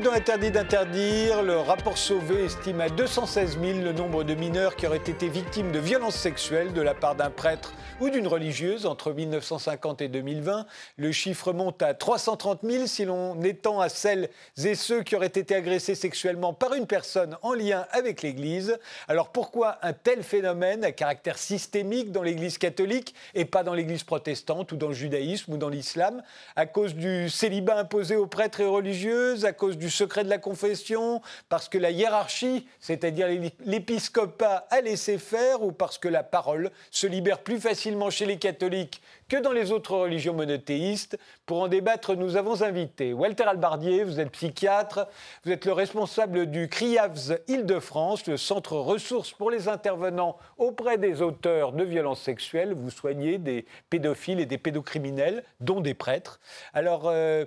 Dans 0.00 0.12
Interdit 0.12 0.50
d'interdire. 0.50 1.42
Le 1.42 1.58
rapport 1.58 1.98
Sauvé 1.98 2.46
estime 2.46 2.80
à 2.80 2.88
216 2.88 3.58
000 3.60 3.80
le 3.80 3.92
nombre 3.92 4.24
de 4.24 4.34
mineurs 4.34 4.74
qui 4.74 4.86
auraient 4.86 4.96
été 4.96 5.28
victimes 5.28 5.70
de 5.70 5.78
violences 5.78 6.16
sexuelles 6.16 6.72
de 6.72 6.80
la 6.80 6.94
part 6.94 7.14
d'un 7.14 7.28
prêtre 7.28 7.74
ou 8.00 8.08
d'une 8.08 8.26
religieuse 8.26 8.86
entre 8.86 9.12
1950 9.12 10.00
et 10.00 10.08
2020. 10.08 10.66
Le 10.96 11.12
chiffre 11.12 11.52
monte 11.52 11.82
à 11.82 11.92
330 11.92 12.60
000 12.64 12.86
si 12.86 13.04
l'on 13.04 13.40
étend 13.42 13.80
à 13.80 13.90
celles 13.90 14.30
et 14.64 14.74
ceux 14.74 15.02
qui 15.02 15.14
auraient 15.14 15.26
été 15.26 15.54
agressés 15.54 15.94
sexuellement 15.94 16.54
par 16.54 16.72
une 16.72 16.86
personne 16.86 17.36
en 17.42 17.52
lien 17.52 17.86
avec 17.90 18.22
l'Église. 18.22 18.78
Alors 19.08 19.28
pourquoi 19.28 19.78
un 19.82 19.92
tel 19.92 20.22
phénomène 20.22 20.84
à 20.84 20.92
caractère 20.92 21.36
systémique 21.36 22.12
dans 22.12 22.22
l'Église 22.22 22.56
catholique 22.56 23.14
et 23.34 23.44
pas 23.44 23.62
dans 23.62 23.74
l'Église 23.74 24.04
protestante 24.04 24.72
ou 24.72 24.76
dans 24.76 24.88
le 24.88 24.94
judaïsme 24.94 25.52
ou 25.52 25.58
dans 25.58 25.68
l'islam? 25.68 26.22
À 26.56 26.64
cause 26.64 26.94
du 26.94 27.28
célibat 27.28 27.78
imposé 27.78 28.16
aux 28.16 28.26
prêtres 28.26 28.60
et 28.60 28.64
aux 28.64 28.72
religieuses? 28.72 29.44
À 29.44 29.52
cause 29.52 29.76
du 29.82 29.90
secret 29.90 30.22
de 30.22 30.30
la 30.30 30.38
confession, 30.38 31.20
parce 31.48 31.68
que 31.68 31.76
la 31.76 31.90
hiérarchie, 31.90 32.68
c'est-à-dire 32.78 33.26
l'épiscopat, 33.64 34.66
a 34.70 34.80
laissé 34.80 35.18
faire, 35.18 35.62
ou 35.62 35.72
parce 35.72 35.98
que 35.98 36.06
la 36.06 36.22
parole 36.22 36.70
se 36.92 37.08
libère 37.08 37.40
plus 37.40 37.58
facilement 37.58 38.08
chez 38.08 38.24
les 38.24 38.38
catholiques 38.38 39.02
que 39.28 39.38
dans 39.38 39.50
les 39.50 39.72
autres 39.72 39.96
religions 39.96 40.34
monothéistes. 40.34 41.18
Pour 41.46 41.62
en 41.62 41.68
débattre, 41.68 42.14
nous 42.14 42.36
avons 42.36 42.62
invité 42.62 43.12
Walter 43.12 43.44
Albardier, 43.44 44.04
vous 44.04 44.20
êtes 44.20 44.30
psychiatre, 44.30 45.08
vous 45.44 45.50
êtes 45.50 45.64
le 45.64 45.72
responsable 45.72 46.46
du 46.46 46.68
CRIAVS 46.68 47.40
Île-de-France, 47.48 48.26
le 48.26 48.36
centre 48.36 48.76
ressources 48.76 49.32
pour 49.32 49.50
les 49.50 49.68
intervenants 49.68 50.36
auprès 50.58 50.96
des 50.96 51.22
auteurs 51.22 51.72
de 51.72 51.82
violences 51.82 52.20
sexuelles. 52.20 52.74
Vous 52.74 52.90
soignez 52.90 53.38
des 53.38 53.66
pédophiles 53.90 54.38
et 54.38 54.46
des 54.46 54.58
pédocriminels, 54.58 55.42
dont 55.60 55.80
des 55.80 55.94
prêtres. 55.94 56.38
Alors, 56.72 57.04
euh, 57.06 57.44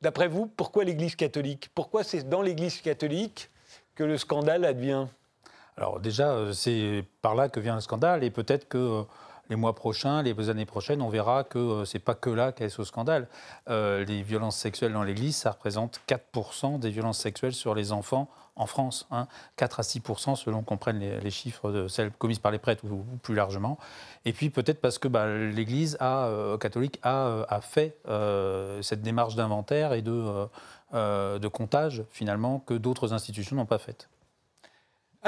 D'après 0.00 0.28
vous, 0.28 0.46
pourquoi 0.46 0.84
l'Église 0.84 1.16
catholique? 1.16 1.70
Pourquoi 1.74 2.04
c'est 2.04 2.28
dans 2.28 2.42
l'Église 2.42 2.80
catholique 2.80 3.50
que 3.94 4.04
le 4.04 4.16
scandale 4.16 4.64
advient? 4.64 5.06
Alors 5.76 6.00
déjà, 6.00 6.30
euh, 6.30 6.52
c'est 6.52 7.04
par 7.22 7.34
là 7.34 7.48
que 7.48 7.60
vient 7.60 7.74
le 7.74 7.80
scandale 7.80 8.22
et 8.22 8.30
peut-être 8.30 8.68
que 8.68 8.78
euh, 8.78 9.02
les 9.48 9.56
mois 9.56 9.74
prochains, 9.74 10.22
les 10.22 10.50
années 10.50 10.66
prochaines, 10.66 11.02
on 11.02 11.08
verra 11.08 11.44
que 11.44 11.58
euh, 11.58 11.84
ce 11.84 11.96
n'est 11.96 12.02
pas 12.02 12.14
que 12.14 12.30
là 12.30 12.52
qu'est 12.52 12.68
ce 12.68 12.84
scandale. 12.84 13.28
les 13.68 14.22
violences 14.22 14.56
sexuelles 14.56 14.92
dans 14.92 15.02
l'Église, 15.02 15.36
ça 15.36 15.52
représente 15.52 16.00
4% 16.08 16.78
des 16.78 16.90
violences 16.90 17.18
sexuelles 17.18 17.54
sur 17.54 17.74
les 17.74 17.92
enfants 17.92 18.28
en 18.58 18.66
France, 18.66 19.08
4 19.56 19.74
hein. 19.74 19.80
à 19.80 19.82
6 19.82 20.02
selon 20.34 20.62
qu'on 20.62 20.76
prenne 20.76 20.98
les, 20.98 21.30
chiffres 21.30 21.70
de 21.70 21.88
celles 21.88 22.10
commises 22.10 22.40
par 22.40 22.50
les 22.50 22.58
prêtres 22.58 22.84
ou, 22.84 23.04
plus 23.22 23.34
largement. 23.34 23.78
Et 24.24 24.32
puis 24.32 24.50
peut-être 24.50 24.80
parce 24.80 24.98
que 24.98 25.08
bah, 25.08 25.26
l'Église 25.28 25.96
euh, 26.02 26.58
catholique 26.58 26.98
a, 27.02 27.26
euh, 27.26 27.60
fait 27.60 27.96
euh, 28.08 28.82
cette 28.82 29.00
démarche 29.00 29.36
d'inventaire 29.36 29.92
et 29.92 30.02
de, 30.02 30.48
de 30.92 31.48
comptage 31.48 32.02
finalement 32.10 32.58
que 32.58 32.74
d'autres 32.74 33.12
institutions 33.12 33.56
n'ont 33.56 33.66
pas 33.66 33.78
faite. 33.78 34.08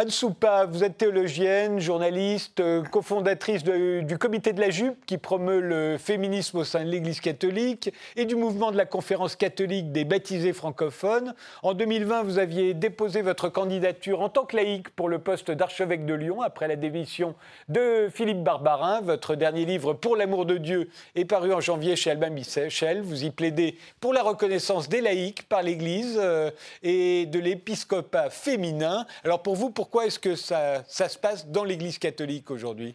Anne 0.01 0.09
Soupa, 0.09 0.65
vous 0.65 0.83
êtes 0.83 0.97
théologienne, 0.97 1.79
journaliste, 1.79 2.61
euh, 2.61 2.83
cofondatrice 2.83 3.63
du 3.63 4.17
comité 4.17 4.55
de 4.55 4.61
la 4.63 4.71
jupe 4.71 5.05
qui 5.05 5.19
promeut 5.19 5.61
le 5.61 5.99
féminisme 5.99 6.57
au 6.57 6.65
sein 6.65 6.87
de 6.87 6.89
l'Église 6.89 7.21
catholique 7.21 7.93
et 8.17 8.25
du 8.25 8.35
mouvement 8.35 8.71
de 8.71 8.79
la 8.79 8.87
conférence 8.87 9.37
catholique 9.37 9.93
des 9.93 10.07
baptisés 10.07 10.55
francophones. 10.55 11.35
En 11.63 11.75
2020, 11.75 12.23
vous 12.23 12.39
aviez 12.39 12.73
déposé 12.73 13.21
votre 13.21 13.51
candidature 13.51 14.23
en 14.23 14.31
tant 14.31 14.47
que 14.47 14.57
laïque 14.57 14.89
pour 14.89 15.11
le 15.11 15.19
poste 15.19 15.51
d'archevêque 15.51 16.07
de 16.07 16.15
Lyon 16.15 16.41
après 16.41 16.67
la 16.67 16.77
démission 16.77 17.35
de 17.69 18.09
Philippe 18.11 18.43
Barbarin. 18.43 19.03
Votre 19.03 19.35
dernier 19.35 19.67
livre, 19.67 19.93
Pour 19.93 20.17
l'amour 20.17 20.47
de 20.47 20.57
Dieu, 20.57 20.89
est 21.15 21.27
paru 21.27 21.53
en 21.53 21.61
janvier 21.61 21.95
chez 21.95 22.13
Albin 22.13 22.31
Michel. 22.31 23.03
Vous 23.03 23.25
y 23.25 23.29
plaidez 23.29 23.77
pour 24.01 24.15
la 24.15 24.23
reconnaissance 24.23 24.89
des 24.89 25.03
laïcs 25.03 25.43
par 25.43 25.61
l'Église 25.61 26.19
euh, 26.19 26.51
et 26.83 27.27
de 27.27 27.39
l'épiscopat 27.39 28.31
féminin. 28.31 29.05
Alors 29.25 29.43
pour 29.43 29.57
vous, 29.57 29.69
pourquoi 29.69 29.90
est-ce 29.99 30.19
que 30.19 30.37
ça, 30.37 30.85
se 30.89 31.19
passe 31.19 31.47
dans 31.47 31.65
l'Église 31.65 31.99
catholique 31.99 32.51
aujourd'hui? 32.51 32.95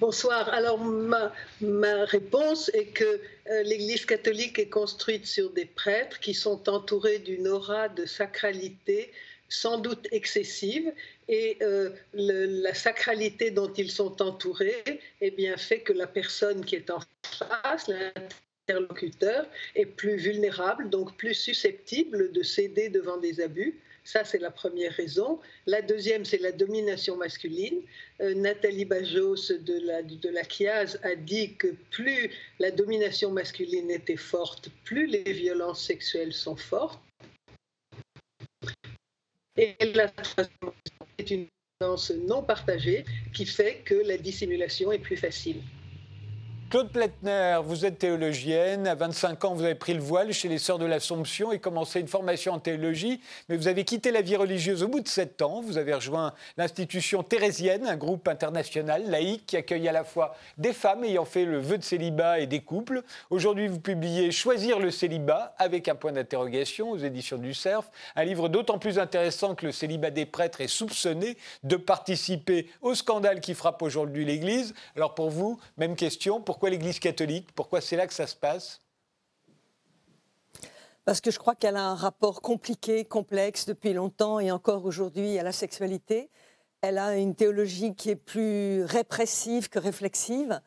Bonsoir. 0.00 0.48
Alors, 0.50 0.78
ma, 0.78 1.32
réponse 2.04 2.70
est 2.72 2.86
que 2.86 3.04
euh, 3.04 3.62
l'Église 3.64 4.06
catholique 4.06 4.58
est 4.60 4.68
construite 4.68 5.26
sur 5.26 5.50
des 5.50 5.64
prêtres 5.64 6.20
qui 6.20 6.34
sont 6.34 6.68
entourés 6.68 7.18
d'une 7.18 7.48
aura 7.48 7.88
de 7.88 8.06
sacralité 8.06 9.10
sans 9.48 9.78
doute 9.78 10.06
excessive 10.12 10.92
et 11.26 11.56
euh, 11.62 11.90
la 12.12 12.74
sacralité 12.74 13.50
dont 13.50 13.72
ils 13.72 13.90
sont 13.90 14.22
entourés 14.22 14.84
eh 15.20 15.56
fait 15.56 15.80
que 15.80 15.92
la 15.92 16.06
personne 16.06 16.64
qui 16.64 16.76
est 16.76 16.90
en 16.90 17.00
face, 17.22 17.88
l'interlocuteur, 17.88 19.46
est 19.74 19.86
plus 19.86 20.16
vulnérable, 20.16 20.90
donc 20.90 21.16
plus 21.16 21.34
susceptible 21.34 22.30
de 22.30 22.42
céder 22.42 22.88
devant 22.88 23.16
des 23.16 23.40
abus. 23.40 23.80
Ça, 24.08 24.24
c'est 24.24 24.38
la 24.38 24.50
première 24.50 24.94
raison. 24.94 25.38
La 25.66 25.82
deuxième, 25.82 26.24
c'est 26.24 26.38
la 26.38 26.50
domination 26.50 27.18
masculine. 27.18 27.82
Euh, 28.22 28.32
Nathalie 28.32 28.86
Bajos 28.86 29.52
de 29.52 29.86
la, 29.86 30.02
de 30.02 30.28
la 30.30 30.44
Chiaz 30.44 30.98
a 31.02 31.14
dit 31.14 31.56
que 31.56 31.66
plus 31.90 32.30
la 32.58 32.70
domination 32.70 33.30
masculine 33.30 33.90
était 33.90 34.16
forte, 34.16 34.70
plus 34.84 35.08
les 35.08 35.30
violences 35.30 35.84
sexuelles 35.84 36.32
sont 36.32 36.56
fortes. 36.56 37.02
Et 39.58 39.76
la 39.92 40.08
troisième 40.08 40.72
est 41.18 41.30
une 41.30 41.46
non 42.26 42.42
partagée 42.42 43.04
qui 43.34 43.44
fait 43.44 43.82
que 43.84 43.94
la 43.94 44.16
dissimulation 44.16 44.90
est 44.90 45.00
plus 45.00 45.18
facile. 45.18 45.60
Claude 46.70 46.90
Pletner, 46.90 47.60
vous 47.64 47.86
êtes 47.86 47.98
théologienne. 47.98 48.86
À 48.86 48.94
25 48.94 49.42
ans, 49.46 49.54
vous 49.54 49.64
avez 49.64 49.74
pris 49.74 49.94
le 49.94 50.00
voile 50.00 50.34
chez 50.34 50.48
les 50.48 50.58
Sœurs 50.58 50.78
de 50.78 50.84
l'Assomption 50.84 51.50
et 51.50 51.60
commencé 51.60 51.98
une 51.98 52.08
formation 52.08 52.52
en 52.52 52.58
théologie. 52.58 53.22
Mais 53.48 53.56
vous 53.56 53.68
avez 53.68 53.84
quitté 53.84 54.10
la 54.10 54.20
vie 54.20 54.36
religieuse 54.36 54.82
au 54.82 54.88
bout 54.88 55.00
de 55.00 55.08
7 55.08 55.40
ans. 55.40 55.62
Vous 55.62 55.78
avez 55.78 55.94
rejoint 55.94 56.34
l'institution 56.58 57.22
thérésienne, 57.22 57.86
un 57.86 57.96
groupe 57.96 58.28
international 58.28 59.08
laïque 59.08 59.46
qui 59.46 59.56
accueille 59.56 59.88
à 59.88 59.92
la 59.92 60.04
fois 60.04 60.36
des 60.58 60.74
femmes 60.74 61.04
ayant 61.04 61.24
fait 61.24 61.46
le 61.46 61.58
vœu 61.58 61.78
de 61.78 61.82
célibat 61.82 62.40
et 62.40 62.46
des 62.46 62.60
couples. 62.60 63.02
Aujourd'hui, 63.30 63.66
vous 63.66 63.80
publiez 63.80 64.30
Choisir 64.30 64.78
le 64.78 64.90
célibat 64.90 65.54
avec 65.56 65.88
un 65.88 65.94
point 65.94 66.12
d'interrogation 66.12 66.90
aux 66.90 66.98
éditions 66.98 67.38
du 67.38 67.54
CERF. 67.54 67.90
Un 68.14 68.24
livre 68.24 68.50
d'autant 68.50 68.78
plus 68.78 68.98
intéressant 68.98 69.54
que 69.54 69.64
le 69.64 69.72
célibat 69.72 70.10
des 70.10 70.26
prêtres 70.26 70.60
est 70.60 70.68
soupçonné 70.68 71.38
de 71.62 71.76
participer 71.76 72.68
au 72.82 72.94
scandale 72.94 73.40
qui 73.40 73.54
frappe 73.54 73.80
aujourd'hui 73.80 74.26
l'Église. 74.26 74.74
Alors 74.96 75.14
pour 75.14 75.30
vous, 75.30 75.58
même 75.78 75.96
question. 75.96 76.42
Pourquoi 76.58 76.70
l'Église 76.70 76.98
catholique 76.98 77.46
Pourquoi 77.54 77.80
c'est 77.80 77.94
là 77.94 78.08
que 78.08 78.12
ça 78.12 78.26
se 78.26 78.34
passe? 78.34 78.80
Parce 81.04 81.20
que 81.20 81.30
je 81.30 81.38
crois 81.38 81.54
qu'elle 81.54 81.76
a 81.76 81.84
un 81.84 81.94
rapport 81.94 82.42
compliqué, 82.42 83.04
complexe 83.04 83.64
depuis 83.64 83.92
longtemps 83.92 84.40
et 84.40 84.50
encore 84.50 84.84
aujourd'hui 84.84 85.38
à 85.38 85.44
la 85.44 85.52
sexualité. 85.52 86.30
Elle 86.80 86.98
a 86.98 87.16
une 87.16 87.36
théologie 87.36 87.94
qui 87.94 88.10
est 88.10 88.16
plus 88.16 88.82
répressive 88.82 89.68
que 89.68 89.78
réflexive 89.78 90.60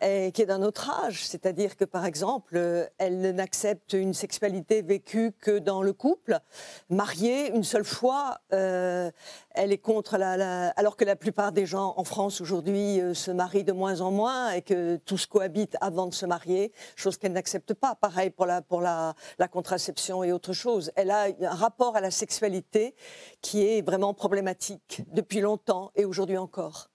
qui 0.00 0.42
est 0.42 0.46
d'un 0.46 0.62
autre 0.62 0.90
âge. 1.04 1.24
C'est-à-dire 1.26 1.76
que, 1.76 1.84
par 1.84 2.04
exemple, 2.04 2.90
elle 2.98 3.34
n'accepte 3.34 3.94
une 3.94 4.14
sexualité 4.14 4.82
vécue 4.82 5.32
que 5.32 5.58
dans 5.58 5.82
le 5.82 5.92
couple. 5.92 6.38
Mariée 6.90 7.50
une 7.54 7.64
seule 7.64 7.84
fois, 7.84 8.38
euh, 8.52 9.10
elle 9.50 9.72
est 9.72 9.78
contre 9.78 10.18
la, 10.18 10.68
Alors 10.70 10.96
que 10.96 11.04
la 11.04 11.16
plupart 11.16 11.52
des 11.52 11.66
gens 11.66 11.94
en 11.96 12.04
France 12.04 12.40
aujourd'hui 12.40 13.00
euh, 13.00 13.14
se 13.14 13.30
marient 13.30 13.64
de 13.64 13.72
moins 13.72 14.00
en 14.00 14.10
moins 14.10 14.50
et 14.52 14.62
que 14.62 14.96
tous 14.96 15.26
cohabitent 15.26 15.76
avant 15.80 16.06
de 16.06 16.14
se 16.14 16.26
marier, 16.26 16.72
chose 16.94 17.16
qu'elle 17.16 17.32
n'accepte 17.32 17.74
pas. 17.74 17.94
Pareil 17.94 18.30
pour, 18.30 18.46
la, 18.46 18.62
pour 18.62 18.80
la, 18.80 19.14
la 19.38 19.48
contraception 19.48 20.22
et 20.24 20.32
autre 20.32 20.52
chose. 20.52 20.90
Elle 20.96 21.10
a 21.10 21.26
un 21.40 21.54
rapport 21.54 21.96
à 21.96 22.00
la 22.00 22.10
sexualité 22.10 22.94
qui 23.40 23.66
est 23.66 23.82
vraiment 23.82 24.14
problématique 24.14 25.02
depuis 25.12 25.40
longtemps 25.40 25.90
et 25.94 26.04
aujourd'hui 26.04 26.38
encore. 26.38 26.90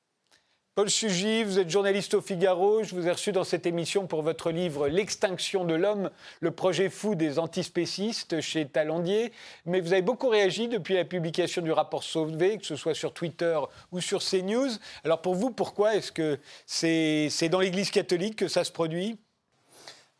Paul 0.74 0.90
Sugy, 0.90 1.44
vous 1.44 1.60
êtes 1.60 1.70
journaliste 1.70 2.14
au 2.14 2.22
Figaro. 2.22 2.82
Je 2.82 2.96
vous 2.96 3.06
ai 3.06 3.12
reçu 3.12 3.34
dans 3.34 3.44
cette 3.44 3.66
émission 3.66 4.08
pour 4.08 4.22
votre 4.22 4.52
livre 4.52 4.88
L'extinction 4.88 5.66
de 5.66 5.74
l'homme, 5.74 6.10
le 6.40 6.52
projet 6.52 6.90
fou 6.90 7.14
des 7.14 7.40
antispécistes 7.40 8.40
chez 8.40 8.66
Talandier. 8.66 9.34
Mais 9.66 9.82
vous 9.82 9.92
avez 9.92 10.02
beaucoup 10.02 10.30
réagi 10.30 10.70
depuis 10.70 10.94
la 10.94 11.04
publication 11.04 11.62
du 11.62 11.74
rapport 11.74 12.04
Sauvé, 12.04 12.58
que 12.58 12.66
ce 12.66 12.78
soit 12.78 12.94
sur 12.94 13.14
Twitter 13.14 13.60
ou 13.92 14.00
sur 14.00 14.24
CNews. 14.24 14.70
Alors 15.04 15.22
pour 15.22 15.36
vous, 15.36 15.52
pourquoi 15.52 15.96
est-ce 15.98 16.14
que 16.14 16.40
c'est 16.66 17.50
dans 17.50 17.60
l'Église 17.60 17.92
catholique 17.92 18.38
que 18.38 18.48
ça 18.48 18.64
se 18.64 18.72
produit? 18.72 19.20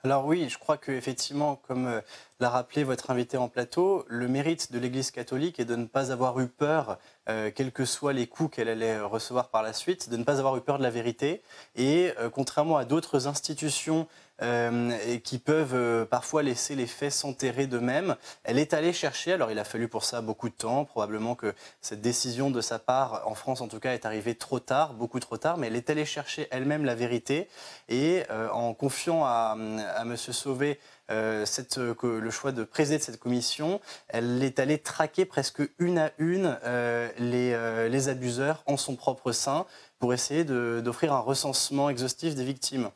Alors 0.04 0.26
oui, 0.26 0.50
je 0.50 0.58
crois 0.58 0.78
qu'effectivement, 0.78 1.58
comme 1.68 1.86
euh, 1.86 2.02
l'a 2.42 2.50
rappelé 2.50 2.84
votre 2.84 3.12
invité 3.12 3.38
en 3.38 3.48
plateau, 3.48 4.04
le 4.08 4.28
mérite 4.28 4.72
de 4.72 4.80
l'Église 4.80 5.12
catholique 5.12 5.60
est 5.60 5.66
de 5.66 5.76
ne 5.76 5.86
pas 5.86 6.12
avoir 6.12 6.40
eu 6.40 6.48
peur, 6.48 6.98
euh, 7.30 7.52
quels 7.54 7.72
que 7.72 7.86
soient 7.86 8.14
les 8.14 8.26
coups 8.26 8.56
qu'elle 8.56 8.68
allait 8.68 9.00
recevoir 9.00 9.50
par 9.50 9.62
la 9.62 9.74
suite, 9.74 10.10
de 10.10 10.18
ne 10.18 10.24
pas 10.24 10.40
avoir 10.40 10.58
eu 10.58 10.62
peur 10.62 10.80
de 10.80 10.84
la 10.84 10.90
vérité. 10.90 11.44
Et 11.76 12.12
euh, 12.20 12.32
contrairement 12.32 12.78
à 12.78 12.86
d'autres 12.86 13.28
institutions 13.28 14.08
euh, 14.42 15.18
qui 15.20 15.38
peuvent 15.38 16.08
parfois 16.08 16.42
laisser 16.42 16.74
les 16.76 16.88
faits 16.88 17.12
s'enterrer 17.12 17.68
d'eux-mêmes, 17.68 18.16
elle 18.44 18.58
est 18.58 18.74
allée 18.74 18.92
chercher, 18.92 19.34
alors 19.34 19.52
il 19.52 19.60
a 19.60 19.64
fallu 19.64 19.88
pour 19.88 20.04
ça 20.04 20.22
beaucoup 20.22 20.50
de 20.50 20.56
temps, 20.56 20.84
probablement 20.84 21.36
que 21.36 21.54
cette 21.80 22.02
décision 22.02 22.50
de 22.50 22.60
sa 22.60 22.80
part, 22.80 23.22
en 23.28 23.36
France 23.36 23.62
en 23.62 23.68
tout 23.68 23.80
cas, 23.80 23.94
est 23.94 24.08
arrivée 24.08 24.34
trop 24.34 24.60
tard, 24.60 24.96
beaucoup 24.96 25.20
trop 25.20 25.38
tard, 25.38 25.58
mais 25.58 25.68
elle 25.68 25.76
est 25.76 25.92
allée 25.92 26.06
chercher 26.06 26.48
elle-même 26.50 26.86
la 26.86 26.96
vérité. 26.96 27.48
Et 27.88 28.24
en 28.52 28.74
confiant 28.74 29.26
à, 29.26 29.56
à 29.96 30.02
M. 30.02 30.18
Sauvé 30.18 30.80
cette, 31.46 31.78
le 31.78 32.30
choix 32.30 32.52
de 32.52 32.64
présider 32.64 33.00
cette 33.00 33.20
commission, 33.20 33.80
elle 34.08 34.44
est 34.44 34.60
allée 34.60 34.78
traquer 34.78 35.26
presque 35.26 35.62
une 35.80 35.98
à 35.98 36.12
une 36.18 36.58
les, 37.20 37.90
les 37.90 38.10
abuseurs 38.10 38.64
en 38.66 38.78
son 38.78 38.96
propre 38.96 39.32
sein 39.32 39.66
pour 40.00 40.14
essayer 40.14 40.44
d'offrir 40.44 41.14
un 41.14 41.20
recensement 41.20 41.90
exhaustif 41.90 42.36
des 42.36 42.44
victimes. 42.44 42.90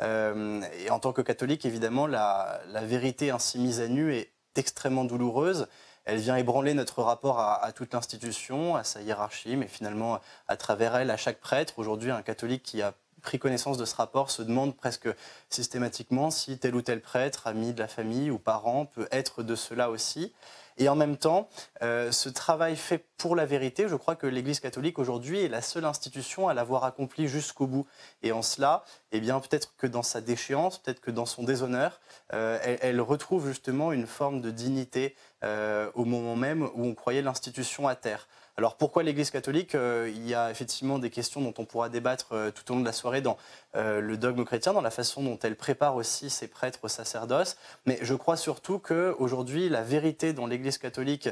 et 0.00 0.90
en 0.90 0.98
tant 0.98 1.12
que 1.12 1.22
catholique, 1.22 1.64
évidemment, 1.64 2.06
la, 2.06 2.60
vérité 2.82 3.30
ainsi 3.30 3.58
mise 3.58 3.80
à 3.80 3.88
nu 3.88 4.14
est 4.14 4.32
extrêmement 4.56 5.04
douloureuse. 5.04 5.68
Elle 6.04 6.18
vient 6.18 6.36
ébranler 6.36 6.72
notre 6.72 7.02
rapport 7.02 7.38
à, 7.38 7.70
toute 7.72 7.92
l'institution, 7.92 8.76
à 8.76 8.84
sa 8.84 9.02
hiérarchie, 9.02 9.56
mais 9.56 9.66
finalement, 9.66 10.20
à 10.46 10.56
travers 10.56 10.96
elle, 10.96 11.10
à 11.10 11.16
chaque 11.16 11.38
prêtre. 11.38 11.74
Aujourd'hui, 11.76 12.10
un 12.10 12.22
catholique 12.22 12.62
qui 12.62 12.80
a 12.80 12.94
pris 13.28 13.38
connaissance 13.38 13.76
de 13.76 13.84
ce 13.84 13.94
rapport 13.94 14.30
se 14.30 14.40
demande 14.40 14.74
presque 14.74 15.06
systématiquement 15.50 16.30
si 16.30 16.58
tel 16.58 16.74
ou 16.74 16.80
tel 16.80 17.02
prêtre, 17.02 17.46
ami 17.46 17.74
de 17.74 17.78
la 17.78 17.86
famille 17.86 18.30
ou 18.30 18.38
parent, 18.38 18.86
peut 18.86 19.06
être 19.12 19.42
de 19.42 19.54
cela 19.54 19.90
aussi. 19.90 20.32
Et 20.78 20.88
en 20.88 20.96
même 20.96 21.18
temps, 21.18 21.50
euh, 21.82 22.10
ce 22.10 22.30
travail 22.30 22.74
fait 22.74 23.04
pour 23.18 23.36
la 23.36 23.44
vérité, 23.44 23.86
je 23.86 23.96
crois 23.96 24.16
que 24.16 24.26
l'Église 24.26 24.60
catholique 24.60 24.98
aujourd'hui 24.98 25.44
est 25.44 25.48
la 25.48 25.60
seule 25.60 25.84
institution 25.84 26.48
à 26.48 26.54
l'avoir 26.54 26.84
accompli 26.84 27.28
jusqu'au 27.28 27.66
bout. 27.66 27.86
Et 28.22 28.32
en 28.32 28.40
cela, 28.40 28.82
eh 29.12 29.20
bien, 29.20 29.40
peut-être 29.40 29.74
que 29.76 29.86
dans 29.86 30.02
sa 30.02 30.22
déchéance, 30.22 30.78
peut-être 30.78 31.00
que 31.00 31.10
dans 31.10 31.26
son 31.26 31.42
déshonneur, 31.42 32.00
euh, 32.32 32.58
elle, 32.80 33.02
retrouve 33.02 33.46
justement 33.46 33.92
une 33.92 34.06
forme 34.06 34.40
de 34.40 34.50
dignité 34.50 35.14
euh, 35.44 35.90
au 35.92 36.06
moment 36.06 36.34
même 36.34 36.62
où 36.62 36.86
on 36.86 36.94
croyait 36.94 37.20
l'institution 37.20 37.88
à 37.88 37.94
terre. 37.94 38.26
Alors 38.58 38.74
pourquoi 38.74 39.04
l'Église 39.04 39.30
catholique 39.30 39.76
euh, 39.76 40.10
Il 40.12 40.28
y 40.28 40.34
a 40.34 40.50
effectivement 40.50 40.98
des 40.98 41.10
questions 41.10 41.40
dont 41.40 41.54
on 41.58 41.64
pourra 41.64 41.88
débattre 41.88 42.32
euh, 42.32 42.50
tout 42.50 42.68
au 42.72 42.74
long 42.74 42.80
de 42.80 42.84
la 42.84 42.92
soirée 42.92 43.20
dans 43.20 43.36
euh, 43.76 44.00
le 44.00 44.16
dogme 44.16 44.44
chrétien, 44.44 44.72
dans 44.72 44.80
la 44.80 44.90
façon 44.90 45.22
dont 45.22 45.38
elle 45.44 45.54
prépare 45.54 45.94
aussi 45.94 46.28
ses 46.28 46.48
prêtres 46.48 46.80
au 46.82 46.88
sacerdoce. 46.88 47.56
Mais 47.86 48.00
je 48.02 48.14
crois 48.14 48.36
surtout 48.36 48.80
qu'aujourd'hui, 48.80 49.68
la 49.68 49.82
vérité 49.82 50.32
dont 50.32 50.48
l'Église 50.48 50.78
catholique 50.78 51.28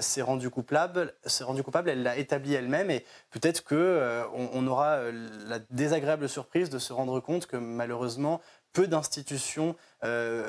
s'est 0.00 0.22
rendue 0.22 0.48
coupable, 0.48 1.12
elle 1.86 2.02
l'a 2.02 2.16
établie 2.16 2.54
elle-même. 2.54 2.90
Et 2.90 3.04
peut-être 3.30 3.62
qu'on 3.62 4.48
on 4.54 4.66
aura 4.66 5.00
la 5.46 5.58
désagréable 5.70 6.30
surprise 6.30 6.70
de 6.70 6.78
se 6.78 6.94
rendre 6.94 7.20
compte 7.20 7.46
que 7.46 7.58
malheureusement, 7.58 8.40
peu 8.72 8.86
d'institutions 8.86 9.76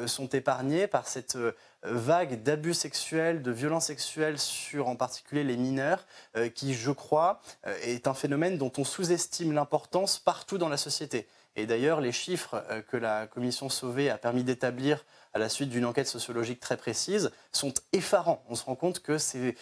sont 0.06 0.28
épargnées 0.28 0.88
par 0.88 1.08
cette 1.08 1.38
vague 1.84 2.44
d'abus 2.44 2.74
sexuels, 2.74 3.42
de 3.42 3.52
violences 3.52 3.86
sexuelles 3.86 4.40
sur 4.40 4.88
en 4.88 4.96
particulier 4.96 5.44
les 5.44 5.58
mineurs, 5.58 6.06
euh, 6.36 6.50
qui, 6.50 6.74
je 6.74 6.92
crois, 6.92 7.42
euh, 7.66 7.76
est 7.82 8.08
un 8.08 8.14
phénomène 8.14 8.58
dont 8.58 8.72
on 8.78 8.84
sous-estime 8.84 9.54
l'importance 9.54 10.20
partout 10.20 10.58
dans 10.58 10.70
la 10.70 10.78
société. 10.78 11.28
Et 11.56 11.66
d'ailleurs, 11.66 12.02
les 12.02 12.12
chiffres 12.12 12.64
euh, 12.70 12.82
que 12.82 12.98
la 12.98 13.28
commission 13.28 13.70
Sauvé 13.70 14.10
a 14.10 14.18
permis 14.18 14.44
d'établir 14.44 15.06
à 15.34 15.40
la 15.40 15.50
suite 15.50 15.70
d'une 15.70 15.86
enquête 15.86 16.08
sociologique 16.08 16.60
très 16.60 16.78
précise, 16.78 17.32
sont 17.52 17.74
effarants. 17.94 18.44
On 18.50 18.56
se 18.56 18.66
rend 18.66 18.76
compte 18.76 19.00
que 19.00 19.18
c'est 19.18 19.56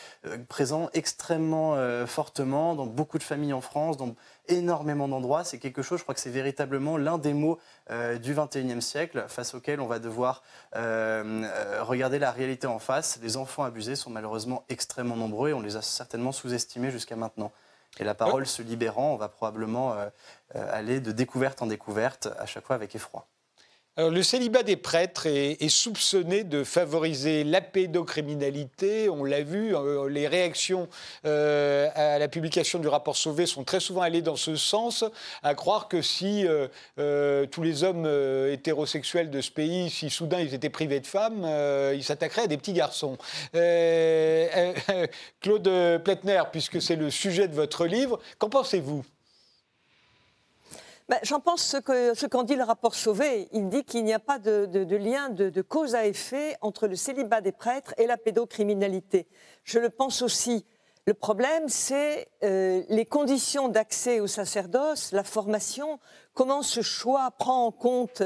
présent 0.47 0.89
extrêmement 0.93 1.75
fortement 2.05 2.75
dans 2.75 2.85
beaucoup 2.85 3.17
de 3.17 3.23
familles 3.23 3.53
en 3.53 3.61
France, 3.61 3.97
dans 3.97 4.15
énormément 4.47 5.07
d'endroits. 5.07 5.43
C'est 5.43 5.59
quelque 5.59 5.81
chose, 5.81 5.99
je 5.99 6.03
crois 6.03 6.15
que 6.15 6.21
c'est 6.21 6.29
véritablement 6.29 6.97
l'un 6.97 7.17
des 7.17 7.33
mots 7.33 7.59
euh, 7.89 8.17
du 8.17 8.33
21e 8.33 8.81
siècle 8.81 9.25
face 9.27 9.53
auquel 9.53 9.79
on 9.79 9.87
va 9.87 9.99
devoir 9.99 10.43
euh, 10.75 11.43
euh, 11.43 11.83
regarder 11.83 12.19
la 12.19 12.31
réalité 12.31 12.67
en 12.67 12.79
face. 12.79 13.19
Les 13.21 13.37
enfants 13.37 13.63
abusés 13.63 13.95
sont 13.95 14.09
malheureusement 14.09 14.65
extrêmement 14.69 15.15
nombreux 15.15 15.49
et 15.49 15.53
on 15.53 15.61
les 15.61 15.75
a 15.75 15.81
certainement 15.81 16.31
sous-estimés 16.31 16.91
jusqu'à 16.91 17.15
maintenant. 17.15 17.51
Et 17.99 18.03
la 18.03 18.13
parole 18.13 18.45
se 18.45 18.61
libérant, 18.61 19.13
on 19.13 19.17
va 19.17 19.27
probablement 19.27 19.95
aller 20.53 20.99
de 20.99 21.11
découverte 21.11 21.63
en 21.63 21.67
découverte, 21.67 22.27
à 22.37 22.45
chaque 22.45 22.65
fois 22.65 22.75
avec 22.75 22.93
effroi 22.93 23.25
le 23.97 24.21
célibat 24.21 24.61
des 24.61 24.75
prêtres 24.77 25.25
est, 25.25 25.69
soupçonné 25.69 26.43
de 26.43 26.63
favoriser 26.63 27.43
la 27.43 27.61
pédocriminalité. 27.61 29.09
On 29.09 29.23
l'a 29.23 29.41
vu, 29.41 29.75
euh, 29.75 30.07
les 30.07 30.27
réactions 30.27 30.87
euh, 31.25 31.89
à 31.95 32.19
la 32.19 32.27
publication 32.27 32.77
du 32.77 32.87
rapport 32.87 33.17
Sauvé 33.17 33.47
sont 33.47 33.63
très 33.63 33.79
souvent 33.79 34.01
allées 34.01 34.21
dans 34.21 34.35
ce 34.35 34.55
sens, 34.55 35.03
à 35.41 35.55
croire 35.55 35.87
que 35.87 36.03
si 36.03 36.45
euh, 36.47 37.45
tous 37.47 37.63
les 37.63 37.83
hommes 37.83 38.05
hétérosexuels 38.51 39.31
de 39.31 39.41
ce 39.41 39.51
pays, 39.51 39.89
si 39.89 40.11
soudain 40.11 40.39
ils 40.41 40.53
étaient 40.53 40.69
privés 40.69 40.99
de 40.99 41.07
femmes, 41.07 41.47
ils 41.93 42.03
s'attaqueraient 42.03 42.43
à 42.43 42.47
des 42.47 42.57
petits 42.57 42.73
garçons. 42.73 43.17
Claude 45.41 45.69
Pletner, 46.03 46.43
puisque 46.51 46.81
c'est 46.81 46.95
le 46.95 47.09
sujet 47.09 47.47
de 47.47 47.55
votre 47.55 47.85
livre, 47.85 48.19
qu'en 48.37 48.49
pensez-vous? 48.49 49.03
Ben, 51.09 51.17
J'en 51.23 51.39
pense 51.39 51.63
ce 51.63 51.77
qu'en 51.77 52.41
ce 52.41 52.45
dit 52.45 52.55
le 52.55 52.63
rapport 52.63 52.95
Sauvé. 52.95 53.47
Il 53.53 53.69
dit 53.69 53.83
qu'il 53.83 54.03
n'y 54.03 54.13
a 54.13 54.19
pas 54.19 54.39
de, 54.39 54.95
lien 54.95 55.29
de, 55.29 55.61
cause 55.61 55.95
à 55.95 56.05
effet 56.05 56.57
entre 56.61 56.87
le 56.87 56.95
célibat 56.95 57.41
des 57.41 57.51
prêtres 57.51 57.93
et 57.97 58.07
la 58.07 58.17
pédocriminalité. 58.17 59.27
Je 59.63 59.79
le 59.79 59.89
pense 59.89 60.21
aussi. 60.21 60.65
Le 61.05 61.13
problème, 61.13 61.69
c'est 61.69 62.27
euh, 62.43 62.83
les 62.89 63.05
conditions 63.05 63.69
d'accès 63.69 64.19
au 64.19 64.27
sacerdoce, 64.27 65.13
la 65.13 65.23
formation, 65.23 65.99
comment 66.33 66.61
ce 66.61 66.81
choix 66.81 67.31
prend 67.31 67.65
en 67.65 67.71
compte 67.71 68.21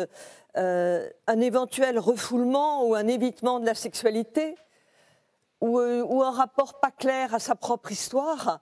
euh, 0.57 1.07
un 1.27 1.39
éventuel 1.39 1.99
refoulement 1.99 2.83
ou 2.87 2.95
un 2.95 3.05
évitement 3.05 3.59
de 3.59 3.67
la 3.67 3.75
sexualité, 3.75 4.55
ou, 5.61 5.77
euh, 5.77 6.01
ou 6.01 6.23
un 6.23 6.31
rapport 6.31 6.79
pas 6.79 6.89
clair 6.89 7.35
à 7.35 7.39
sa 7.39 7.53
propre 7.53 7.91
histoire, 7.91 8.61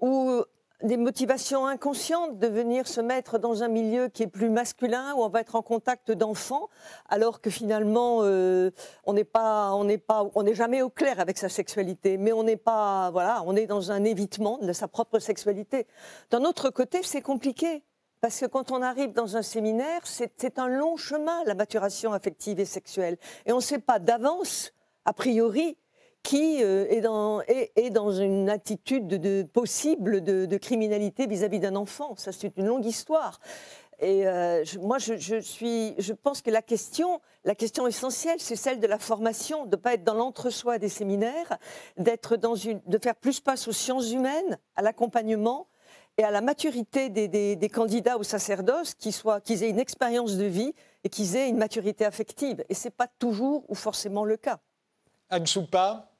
ou 0.00 0.42
des 0.82 0.96
motivations 0.96 1.66
inconscientes 1.66 2.38
de 2.38 2.46
venir 2.46 2.88
se 2.88 3.00
mettre 3.00 3.38
dans 3.38 3.62
un 3.62 3.68
milieu 3.68 4.08
qui 4.08 4.24
est 4.24 4.28
plus 4.28 4.50
masculin 4.50 5.14
où 5.14 5.22
on 5.22 5.28
va 5.28 5.40
être 5.40 5.54
en 5.54 5.62
contact 5.62 6.10
d'enfants 6.10 6.68
alors 7.08 7.40
que 7.40 7.48
finalement 7.48 8.18
euh, 8.22 8.70
on 9.04 9.12
n'est 9.12 9.24
pas 9.24 9.72
on 9.74 9.84
n'est 9.84 9.98
pas 9.98 10.28
on 10.34 10.42
n'est 10.42 10.54
jamais 10.54 10.82
au 10.82 10.90
clair 10.90 11.20
avec 11.20 11.38
sa 11.38 11.48
sexualité. 11.48 12.18
Mais 12.18 12.32
on 12.32 12.42
n'est 12.42 12.56
pas 12.56 13.10
voilà 13.12 13.42
on 13.46 13.54
est 13.56 13.66
dans 13.66 13.92
un 13.92 14.04
évitement 14.04 14.58
de 14.58 14.72
sa 14.72 14.88
propre 14.88 15.18
sexualité. 15.20 15.86
D'un 16.30 16.44
autre 16.44 16.70
côté 16.70 17.02
c'est 17.02 17.22
compliqué 17.22 17.84
parce 18.20 18.40
que 18.40 18.46
quand 18.46 18.72
on 18.72 18.82
arrive 18.82 19.12
dans 19.12 19.36
un 19.36 19.42
séminaire 19.42 20.00
c'est 20.04 20.58
un 20.58 20.68
long 20.68 20.96
chemin 20.96 21.44
la 21.44 21.54
maturation 21.54 22.12
affective 22.12 22.58
et 22.58 22.64
sexuelle. 22.64 23.16
Et 23.46 23.52
on 23.52 23.56
ne 23.56 23.62
sait 23.62 23.78
pas 23.78 23.98
d'avance 24.00 24.72
a 25.04 25.12
priori 25.12 25.76
qui 26.24 26.64
euh, 26.64 26.86
est, 26.88 27.90
dans, 27.90 28.10
une 28.10 28.48
attitude 28.48 29.06
de, 29.06 29.42
possible 29.42 30.22
de, 30.22 30.56
criminalité 30.56 31.26
vis-à-vis 31.26 31.60
d'un 31.60 31.76
enfant. 31.76 32.16
Ça, 32.16 32.32
c'est 32.32 32.56
une 32.56 32.66
longue 32.66 32.86
histoire. 32.86 33.38
Et 34.00 34.26
euh, 34.26 34.64
moi, 34.80 34.98
je, 34.98 36.12
pense 36.14 36.40
que 36.42 36.50
la 36.50 36.62
question, 36.62 37.20
la 37.44 37.54
question 37.54 37.86
essentielle, 37.86 38.40
c'est 38.40 38.56
celle 38.56 38.80
de 38.80 38.86
la 38.86 38.98
formation, 38.98 39.66
de 39.66 39.76
ne 39.76 39.76
pas 39.76 39.94
être 39.94 40.02
dans 40.02 40.14
l'entre-soi 40.14 40.78
des 40.78 40.88
séminaires, 40.88 41.58
d'être 41.98 42.36
dans 42.36 42.54
de 42.54 42.98
faire 42.98 43.14
plus 43.14 43.40
place 43.40 43.68
aux 43.68 43.72
sciences 43.72 44.10
humaines, 44.10 44.58
à 44.76 44.82
l'accompagnement 44.82 45.68
et 46.16 46.24
à 46.24 46.30
la 46.30 46.40
maturité 46.40 47.10
des, 47.10 47.68
candidats 47.68 48.16
au 48.16 48.22
sacerdoce, 48.22 48.94
qu'ils 48.94 49.62
aient 49.62 49.70
une 49.70 49.78
expérience 49.78 50.36
de 50.36 50.44
vie 50.44 50.72
et 51.04 51.10
qu'ils 51.10 51.36
aient 51.36 51.50
une 51.50 51.58
maturité 51.58 52.06
affective. 52.06 52.64
Et 52.70 52.74
c'est 52.74 52.90
pas 52.90 53.08
toujours 53.18 53.64
ou 53.68 53.74
forcément 53.74 54.24
le 54.24 54.38
cas. 54.38 54.58
Anne 55.28 55.46
Soupa 55.46 56.13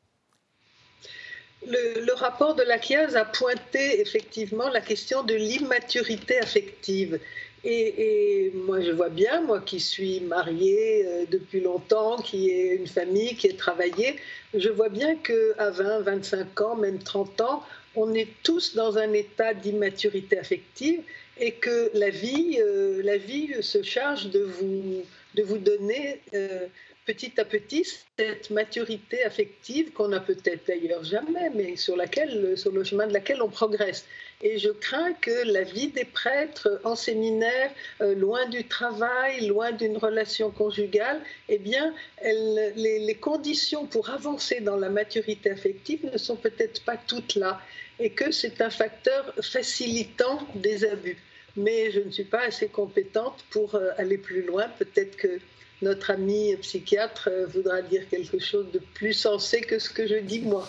le, 1.66 2.12
rapport 2.14 2.54
de 2.54 2.62
la 2.62 2.80
CIAS 2.80 3.14
a 3.16 3.24
pointé 3.24 4.00
effectivement 4.00 4.68
la 4.68 4.80
question 4.80 5.22
de 5.22 5.34
l'immaturité 5.34 6.38
affective. 6.38 7.18
Et, 7.66 8.52
moi, 8.54 8.82
je 8.82 8.90
vois 8.90 9.08
bien, 9.08 9.40
moi 9.40 9.60
qui 9.60 9.80
suis 9.80 10.20
mariée 10.20 11.06
euh, 11.06 11.24
depuis 11.30 11.60
longtemps, 11.60 12.16
qui 12.18 12.50
ai 12.50 12.74
une 12.74 12.86
famille, 12.86 13.36
qui 13.36 13.46
ai 13.46 13.56
travaillé, 13.56 14.16
je 14.52 14.68
vois 14.68 14.90
bien 14.90 15.16
qu'à 15.16 15.70
20, 15.70 16.00
25 16.00 16.60
ans, 16.60 16.76
même 16.76 16.98
30 16.98 17.40
ans, 17.40 17.62
on 17.96 18.12
est 18.12 18.28
tous 18.42 18.74
dans 18.74 18.98
un 18.98 19.12
état 19.14 19.54
d'immaturité 19.54 20.38
affective 20.38 21.00
et 21.38 21.52
que 21.52 21.90
la 21.94 22.10
vie, 22.10 22.58
euh, 22.60 23.00
la 23.02 23.16
vie 23.16 23.54
se 23.62 23.82
charge 23.82 24.28
de 24.28 24.40
vous, 24.40 25.02
de 25.34 25.42
vous 25.42 25.58
donner 25.58 26.20
euh, 26.34 26.66
petit 27.06 27.38
à 27.38 27.44
petit 27.44 27.84
cette 28.18 28.50
maturité 28.50 29.22
affective 29.24 29.92
qu'on 29.92 30.12
a 30.12 30.20
peut-être 30.20 30.66
d'ailleurs 30.66 31.04
jamais, 31.04 31.50
mais 31.54 31.76
sur, 31.76 31.96
laquelle, 31.96 32.56
sur 32.56 32.72
le 32.72 32.84
chemin 32.84 33.06
de 33.06 33.12
laquelle 33.12 33.42
on 33.42 33.48
progresse. 33.48 34.06
Et 34.42 34.58
je 34.58 34.70
crains 34.70 35.12
que 35.14 35.52
la 35.52 35.62
vie 35.62 35.88
des 35.88 36.04
prêtres 36.04 36.80
en 36.84 36.96
séminaire, 36.96 37.70
euh, 38.00 38.14
loin 38.14 38.46
du 38.48 38.66
travail, 38.66 39.46
loin 39.46 39.72
d'une 39.72 39.96
relation 39.96 40.50
conjugale, 40.50 41.20
eh 41.48 41.58
bien, 41.58 41.94
les, 42.22 42.98
les, 42.98 43.14
conditions 43.14 43.86
pour 43.86 44.10
avancer 44.10 44.60
dans 44.60 44.76
la 44.76 44.88
maturité 44.88 45.50
affective 45.50 46.04
ne 46.10 46.18
sont 46.18 46.36
peut-être 46.36 46.84
pas 46.84 46.96
toutes 46.96 47.36
là, 47.36 47.60
et 47.98 48.10
que 48.10 48.30
c'est 48.30 48.60
un 48.60 48.70
facteur 48.70 49.32
facilitant 49.40 50.46
des 50.54 50.84
abus. 50.84 51.18
Mais 51.56 51.92
je 51.92 52.00
ne 52.00 52.10
suis 52.10 52.24
pas 52.24 52.42
assez 52.42 52.68
compétente 52.68 53.44
pour 53.50 53.76
euh, 53.76 53.90
aller 53.96 54.18
plus 54.18 54.42
loin. 54.42 54.66
Peut-être 54.78 55.16
que 55.16 55.38
notre 55.82 56.10
ami 56.10 56.56
psychiatre 56.56 57.28
euh, 57.30 57.46
voudra 57.46 57.82
dire 57.82 58.08
quelque 58.08 58.38
chose 58.38 58.66
de 58.72 58.78
plus 58.78 59.12
sensé 59.12 59.60
que 59.60 59.78
ce 59.78 59.90
que 59.90 60.06
je 60.06 60.16
dis 60.16 60.40
moi. 60.40 60.66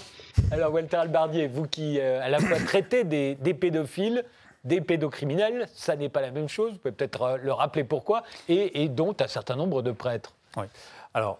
Alors 0.51 0.73
Walter 0.73 0.97
Albardier, 0.97 1.47
vous 1.47 1.67
qui 1.67 1.99
euh, 1.99 2.21
à 2.21 2.29
la 2.29 2.39
fois 2.39 2.57
traitez 2.65 3.03
des, 3.03 3.35
pédophiles, 3.53 4.23
des 4.63 4.81
pédocriminels, 4.81 5.67
ça 5.73 5.95
n'est 5.95 6.09
pas 6.09 6.21
la 6.21 6.31
même 6.31 6.49
chose, 6.49 6.73
vous 6.73 6.77
pouvez 6.79 6.93
peut-être 6.93 7.21
euh, 7.21 7.37
le 7.37 7.53
rappeler 7.53 7.83
pourquoi, 7.83 8.23
et, 8.49 8.89
dont 8.89 9.15
un 9.19 9.27
certain 9.27 9.55
nombre 9.55 9.81
de 9.81 9.91
prêtres. 9.91 10.33
Oui. 10.57 10.65
Alors, 11.13 11.39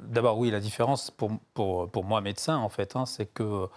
d'abord, 0.00 0.36
oui, 0.36 0.50
la 0.50 0.58
différence 0.58 1.12
pour, 1.12 1.30
pour, 1.54 1.88
pour 1.88 2.02
moi, 2.02 2.20
médecin, 2.20 2.56
en 2.56 2.68
fait, 2.68 2.96
hein, 2.96 3.06
c'est 3.06 3.26
que 3.26 3.68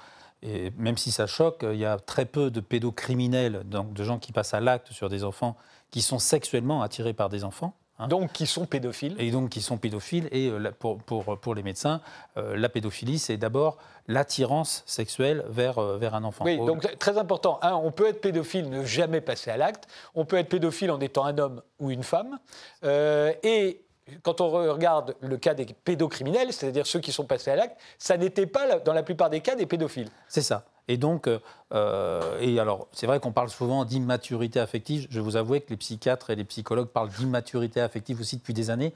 et 0.42 0.72
même 0.77 0.98
si 0.98 1.12
ça 1.12 1.27
choque, 1.27 1.63
il 1.63 1.77
y 1.77 1.86
a 1.86 1.98
très 1.98 2.25
peu 2.25 2.51
de 2.51 2.60
pédocriminels, 2.60 3.63
donc 3.65 3.94
de 3.94 4.04
gens 4.04 4.20
qui 4.20 4.32
passent 4.32 4.54
à 4.54 4.60
l'acte 4.60 4.92
sur 4.92 5.10
des 5.10 5.24
enfants 5.24 5.56
qui 5.89 6.01
sont 6.01 6.20
sexuellement 6.20 6.82
attirés 6.82 7.13
par 7.13 7.30
des 7.30 7.44
enfants. 7.44 7.74
Hein. 7.97 8.07
Donc 8.07 8.33
qui 8.33 8.45
sont 8.45 8.65
pédophiles. 8.65 9.15
Et 9.19 9.31
donc 9.31 9.49
qui 9.49 9.61
sont 9.61 9.77
pédophiles. 9.77 10.27
Et 10.31 10.49
euh, 10.49 10.71
pour, 10.77 10.97
pour, 10.97 11.37
pour 11.39 11.55
les 11.55 11.63
médecins, 11.63 12.01
euh, 12.37 12.57
la 12.57 12.69
pédophilie, 12.69 13.19
c'est 13.19 13.37
d'abord 13.37 13.77
l'attirance 14.07 14.83
sexuelle 14.85 15.45
vers, 15.47 15.79
euh, 15.79 15.97
vers 15.97 16.13
un 16.15 16.23
enfant. 16.23 16.45
Oui, 16.45 16.57
donc 16.57 16.97
très 16.99 17.17
important. 17.17 17.59
Un, 17.61 17.73
on 17.73 17.91
peut 17.91 18.07
être 18.07 18.21
pédophile, 18.21 18.69
ne 18.69 18.83
jamais 18.83 19.21
passer 19.21 19.49
à 19.49 19.57
l'acte. 19.57 19.87
On 20.13 20.25
peut 20.25 20.37
être 20.37 20.49
pédophile 20.49 20.91
en 20.91 20.99
étant 20.99 21.25
un 21.25 21.37
homme 21.37 21.61
ou 21.79 21.91
une 21.91 22.03
femme. 22.03 22.39
et 22.83 23.85
quand 24.21 24.41
on 24.41 24.50
regarde 24.50 25.15
le 25.21 25.38
cas 25.38 25.53
des 25.53 25.65
pédocriminels, 25.65 26.53
c'est-à-dire 26.53 26.85
ceux 26.85 27.00
qui 27.00 27.12
sont 27.12 27.25
passés 27.25 27.51
à 27.51 27.55
l'acte, 27.55 27.79
ça 27.97 28.17
n'était 28.17 28.45
pas, 28.45 28.79
dans 28.79 28.93
la 28.93 29.03
plupart 29.03 29.29
des 29.29 29.41
cas, 29.41 29.55
des 29.55 29.65
pédophiles. 29.65 30.09
C'est 30.27 30.41
ça. 30.41 30.65
Et 30.88 30.97
donc, 30.97 31.27
euh, 31.27 32.39
et 32.39 32.59
alors, 32.59 32.88
c'est 32.91 33.07
vrai 33.07 33.19
qu'on 33.19 33.31
parle 33.31 33.50
souvent 33.50 33.85
d'immaturité 33.85 34.59
affective. 34.59 35.07
Je 35.09 35.19
vous 35.19 35.35
avouer 35.35 35.62
que 35.62 35.71
les 35.71 35.77
psychiatres 35.77 36.29
et 36.29 36.35
les 36.35 36.43
psychologues 36.43 36.89
parlent 36.89 37.09
d'immaturité 37.09 37.81
affective 37.81 38.19
aussi 38.19 38.38
depuis 38.38 38.53
des 38.53 38.69
années. 38.69 38.93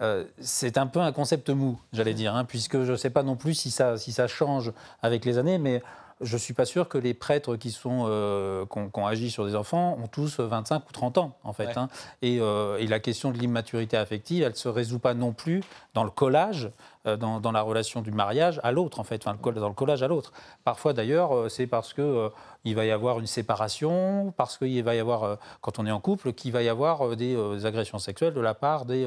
Euh, 0.00 0.24
c'est 0.40 0.78
un 0.78 0.86
peu 0.86 1.00
un 1.00 1.10
concept 1.10 1.50
mou, 1.50 1.80
j'allais 1.92 2.14
dire, 2.14 2.36
hein, 2.36 2.44
puisque 2.44 2.84
je 2.84 2.92
ne 2.92 2.96
sais 2.96 3.10
pas 3.10 3.24
non 3.24 3.34
plus 3.34 3.54
si 3.54 3.72
ça, 3.72 3.96
si 3.96 4.12
ça 4.12 4.28
change 4.28 4.72
avec 5.02 5.24
les 5.24 5.38
années, 5.38 5.58
mais 5.58 5.82
je 6.20 6.34
ne 6.34 6.38
suis 6.38 6.54
pas 6.54 6.64
sûr 6.64 6.88
que 6.88 6.98
les 6.98 7.14
prêtres 7.14 7.56
qui, 7.56 7.70
sont, 7.70 8.04
euh, 8.08 8.64
ont, 8.74 9.06
agi 9.06 9.30
sur 9.30 9.46
des 9.46 9.54
enfants 9.54 9.96
ont 10.02 10.06
tous 10.06 10.40
25 10.40 10.88
ou 10.88 10.92
30 10.92 11.18
ans, 11.18 11.38
en 11.44 11.52
fait. 11.52 11.76
Hein. 11.76 11.88
Euh, 12.24 12.76
et, 12.78 12.86
la 12.86 13.00
question 13.00 13.30
de 13.30 13.38
l'immaturité 13.38 13.96
affective, 13.96 14.42
elle 14.42 14.52
ne 14.52 14.56
se 14.56 14.68
résout 14.68 14.98
pas 14.98 15.14
non 15.14 15.32
plus 15.32 15.62
dans 15.94 16.04
le 16.04 16.10
collage, 16.10 16.70
euh, 17.06 17.16
dans, 17.16 17.52
la 17.52 17.62
relation 17.62 18.02
du 18.02 18.10
mariage 18.10 18.60
à 18.62 18.72
l'autre, 18.72 19.00
en 19.00 19.04
fait, 19.04 19.24
dans 19.24 19.68
le 19.68 19.74
collage 19.74 20.02
à 20.02 20.08
l'autre. 20.08 20.32
Parfois, 20.64 20.92
d'ailleurs, 20.92 21.50
c'est 21.50 21.66
parce 21.66 21.92
que 21.92 22.30
il 22.64 22.74
va 22.74 22.84
y 22.84 22.90
avoir 22.90 23.18
une 23.20 23.26
séparation, 23.26 24.32
parce 24.36 24.58
qu'il 24.58 24.82
va 24.82 24.94
y 24.94 24.98
avoir, 24.98 25.38
quand 25.60 25.78
on 25.78 25.86
est 25.86 25.90
en 25.90 26.00
couple, 26.00 26.32
qu'il 26.32 26.52
va 26.52 26.62
y 26.62 26.68
avoir 26.68 27.16
des 27.16 27.66
agressions 27.66 27.98
sexuelles 27.98 28.34
de 28.34 28.40
la 28.40 28.54
part 28.54 28.84
des 28.84 29.06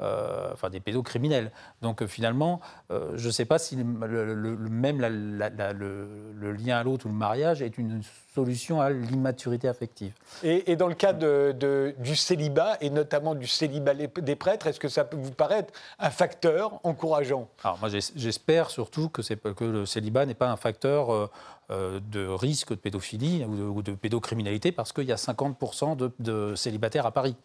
euh, 0.00 0.52
enfin 0.52 0.70
des 0.70 0.78
pédocriminels. 0.78 1.50
Donc 1.82 2.02
euh, 2.02 2.06
finalement, 2.06 2.60
euh, 2.92 3.14
je 3.16 3.26
ne 3.26 3.32
sais 3.32 3.44
pas 3.44 3.58
si 3.58 3.74
même 3.74 5.00
le, 5.00 6.52
lien 6.52 6.76
à 6.76 6.84
l'autre 6.84 7.06
ou 7.06 7.08
le 7.08 7.16
mariage 7.16 7.62
est 7.62 7.78
une 7.78 8.00
solution 8.38 8.80
à 8.80 8.90
l'immaturité 8.90 9.66
affective. 9.68 10.12
Et, 10.42 10.76
dans 10.76 10.86
le 10.86 10.94
cas 10.94 11.12
de, 11.12 11.94
du 11.98 12.14
célibat, 12.14 12.76
et 12.80 12.90
notamment 12.90 13.34
du 13.34 13.46
célibat 13.46 13.94
des 13.94 14.36
prêtres, 14.36 14.66
est-ce 14.68 14.80
que 14.80 14.88
ça 14.88 15.04
peut 15.04 15.16
vous 15.16 15.32
paraître 15.32 15.72
un 15.98 16.10
facteur 16.10 16.80
encourageant? 16.84 17.48
Alors 17.64 17.78
moi 17.80 17.88
j'espère 18.24 18.70
surtout 18.70 19.08
que, 19.08 19.22
que 19.60 19.64
le 19.64 19.86
célibat 19.86 20.24
n'est 20.26 20.40
pas 20.44 20.50
un 20.50 20.56
facteur 20.56 21.12
euh, 21.12 21.28
de 21.70 22.26
risque 22.26 22.70
de 22.70 22.76
pédophilie 22.76 23.44
ou 23.44 23.82
de, 23.82 23.92
pédocriminalité 23.92 24.72
parce 24.72 24.92
qu'il 24.92 25.04
y 25.04 25.12
a 25.12 25.16
50% 25.16 26.10
de, 26.18 26.54
célibataires 26.54 27.06
à 27.06 27.12
Paris. 27.12 27.36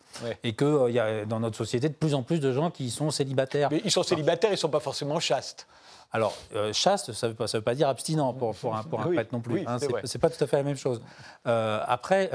Et 0.44 0.56
qu'il 0.56 0.68
euh, 0.68 0.92
y 0.92 1.00
a 1.00 1.25
dans 1.25 1.39
notre 1.39 1.58
société 1.58 1.89
de 1.89 1.94
plus 1.94 2.13
en 2.13 2.24
plus 2.24 2.39
de 2.39 2.51
gens 2.53 2.72
qui 2.72 2.89
sont 2.89 3.12
célibataires. 3.12 3.70
Mais 3.72 3.82
ils 3.84 3.92
sont 3.92 4.03
célibataires, 4.03 4.51
ils 4.51 4.53
ne 4.53 4.58
sont 4.58 4.70
pas 4.70 4.80
forcément 4.80 5.20
chastes. 5.20 5.68
Alors, 6.15 6.36
euh, 6.53 6.72
chaste, 6.74 7.12
ça 7.12 7.27
ne 7.27 7.34
veut, 7.34 7.46
veut, 7.46 7.62
pas 7.62 7.74
dire 7.74 7.89
abstinent 7.89 8.34
pour, 8.34 8.53
pour 8.56 8.75
un, 8.75 8.84
pour 8.84 9.01
un 9.01 9.12
prêtre 9.12 9.34
non 9.34 9.42
plus. 9.42 9.63
hein, 9.65 9.77
c'est 10.03 10.20
pas 10.20 10.30
tout 10.30 10.42
à 10.44 10.46
fait 10.46 10.58
la 10.58 10.63
même 10.63 10.77
chose. 10.77 11.01
après, 11.44 12.30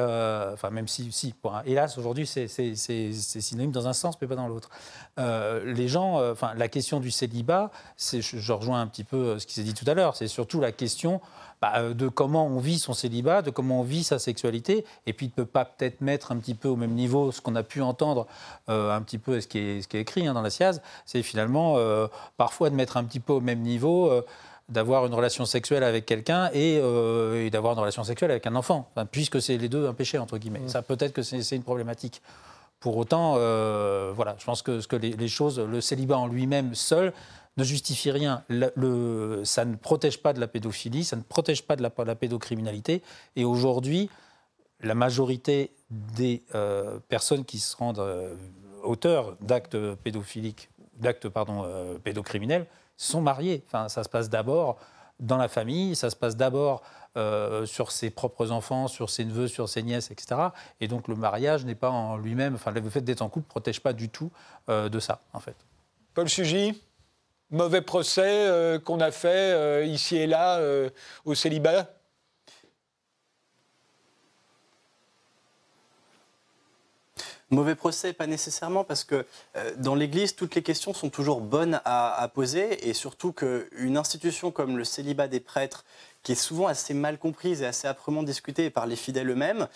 enfin, 0.52 0.70
même 0.70 0.88
si, 0.88 1.10
si 1.12 1.32
pour 1.32 1.58
hélas, 1.64 1.96
aujourd'hui, 1.96 2.26
c'est 2.26 2.48
synonyme 2.48 3.70
dans 3.70 3.86
un 3.86 3.92
sens, 3.92 4.16
mais 4.20 4.26
pas 4.26 4.34
dans 4.34 4.48
l'autre. 4.48 4.68
les 5.16 5.88
gens, 5.88 6.20
enfin, 6.30 6.52
la 6.56 6.68
question 6.68 7.00
du 7.00 7.10
célibat, 7.10 7.70
je, 7.96 8.20
je 8.20 8.52
rejoins 8.52 8.80
un 8.80 8.88
petit 8.88 9.04
peu 9.04 9.38
ce 9.38 9.46
qui 9.46 9.54
s'est 9.54 9.62
dit 9.62 9.74
tout 9.74 9.88
à 9.88 9.94
l'heure, 9.94 10.16
c'est 10.16 10.28
surtout 10.28 10.60
la 10.60 10.72
question 10.72 11.20
bah, 11.60 11.72
euh, 11.76 11.94
de 11.94 12.06
comment 12.08 12.46
on 12.46 12.60
vit 12.60 12.78
son 12.78 12.92
célibat, 12.92 13.42
de 13.42 13.50
comment 13.50 13.80
on 13.80 13.82
vit 13.82 14.04
sa 14.04 14.18
sexualité, 14.18 14.84
et 15.06 15.12
puis 15.12 15.26
de 15.26 15.32
ne 15.32 15.36
peut 15.36 15.46
pas 15.46 15.64
peut-être 15.64 16.00
mettre 16.00 16.30
un 16.30 16.36
petit 16.36 16.54
peu 16.54 16.68
au 16.68 16.76
même 16.76 16.92
niveau 16.92 17.32
ce 17.32 17.40
qu'on 17.40 17.56
a 17.56 17.64
pu 17.64 17.82
entendre 17.82 18.26
euh, 18.68 18.94
un 18.94 19.02
petit 19.02 19.18
peu, 19.18 19.40
ce 19.40 19.48
qui 19.48 19.58
est, 19.58 19.82
ce 19.82 19.88
qui 19.88 19.96
est 19.96 20.00
écrit 20.00 20.26
hein, 20.26 20.34
dans 20.34 20.42
la 20.42 20.50
SIAZ, 20.50 20.80
c'est 21.04 21.22
finalement 21.22 21.74
euh, 21.76 22.06
parfois 22.36 22.70
de 22.70 22.76
mettre 22.76 22.96
un 22.96 23.04
petit 23.04 23.18
peu 23.18 23.32
au 23.32 23.40
même 23.40 23.60
niveau 23.60 24.12
d'avoir 24.68 25.06
une 25.06 25.14
relation 25.14 25.46
sexuelle 25.46 25.82
avec 25.82 26.04
quelqu'un 26.04 26.50
et, 26.52 26.78
d'avoir 27.50 27.72
une 27.72 27.80
relation 27.80 28.04
sexuelle 28.04 28.30
avec 28.30 28.46
un 28.46 28.54
enfant, 28.54 28.88
puisque 29.10 29.40
c'est 29.40 29.56
les 29.56 29.68
deux 29.68 29.88
un 29.88 29.94
péché, 29.94 30.18
entre 30.18 30.38
guillemets. 30.38 30.60
Mmh. 30.60 30.68
Ça, 30.68 30.82
peut-être 30.82 31.12
que 31.12 31.22
c'est 31.22 31.56
une 31.56 31.62
problématique. 31.62 32.20
Pour 32.78 32.96
autant, 32.98 33.32
voilà, 34.12 34.36
je 34.38 34.44
pense 34.44 34.62
que, 34.62 34.86
que 34.86 34.96
les, 34.96 35.12
les, 35.12 35.28
choses, 35.28 35.58
le 35.58 35.80
célibat 35.80 36.18
en 36.18 36.26
lui-même 36.26 36.74
seul, 36.74 37.12
ne 37.58 37.64
justifie 37.64 38.10
rien. 38.10 38.44
Ça 39.44 39.64
ne 39.64 39.76
protège 39.76 40.22
pas 40.22 40.32
de 40.32 40.40
la 40.40 40.48
pédophilie, 40.48 41.04
ça 41.04 41.16
ne 41.16 41.22
protège 41.22 41.62
pas 41.62 41.76
de 41.76 41.82
la, 41.82 42.14
pédocriminalité. 42.14 43.02
Et 43.36 43.44
aujourd'hui, 43.44 44.08
la 44.80 44.94
majorité 44.94 45.72
des 45.90 46.44
euh, 46.54 47.00
personnes 47.08 47.44
qui 47.44 47.58
se 47.58 47.76
rendent 47.76 47.98
euh, 47.98 48.34
auteurs 48.84 49.36
d'actes 49.40 49.76
pédophiliques, 49.96 50.70
d'actes 50.98 51.28
pardon, 51.28 51.64
euh, 51.64 51.98
pédocriminels, 51.98 52.66
sont 52.96 53.20
mariées. 53.20 53.64
Enfin, 53.66 53.88
ça 53.88 54.04
se 54.04 54.08
passe 54.08 54.30
d'abord 54.30 54.78
dans 55.18 55.36
la 55.36 55.48
famille, 55.48 55.96
ça 55.96 56.10
se 56.10 56.16
passe 56.16 56.36
d'abord 56.36 56.82
sur 57.64 57.90
ses 57.90 58.10
propres 58.10 58.52
enfants, 58.52 58.86
sur 58.86 59.10
ses 59.10 59.24
neveux, 59.24 59.48
sur 59.48 59.68
ses 59.68 59.82
nièces, 59.82 60.12
etc. 60.12 60.40
Et 60.80 60.86
donc 60.86 61.08
le 61.08 61.16
mariage 61.16 61.64
n'est 61.64 61.74
pas 61.74 61.90
en 61.90 62.16
lui-même, 62.16 62.54
enfin 62.54 62.70
le 62.70 62.88
fait 62.88 63.00
d'être 63.00 63.22
en 63.22 63.28
couple 63.28 63.46
ne 63.46 63.50
protège 63.50 63.80
pas 63.80 63.92
du 63.92 64.08
tout 64.08 64.30
de 64.68 65.00
ça, 65.00 65.20
en 65.32 65.40
fait. 65.40 65.56
Paul 66.14 66.28
Sugy 66.28 66.80
mauvais 67.50 67.82
procès 67.82 68.48
euh, 68.48 68.78
qu'on 68.78 69.00
a 69.00 69.10
fait 69.10 69.52
euh, 69.52 69.84
ici 69.84 70.16
et 70.16 70.26
là 70.26 70.58
euh, 70.58 70.90
au 71.24 71.34
célibat. 71.34 71.94
Mauvais 77.50 77.74
procès, 77.74 78.12
pas 78.12 78.26
nécessairement, 78.26 78.84
parce 78.84 79.04
que 79.04 79.24
dans 79.78 79.94
l'Église, 79.94 80.36
toutes 80.36 80.54
les 80.54 80.62
questions 80.62 80.92
sont 80.92 81.08
toujours 81.08 81.40
bonnes 81.40 81.80
à, 81.86 82.30
poser, 82.34 82.86
et 82.86 82.92
surtout 82.92 83.32
qu'une 83.32 83.96
institution 83.96 84.50
comme 84.50 84.76
le 84.76 84.84
célibat 84.84 85.28
des 85.28 85.40
prêtres, 85.40 85.86
qui 86.22 86.32
est 86.32 86.36
souvent 86.36 86.66
assez 86.66 86.94
mal 86.94 87.18
comprise 87.18 87.62
et 87.62 87.66
assez 87.66 87.86
âprement 87.86 88.22
discutée 88.22 88.70
par 88.70 88.86
les 88.86 88.96
fidèles 88.96 89.30
eux-mêmes, 89.30 89.68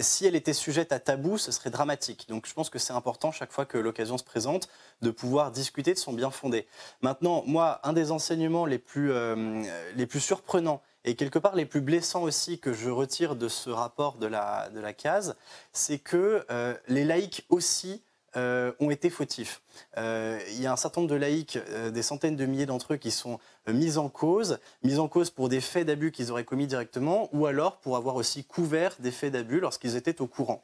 si 0.00 0.26
elle 0.26 0.36
était 0.36 0.52
sujette 0.52 0.92
à 0.92 1.00
tabou, 1.00 1.38
ce 1.38 1.50
serait 1.50 1.70
dramatique. 1.70 2.26
Donc 2.28 2.46
je 2.46 2.52
pense 2.52 2.70
que 2.70 2.78
c'est 2.78 2.92
important, 2.92 3.32
chaque 3.32 3.52
fois 3.52 3.64
que 3.64 3.78
l'occasion 3.78 4.18
se 4.18 4.24
présente, 4.24 4.68
de 5.02 5.10
pouvoir 5.10 5.50
discuter 5.50 5.94
de 5.94 5.98
son 5.98 6.12
bien 6.12 6.30
fondé. 6.30 6.66
Maintenant, 7.00 7.42
moi, 7.46 7.80
un 7.84 7.92
des 7.92 8.10
enseignements 8.10 8.66
les 8.66 8.78
plus, 8.78 9.12
euh, 9.12 9.62
les 9.94 10.06
plus 10.06 10.20
surprenants 10.20 10.82
et 11.04 11.14
quelque 11.14 11.38
part 11.38 11.54
les 11.54 11.66
plus 11.66 11.80
blessants 11.80 12.22
aussi 12.22 12.58
que 12.58 12.72
je 12.72 12.90
retire 12.90 13.36
de 13.36 13.48
ce 13.48 13.70
rapport 13.70 14.16
de 14.18 14.26
la, 14.26 14.68
de 14.70 14.80
la 14.80 14.92
case, 14.92 15.36
c'est 15.72 15.98
que 15.98 16.44
euh, 16.50 16.74
les 16.88 17.04
laïcs 17.04 17.46
aussi 17.48 18.02
euh, 18.36 18.72
ont 18.80 18.90
été 18.90 19.10
fautifs. 19.10 19.62
il 19.96 20.60
y 20.60 20.66
a 20.66 20.72
un 20.72 20.76
certain 20.76 21.00
nombre 21.00 21.12
de 21.12 21.18
laïcs, 21.18 21.58
des 21.92 22.02
centaines 22.02 22.36
de 22.36 22.46
milliers 22.46 22.66
d'entre 22.66 22.94
eux, 22.94 22.96
qui 22.96 23.10
sont 23.10 23.38
mis 23.66 23.98
en 23.98 24.08
cause, 24.08 24.58
mis 24.82 24.98
en 24.98 25.08
cause 25.08 25.30
pour 25.30 25.48
des 25.48 25.60
faits 25.60 25.86
d'abus 25.86 26.12
qu'ils 26.12 26.30
auraient 26.30 26.44
commis 26.44 26.66
directement, 26.66 27.28
ou 27.32 27.46
alors 27.46 27.78
pour 27.78 27.96
avoir 27.96 28.16
aussi 28.16 28.44
couvert 28.44 28.94
des 28.98 29.10
faits 29.10 29.32
d'abus 29.32 29.60
lorsqu'ils 29.60 29.96
étaient 29.96 30.20
au 30.20 30.26
courant. 30.26 30.62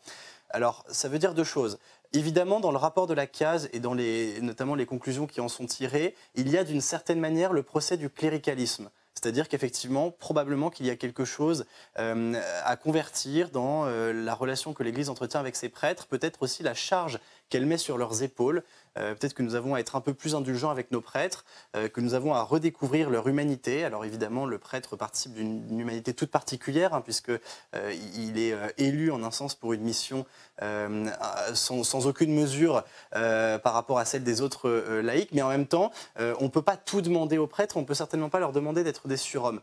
Alors, 0.51 0.85
ça 0.89 1.09
veut 1.09 1.19
dire 1.19 1.35
deux 1.35 1.45
choses. 1.45 1.79
Évidemment, 2.13 2.61
dans 2.61 2.73
le 2.73 2.77
rapport 2.77 3.07
de 3.07 3.15
la 3.15 3.27
CASE 3.27 3.71
et 3.73 3.81
dans 3.81 3.95
les, 3.95 4.39
notamment 4.43 4.75
les 4.75 4.85
conclusions 4.85 5.27
qui 5.27 5.41
en 5.41 5.49
sont 5.49 5.65
tirées, 5.65 6.15
il 6.35 6.51
y 6.51 6.59
a 6.59 6.65
d'une 6.65 6.83
certaine 6.83 7.19
manière 7.19 7.55
le 7.55 7.63
procès 7.63 7.97
du 7.97 8.11
cléricalisme. 8.11 8.91
C'est-à-dire 9.15 9.49
qu'effectivement, 9.49 10.11
probablement 10.11 10.69
qu'il 10.69 10.85
y 10.85 10.91
a 10.91 10.97
quelque 10.97 11.25
chose 11.25 11.65
euh, 11.99 12.35
à 12.65 12.77
convertir 12.77 13.51
dans 13.51 13.87
euh, 13.87 14.13
la 14.13 14.35
relation 14.35 14.75
que 14.75 14.83
l'Église 14.83 15.09
entretient 15.09 15.41
avec 15.41 15.55
ses 15.55 15.69
prêtres, 15.69 16.07
peut-être 16.07 16.43
aussi 16.43 16.63
la 16.63 16.75
charge 16.75 17.19
qu'elle 17.53 17.67
met 17.67 17.77
sur 17.77 17.99
leurs 17.99 18.23
épaules. 18.23 18.63
Euh, 18.99 19.15
peut-être 19.15 19.35
que 19.35 19.43
nous 19.43 19.55
avons 19.55 19.75
à 19.75 19.81
être 19.81 19.95
un 19.95 20.01
peu 20.01 20.15
plus 20.15 20.35
indulgents 20.35 20.71
avec 20.71 20.91
nos 20.91 21.03
prêtres, 21.03 21.45
euh, 21.77 21.87
que 21.87 22.01
nous 22.01 22.15
avons 22.15 22.33
à 22.33 22.43
redécouvrir 22.43 23.11
leur 23.11 23.29
humanité. 23.29 23.85
Alors 23.85 24.07
évidemment, 24.07 24.47
le 24.47 24.57
prêtre 24.57 24.97
participe 24.97 25.35
d'une 25.35 25.79
humanité 25.79 26.15
toute 26.15 26.31
particulière, 26.31 26.95
hein, 26.95 27.03
puisque 27.03 27.31
euh, 27.31 27.95
il 28.17 28.39
est 28.39 28.55
élu 28.79 29.11
en 29.11 29.23
un 29.23 29.31
sens 29.31 29.55
pour 29.55 29.75
une 29.75 29.83
mission 29.83 30.25
sans, 31.55 31.83
sans, 31.83 32.07
aucune 32.07 32.33
mesure 32.33 32.85
par 33.11 33.73
rapport 33.73 33.99
à 33.99 34.05
celle 34.05 34.23
des 34.23 34.41
autres 34.41 34.71
laïcs. 35.01 35.31
Mais 35.33 35.43
en 35.43 35.49
même 35.49 35.67
temps, 35.67 35.91
on 36.19 36.45
ne 36.45 36.49
peut 36.49 36.63
pas 36.63 36.77
tout 36.77 37.01
demander 37.01 37.37
aux 37.37 37.49
prêtres, 37.49 37.77
on 37.77 37.81
ne 37.81 37.87
peut 37.87 37.95
certainement 37.95 38.29
pas 38.29 38.39
leur 38.39 38.53
demander 38.53 38.85
d'être 38.85 39.09
des 39.09 39.17
surhommes. 39.17 39.61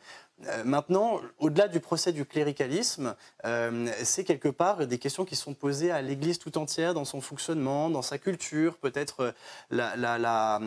Euh, 0.47 0.63
maintenant, 0.63 1.19
au-delà 1.39 1.67
du 1.67 1.81
procès 1.81 2.13
du 2.13 2.25
cléricalisme, 2.25 3.15
euh, 3.45 3.87
c'est 4.03 4.23
quelque 4.23 4.47
part 4.47 4.87
des 4.87 4.97
questions 4.97 5.25
qui 5.25 5.35
sont 5.35 5.53
posées 5.53 5.91
à 5.91 6.01
l'Église 6.01 6.39
tout 6.39 6.57
entière 6.57 6.93
dans 6.93 7.03
son 7.03 7.19
fonctionnement, 7.19 7.89
dans 7.89 8.01
sa 8.01 8.17
culture, 8.17 8.77
peut-être 8.77 9.33
euh, 9.71 9.95
la, 10.17 10.59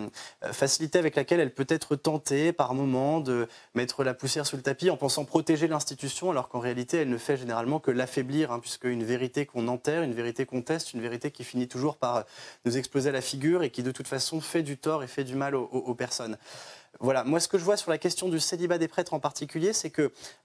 facilité 0.53 0.99
avec 0.99 1.17
laquelle 1.17 1.41
elle 1.41 1.55
peut 1.55 1.67
être 1.69 1.97
tentée 1.97 2.53
par 2.53 2.75
moment 2.75 3.21
de 3.21 3.49
mettre 3.75 4.05
la 4.05 4.13
poussière 4.13 4.47
sous 4.47 4.57
le 4.57 4.63
tapis 4.63 4.91
en 4.91 4.97
pensant 4.97 5.25
protéger 5.25 5.69
l'institution, 5.69 6.31
alors 6.31 6.49
qu'en 6.49 6.61
réalité, 6.61 6.99
elle 6.99 7.11
ne 7.11 7.19
fait 7.19 7.37
généralement 7.37 7.81
que 7.81 7.91
l'affaiblir, 7.91 8.53
hein, 8.53 8.59
puisque 8.61 8.85
une 8.85 9.05
vérité 9.05 9.47
qu'on 9.47 9.69
enterre, 9.69 10.03
une 10.03 10.15
vérité 10.15 10.45
qu'on 10.45 10.63
teste, 10.63 10.93
une 10.93 11.01
vérité 11.01 11.31
qui 11.31 11.45
finit 11.45 11.69
toujours 11.69 11.97
par 11.97 12.25
nous 12.67 12.77
exploser 12.77 13.09
à 13.09 13.13
la 13.13 13.23
figure 13.23 13.63
et 13.63 13.71
qui 13.71 13.83
de 13.83 13.91
toute 13.91 14.09
façon 14.09 14.41
fait 14.41 14.63
du 14.63 14.77
tort 14.77 15.03
et 15.03 15.07
fait 15.07 15.25
du 15.25 15.35
mal 15.35 15.55
aux 15.55 15.95
personnes. 15.95 16.37
Voilà, 17.01 17.25
moi 17.25 17.41
ce 17.41 17.49
que 17.49 17.59
je 17.59 17.65
vois 17.65 17.77
sur 17.77 17.91
la 17.91 17.99
question 17.99 18.29
du 18.29 18.39
célibat 18.39 18.79
des 18.79 18.87
prêtres 18.87 19.15
en 19.15 19.21
particulier, 19.21 19.73
c'est 19.73 19.91
que 19.91 20.03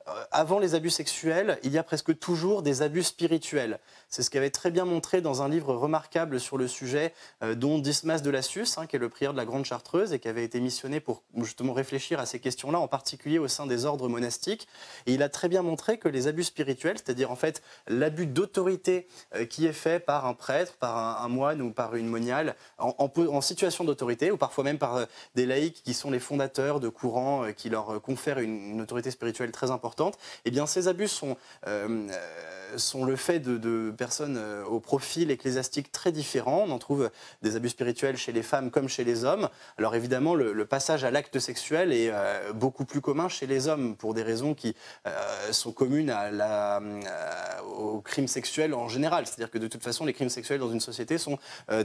euh, 0.08 0.24
avant 0.32 0.60
les 0.60 0.76
abus 0.76 0.90
sexuels, 0.90 1.60
il 1.64 1.72
y 1.72 1.78
a 1.78 1.84
presque 1.84 2.18
toujours 2.18 2.62
des 2.62 2.82
abus 2.82 3.04
spirituels. 3.04 3.80
C'est 4.10 4.24
ce 4.24 4.30
qu'avait 4.30 4.50
très 4.50 4.72
bien 4.72 4.86
montré 4.86 5.22
dans 5.22 5.42
un 5.42 5.50
livre 5.50 5.76
remarquable 5.76 6.40
sur 6.40 6.58
le 6.58 6.68
sujet, 6.68 7.14
euh, 7.44 7.56
dont 7.56 7.78
Dismas 7.78 8.22
de 8.22 8.30
Lassus, 8.30 8.78
hein, 8.78 8.88
qui 8.88 8.96
est 8.96 9.00
le 9.00 9.10
prieur 9.10 9.34
de 9.34 9.38
la 9.38 9.46
Grande 9.46 9.66
Chartreuse 9.66 10.14
et 10.14 10.20
qui 10.20 10.30
avait 10.30 10.46
été 10.46 10.62
missionné 10.62 11.02
pour 11.02 11.24
justement 11.36 11.74
réfléchir 11.74 12.20
à 12.20 12.26
ces 12.26 12.40
questions-là, 12.40 12.80
en 12.80 12.88
particulier 12.88 13.38
au 13.38 13.50
sein 13.50 13.68
des 13.68 13.86
ordres 13.86 14.08
monastiques. 14.08 14.68
Et 15.06 15.14
il 15.14 15.24
a 15.24 15.30
très 15.30 15.50
bien 15.50 15.62
montré 15.62 15.98
que 15.98 16.08
les 16.08 16.28
abus 16.28 16.46
spirituels, 16.46 16.98
c'est-à-dire 16.98 17.30
en 17.30 17.36
fait 17.36 17.62
l'abus 17.88 18.28
d'autorité 18.28 19.08
euh, 19.36 19.46
qui 19.46 19.66
est 19.66 19.74
fait 19.74 20.00
par 20.00 20.26
un 20.26 20.34
prêtre, 20.34 20.74
par 20.80 21.22
un, 21.22 21.28
moine 21.28 21.62
ou 21.62 21.72
par 21.72 21.96
une 21.96 22.08
moniale, 22.08 22.56
en, 22.78 23.42
situation 23.42 23.84
d'autorité, 23.84 24.32
ou 24.32 24.38
parfois 24.38 24.64
même 24.64 24.78
par 24.78 25.06
des 25.36 25.46
laïcs 25.46 25.84
qui 25.84 25.94
sont 25.94 26.10
les 26.10 26.20
de 26.38 26.90
courants 26.90 27.44
euh, 27.44 27.52
qui 27.52 27.70
leur 27.70 28.02
confèrent 28.02 28.40
une, 28.40 28.82
autorité 28.82 29.12
spirituelle 29.12 29.52
très 29.52 29.72
importante, 29.72 30.18
eh 30.46 30.52
bien 30.52 30.66
ces 30.66 30.88
abus 30.88 31.08
sont, 31.08 31.36
euh, 31.68 32.08
euh, 32.12 33.06
le 33.06 33.16
fait 33.16 33.40
de, 33.40 33.92
personnes 33.98 34.40
au 34.70 34.80
profil 34.80 35.32
ecclésiastique 35.32 35.92
très 35.92 36.12
différent. 36.12 36.66
On 36.68 36.72
en 36.72 36.80
trouve 36.80 37.10
des 37.42 37.56
abus 37.56 37.70
spirituels 37.70 38.18
chez 38.18 38.32
les 38.32 38.44
femmes 38.44 38.72
comme 38.72 38.88
chez 38.88 39.04
les 39.04 39.24
hommes. 39.24 39.50
Alors 39.78 39.96
évidemment, 39.96 40.36
le, 40.36 40.66
passage 40.66 41.04
à 41.06 41.12
l'acte 41.12 41.40
sexuel 41.40 41.94
est 41.94 42.12
beaucoup 42.54 42.84
plus 42.84 43.00
commun 43.00 43.30
chez 43.30 43.48
les 43.48 43.70
hommes 43.70 43.96
pour 43.96 44.14
des 44.14 44.24
raisons 44.24 44.54
qui 44.54 44.76
sont 45.52 45.72
communes 45.72 46.10
à 46.10 46.30
la, 46.30 46.82
au 47.66 48.02
crime 48.02 48.28
sexuel 48.28 48.74
en 48.74 48.90
général. 48.90 49.26
C'est-à-dire 49.26 49.50
que 49.50 49.58
de 49.58 49.68
toute 49.68 49.84
façon, 49.84 50.06
les 50.06 50.14
crimes 50.14 50.30
sexuels 50.30 50.60
dans 50.60 50.72
une 50.72 50.82
société 50.82 51.18
sont 51.18 51.40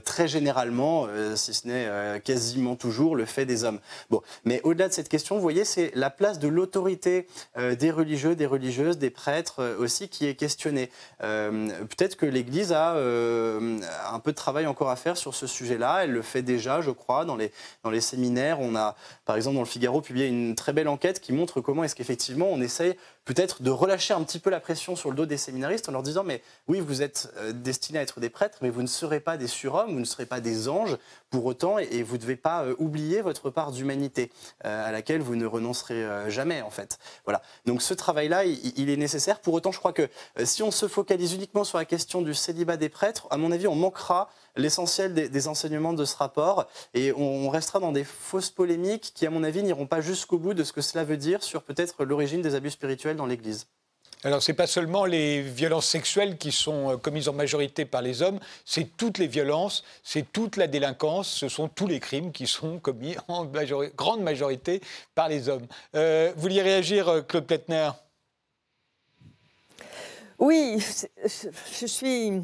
très 0.05 0.27
généralement, 0.27 1.07
si 1.37 1.55
ce 1.55 1.69
n'est 1.69 2.21
quasiment 2.21 2.75
toujours, 2.75 3.15
le 3.15 3.25
fait 3.25 3.47
des 3.47 3.63
hommes. 3.65 3.81
Bon, 4.11 4.23
mais 4.45 4.61
au-delà 4.65 4.89
de 4.89 4.93
cette 4.93 5.09
question, 5.09 5.37
vous 5.37 5.41
voyez, 5.41 5.65
c'est 5.65 5.93
la 5.95 6.11
place 6.11 6.39
de 6.39 6.49
l'autorité 6.49 7.27
euh, 7.57 7.75
des 7.75 7.91
religieux, 7.91 8.35
des 8.35 8.47
religieuses, 8.47 8.99
des 8.99 9.11
prêtres 9.11 9.61
euh, 9.61 9.79
aussi 9.79 10.09
qui 10.09 10.27
est 10.27 10.35
questionnée. 10.35 10.91
Euh, 11.23 11.69
peut-être 11.81 12.17
que 12.17 12.27
l'Église 12.27 12.73
a 12.73 12.93
un 12.93 14.19
peu 14.19 14.33
de 14.33 14.37
travail 14.37 14.67
encore 14.67 14.91
à 14.91 14.97
faire 14.97 15.17
sur 15.17 15.35
ce 15.35 15.47
sujet-là. 15.47 16.05
Elle 16.05 16.13
le 16.13 16.23
fait 16.23 16.43
déjà, 16.43 16.81
je 16.81 16.91
crois, 16.91 17.25
dans 17.25 17.37
les, 17.37 17.53
dans 17.83 17.91
les 17.91 18.01
séminaires. 18.01 18.61
On 18.61 18.75
a, 18.75 18.97
par 19.25 19.37
exemple, 19.37 19.55
dans 19.55 19.63
le 19.63 19.67
Figaro, 19.67 20.01
publié 20.01 20.27
une 20.27 20.55
très 20.55 20.73
belle 20.73 20.89
enquête 20.89 21.21
qui 21.21 21.33
montre 21.33 21.61
comment 21.61 21.85
est-ce 21.85 21.95
qu'effectivement 21.95 22.49
on 22.51 22.61
essaye 22.61 22.97
peut-être 23.25 23.63
de 23.63 23.71
relâcher 23.71 24.15
un 24.15 24.23
petit 24.23 24.39
peu 24.39 24.51
la 24.51 24.61
pression 24.61 24.97
sur 24.97 25.11
le 25.11 25.17
dos 25.17 25.27
des 25.27 25.37
séminaristes 25.37 25.89
en 25.89 25.93
leur 25.93 26.03
disant 26.03 26.25
mais 26.25 26.43
oui, 26.69 26.81
vous 26.81 27.03
êtes 27.03 27.33
destinés 27.55 27.99
à 27.99 28.03
être 28.03 28.21
des 28.21 28.31
prêtres, 28.31 28.59
mais 28.63 28.71
vous 28.71 28.83
ne 28.83 28.87
serez 28.87 29.21
pas 29.21 29.37
des 29.37 29.47
surhommes, 29.47 29.93
vous 29.93 30.01
ne 30.01 30.05
serez 30.05 30.27
pas 30.27 30.41
des 30.41 30.69
anges 30.69 30.97
pour 31.31 31.47
autant, 31.47 31.79
et 31.79 32.03
vous 32.03 32.17
ne 32.17 32.21
devez 32.21 32.37
pas 32.37 32.67
oublier 32.79 33.23
votre 33.23 33.51
part 33.51 33.73
d'humanité. 33.73 34.31
Euh, 34.65 34.89
à 34.89 34.93
laquelle 34.93 35.21
vous 35.21 35.37
ne 35.37 35.47
renoncerez 35.47 36.05
euh, 36.05 36.31
jamais, 36.31 36.63
en 36.63 36.71
fait. 36.71 36.99
Voilà. 37.25 37.43
Donc 37.67 37.83
ce 37.83 37.95
travail-là, 37.95 38.45
il, 38.45 38.91
est 38.91 38.97
nécessaire. 38.97 39.41
Pour 39.41 39.55
autant, 39.55 39.73
je 39.73 39.79
crois 39.79 39.93
que 39.93 40.09
euh, 40.39 40.45
si 40.45 40.63
on 40.63 40.71
se 40.71 40.89
focalise 40.89 41.35
uniquement 41.35 41.65
sur 41.65 41.79
la 41.79 41.85
question 41.85 42.23
du 42.23 42.35
célibat 42.35 42.77
des 42.77 42.89
prêtres, 42.89 43.27
à 43.31 43.37
mon 43.37 43.53
avis, 43.53 43.67
on 43.67 43.75
manquera 43.75 44.29
l'essentiel 44.57 45.15
des, 45.15 45.49
enseignements 45.49 45.93
de 45.93 46.05
ce 46.05 46.17
rapport 46.17 46.67
et 46.95 47.13
on, 47.13 47.49
restera 47.49 47.81
dans 47.81 47.93
des 47.93 48.05
fausses 48.05 48.51
polémiques 48.51 49.13
qui, 49.15 49.27
à 49.27 49.31
mon 49.31 49.43
avis, 49.45 49.63
n'iront 49.63 49.87
pas 49.87 50.01
jusqu'au 50.01 50.39
bout 50.39 50.55
de 50.55 50.65
ce 50.65 50.73
que 50.73 50.81
cela 50.81 51.05
veut 51.05 51.17
dire 51.17 51.43
sur 51.43 51.63
peut-être 51.63 52.05
l'origine 52.05 52.43
des 52.43 52.55
abus 52.55 52.71
spirituels 52.71 53.17
dans 53.17 53.27
l'Église. 53.27 53.67
Alors, 54.25 54.41
ce 54.41 54.53
n'est 54.53 54.57
pas 54.57 54.69
seulement 54.69 55.05
les 55.05 55.43
violences 55.43 55.87
sexuelles 55.87 56.39
qui 56.39 56.53
sont 56.53 56.93
euh, 56.93 56.97
commises 56.97 57.29
en 57.29 57.33
majorité 57.33 57.85
par 57.85 58.03
les 58.03 58.23
hommes, 58.23 58.39
c'est 58.65 58.97
toutes 58.97 59.19
les 59.19 59.27
violences, 59.27 59.83
c'est 60.05 60.31
toute 60.33 60.57
la 60.57 60.69
délinquance, 60.69 61.29
ce 61.29 61.49
sont 61.49 61.67
tous 61.67 61.89
les 61.89 61.99
crimes 61.99 62.31
qui 62.31 62.47
sont 62.47 62.79
commis 62.79 63.17
en 63.29 63.45
grande 63.45 64.23
majorité 64.23 64.81
par 65.17 65.29
les 65.29 65.49
hommes. 65.49 65.67
Euh, 65.97 66.33
vous 66.37 66.43
vouliez 66.43 66.63
réagir, 66.63 67.09
euh, 67.09 67.23
Claude 67.23 67.47
Pletner 67.47 67.91
Oui, 70.39 70.79
je 71.81 71.87
suis. 71.87 72.43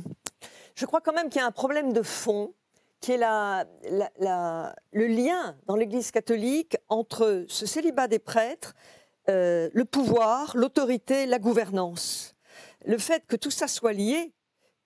Je 0.79 0.87
crois 0.87 1.01
quand 1.01 1.13
même 1.13 1.29
qu'il 1.29 1.41
y 1.41 1.43
a 1.43 1.47
un 1.47 1.51
problème 1.51 1.93
de 1.93 2.03
fond 2.03 2.55
qui 3.01 3.11
est 3.11 3.19
le 3.19 5.07
lien 5.09 5.57
dans 5.67 5.75
l'Église 5.75 6.13
catholique 6.13 6.77
entre 6.89 7.47
ce 7.49 7.67
célibat 7.67 8.07
des 8.07 8.21
prêtres 8.21 8.77
euh, 9.29 9.69
le 9.73 9.85
pouvoir, 9.85 10.57
l'autorité, 10.57 11.27
la 11.27 11.41
gouvernance. 11.41 12.37
Le 12.87 12.97
fait 12.97 13.27
que 13.27 13.35
tout 13.35 13.51
ça 13.51 13.67
soit 13.67 13.93
lié, 13.93 14.33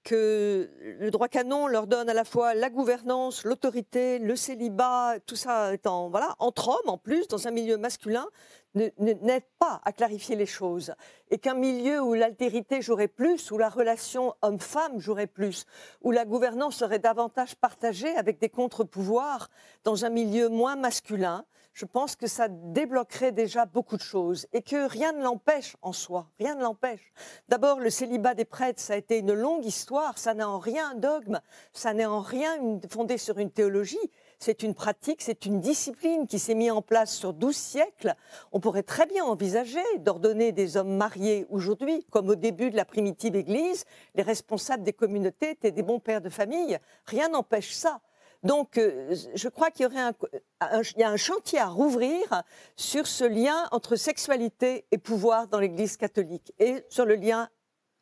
que 0.04 0.70
le 0.98 1.10
droit 1.10 1.28
canon 1.28 1.66
leur 1.66 1.86
donne 1.86 2.08
à 2.08 2.14
la 2.14 2.24
fois 2.24 2.54
la 2.54 2.70
gouvernance, 2.70 3.44
l'autorité, 3.44 4.18
le 4.18 4.36
célibat, 4.36 5.16
tout 5.26 5.36
ça 5.36 5.72
étant 5.72 6.08
voilà 6.08 6.34
entre 6.38 6.68
hommes 6.68 6.88
en 6.88 6.98
plus 6.98 7.28
dans 7.28 7.46
un 7.46 7.50
milieu 7.50 7.76
masculin, 7.76 8.26
n'aide 8.74 9.44
pas 9.58 9.80
à 9.84 9.92
clarifier 9.92 10.34
les 10.34 10.46
choses. 10.46 10.94
Et 11.30 11.38
qu'un 11.38 11.54
milieu 11.54 12.00
où 12.00 12.14
l'altérité 12.14 12.80
jouerait 12.82 13.08
plus, 13.08 13.50
où 13.50 13.58
la 13.58 13.68
relation 13.68 14.34
homme-femme 14.42 14.98
jouerait 14.98 15.26
plus, 15.26 15.66
où 16.00 16.10
la 16.10 16.24
gouvernance 16.24 16.76
serait 16.76 16.98
davantage 16.98 17.54
partagée 17.54 18.14
avec 18.16 18.38
des 18.38 18.48
contre-pouvoirs 18.48 19.48
dans 19.84 20.04
un 20.04 20.10
milieu 20.10 20.48
moins 20.48 20.76
masculin, 20.76 21.44
je 21.72 21.85
pense 21.87 22.16
que 22.16 22.26
ça 22.26 22.48
débloquerait 22.48 23.32
déjà 23.32 23.64
beaucoup 23.64 23.96
de 23.96 24.02
choses 24.02 24.46
et 24.52 24.62
que 24.62 24.88
rien 24.88 25.12
ne 25.12 25.22
l'empêche 25.22 25.76
en 25.82 25.92
soi, 25.92 26.28
rien 26.38 26.54
ne 26.54 26.62
l'empêche. 26.62 27.12
D'abord, 27.48 27.80
le 27.80 27.90
célibat 27.90 28.35
des 28.35 28.44
prêtres, 28.44 28.80
ça 28.80 28.94
a 28.94 28.96
été 28.96 29.18
une 29.18 29.32
longue 29.32 29.64
histoire, 29.64 30.18
ça 30.18 30.35
n'est 30.35 30.42
en 30.42 30.58
rien 30.58 30.90
un 30.90 30.94
dogme, 30.94 31.40
ça 31.72 31.94
n'est 31.94 32.04
en 32.04 32.20
rien 32.20 32.80
fondé 32.90 33.16
sur 33.16 33.38
une 33.38 33.50
théologie, 33.50 33.98
c'est 34.38 34.62
une 34.62 34.74
pratique, 34.74 35.22
c'est 35.22 35.46
une 35.46 35.61
discipline 35.61 36.26
qui 36.26 36.38
s'est 36.38 36.54
mise 36.54 36.72
en 36.72 36.82
place 36.82 37.14
sur 37.14 37.32
12 37.32 37.54
siècles. 37.54 38.14
On 38.50 38.61
pourrait 38.61 38.82
très 38.82 39.06
bien 39.06 39.24
envisager 39.24 39.82
d'ordonner 40.00 40.52
des 40.52 40.76
hommes 40.76 40.96
mariés 40.96 41.46
aujourd'hui, 41.48 42.04
comme 42.11 42.28
au 42.28 42.35
début 42.35 42.70
de 42.70 42.76
la 42.76 42.85
primitive 42.85 43.37
Église, 43.37 43.85
les 44.14 44.22
responsables 44.22 44.82
des 44.82 44.92
communautés 44.92 45.50
étaient 45.50 45.70
des 45.70 45.82
bons 45.82 46.00
pères 46.00 46.20
de 46.20 46.28
famille. 46.28 46.78
Rien 47.06 47.28
n'empêche 47.28 47.72
ça. 47.72 48.00
Donc, 48.42 48.76
euh, 48.76 49.14
je 49.35 49.48
crois 49.48 49.70
qu'il 49.70 49.85
y 49.85 49.87
aurait 49.87 50.00
un, 50.00 50.83
y 50.96 51.02
a 51.02 51.11
un 51.11 51.16
chantier 51.16 51.61
à 51.61 51.66
rouvrir 51.66 52.42
sur 52.76 53.07
ce 53.07 53.24
lien 53.24 53.68
entre 53.70 53.94
sexualité 53.96 54.85
et 54.90 54.98
pouvoir 54.98 55.46
dans 55.46 55.61
l'Église 55.61 55.96
catholique 55.96 56.52
et 56.59 56.85
sur 56.88 57.05
le 57.05 57.14
lien 57.14 57.48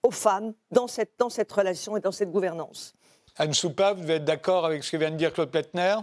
aux 0.03 0.11
femmes 0.11 0.55
dans 0.71 0.87
cette, 0.87 1.13
dans 1.19 1.29
cette 1.29 1.53
relation 1.53 1.97
et 1.97 2.01
dans 2.01 2.13
cette 2.13 2.31
gouvernance. 2.31 2.95
Anne 3.37 3.53
Soupa, 3.53 3.93
vous 3.93 4.11
êtes 4.11 4.25
d'accord 4.25 4.65
avec 4.65 4.83
ce 4.83 4.93
que 4.93 4.97
vient 4.97 5.11
de 5.11 5.17
dire 5.17 5.33
Claude 5.33 5.51
Pletner 5.51 5.97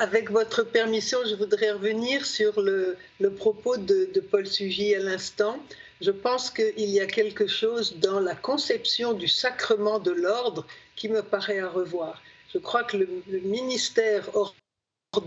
avec 0.00 0.30
votre 0.30 0.62
permission, 0.62 1.18
je 1.28 1.34
voudrais 1.34 1.72
revenir 1.72 2.24
sur 2.24 2.60
le, 2.60 2.96
propos 3.36 3.76
de, 3.76 4.08
de, 4.14 4.20
Paul 4.20 4.46
Sugy 4.46 4.94
à 4.94 5.00
l'instant. 5.00 5.58
Je 6.00 6.12
pense 6.12 6.50
qu'il 6.50 6.88
y 6.88 7.00
a 7.00 7.06
quelque 7.06 7.48
chose 7.48 7.96
dans 7.98 8.20
la 8.20 8.36
conception 8.36 9.12
du 9.12 9.26
sacrement 9.26 9.98
de 9.98 10.12
l'ordre 10.12 10.64
qui 10.94 11.08
me 11.08 11.20
paraît 11.20 11.58
à 11.58 11.68
revoir. 11.68 12.22
Je 12.52 12.58
crois 12.58 12.84
que 12.84 12.96
le, 12.96 13.08
ministère 13.40 14.28
est 14.28 15.20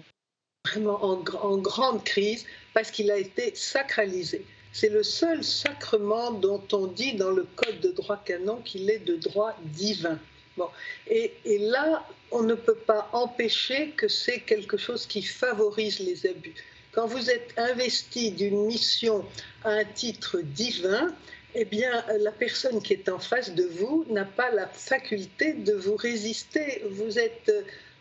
vraiment 0.65 1.03
en, 1.03 1.57
grande 1.57 2.03
crise 2.03 2.45
parce 2.73 2.91
qu'il 2.91 3.11
a 3.11 3.17
été 3.17 3.53
sacralisé. 3.55 4.45
C'est 4.73 4.89
le 4.89 5.03
seul 5.03 5.43
sacrement 5.43 6.31
dont 6.31 6.63
on 6.71 6.87
dit 6.87 7.13
dans 7.13 7.31
le 7.31 7.45
Code 7.55 7.79
de 7.81 7.91
droit 7.91 8.21
canon 8.23 8.57
qu'il 8.63 8.89
est 8.89 8.99
de 8.99 9.15
droit 9.17 9.55
divin. 9.65 10.17
Bon. 10.57 10.69
Et, 11.07 11.33
là, 11.45 12.05
on 12.31 12.43
ne 12.43 12.55
peut 12.55 12.75
pas 12.75 13.09
empêcher 13.13 13.91
que 13.91 14.07
c'est 14.07 14.39
quelque 14.41 14.77
chose 14.77 15.05
qui 15.05 15.21
favorise 15.21 15.99
les 15.99 16.25
abus. 16.25 16.55
Quand 16.91 17.07
vous 17.07 17.29
êtes 17.29 17.53
investi 17.57 18.31
d'une 18.31 18.65
mission 18.65 19.25
à 19.63 19.71
un 19.71 19.85
titre 19.85 20.39
divin, 20.41 21.13
eh 21.53 21.65
bien, 21.65 22.03
la 22.19 22.31
personne 22.31 22.81
qui 22.81 22.93
est 22.93 23.09
en 23.09 23.19
face 23.19 23.51
de 23.53 23.63
vous 23.63 24.05
n'a 24.09 24.25
pas 24.25 24.51
la 24.51 24.67
faculté 24.67 25.53
de 25.53 25.73
vous 25.73 25.95
résister. 25.95 26.83
Vous 26.89 27.19
êtes 27.19 27.51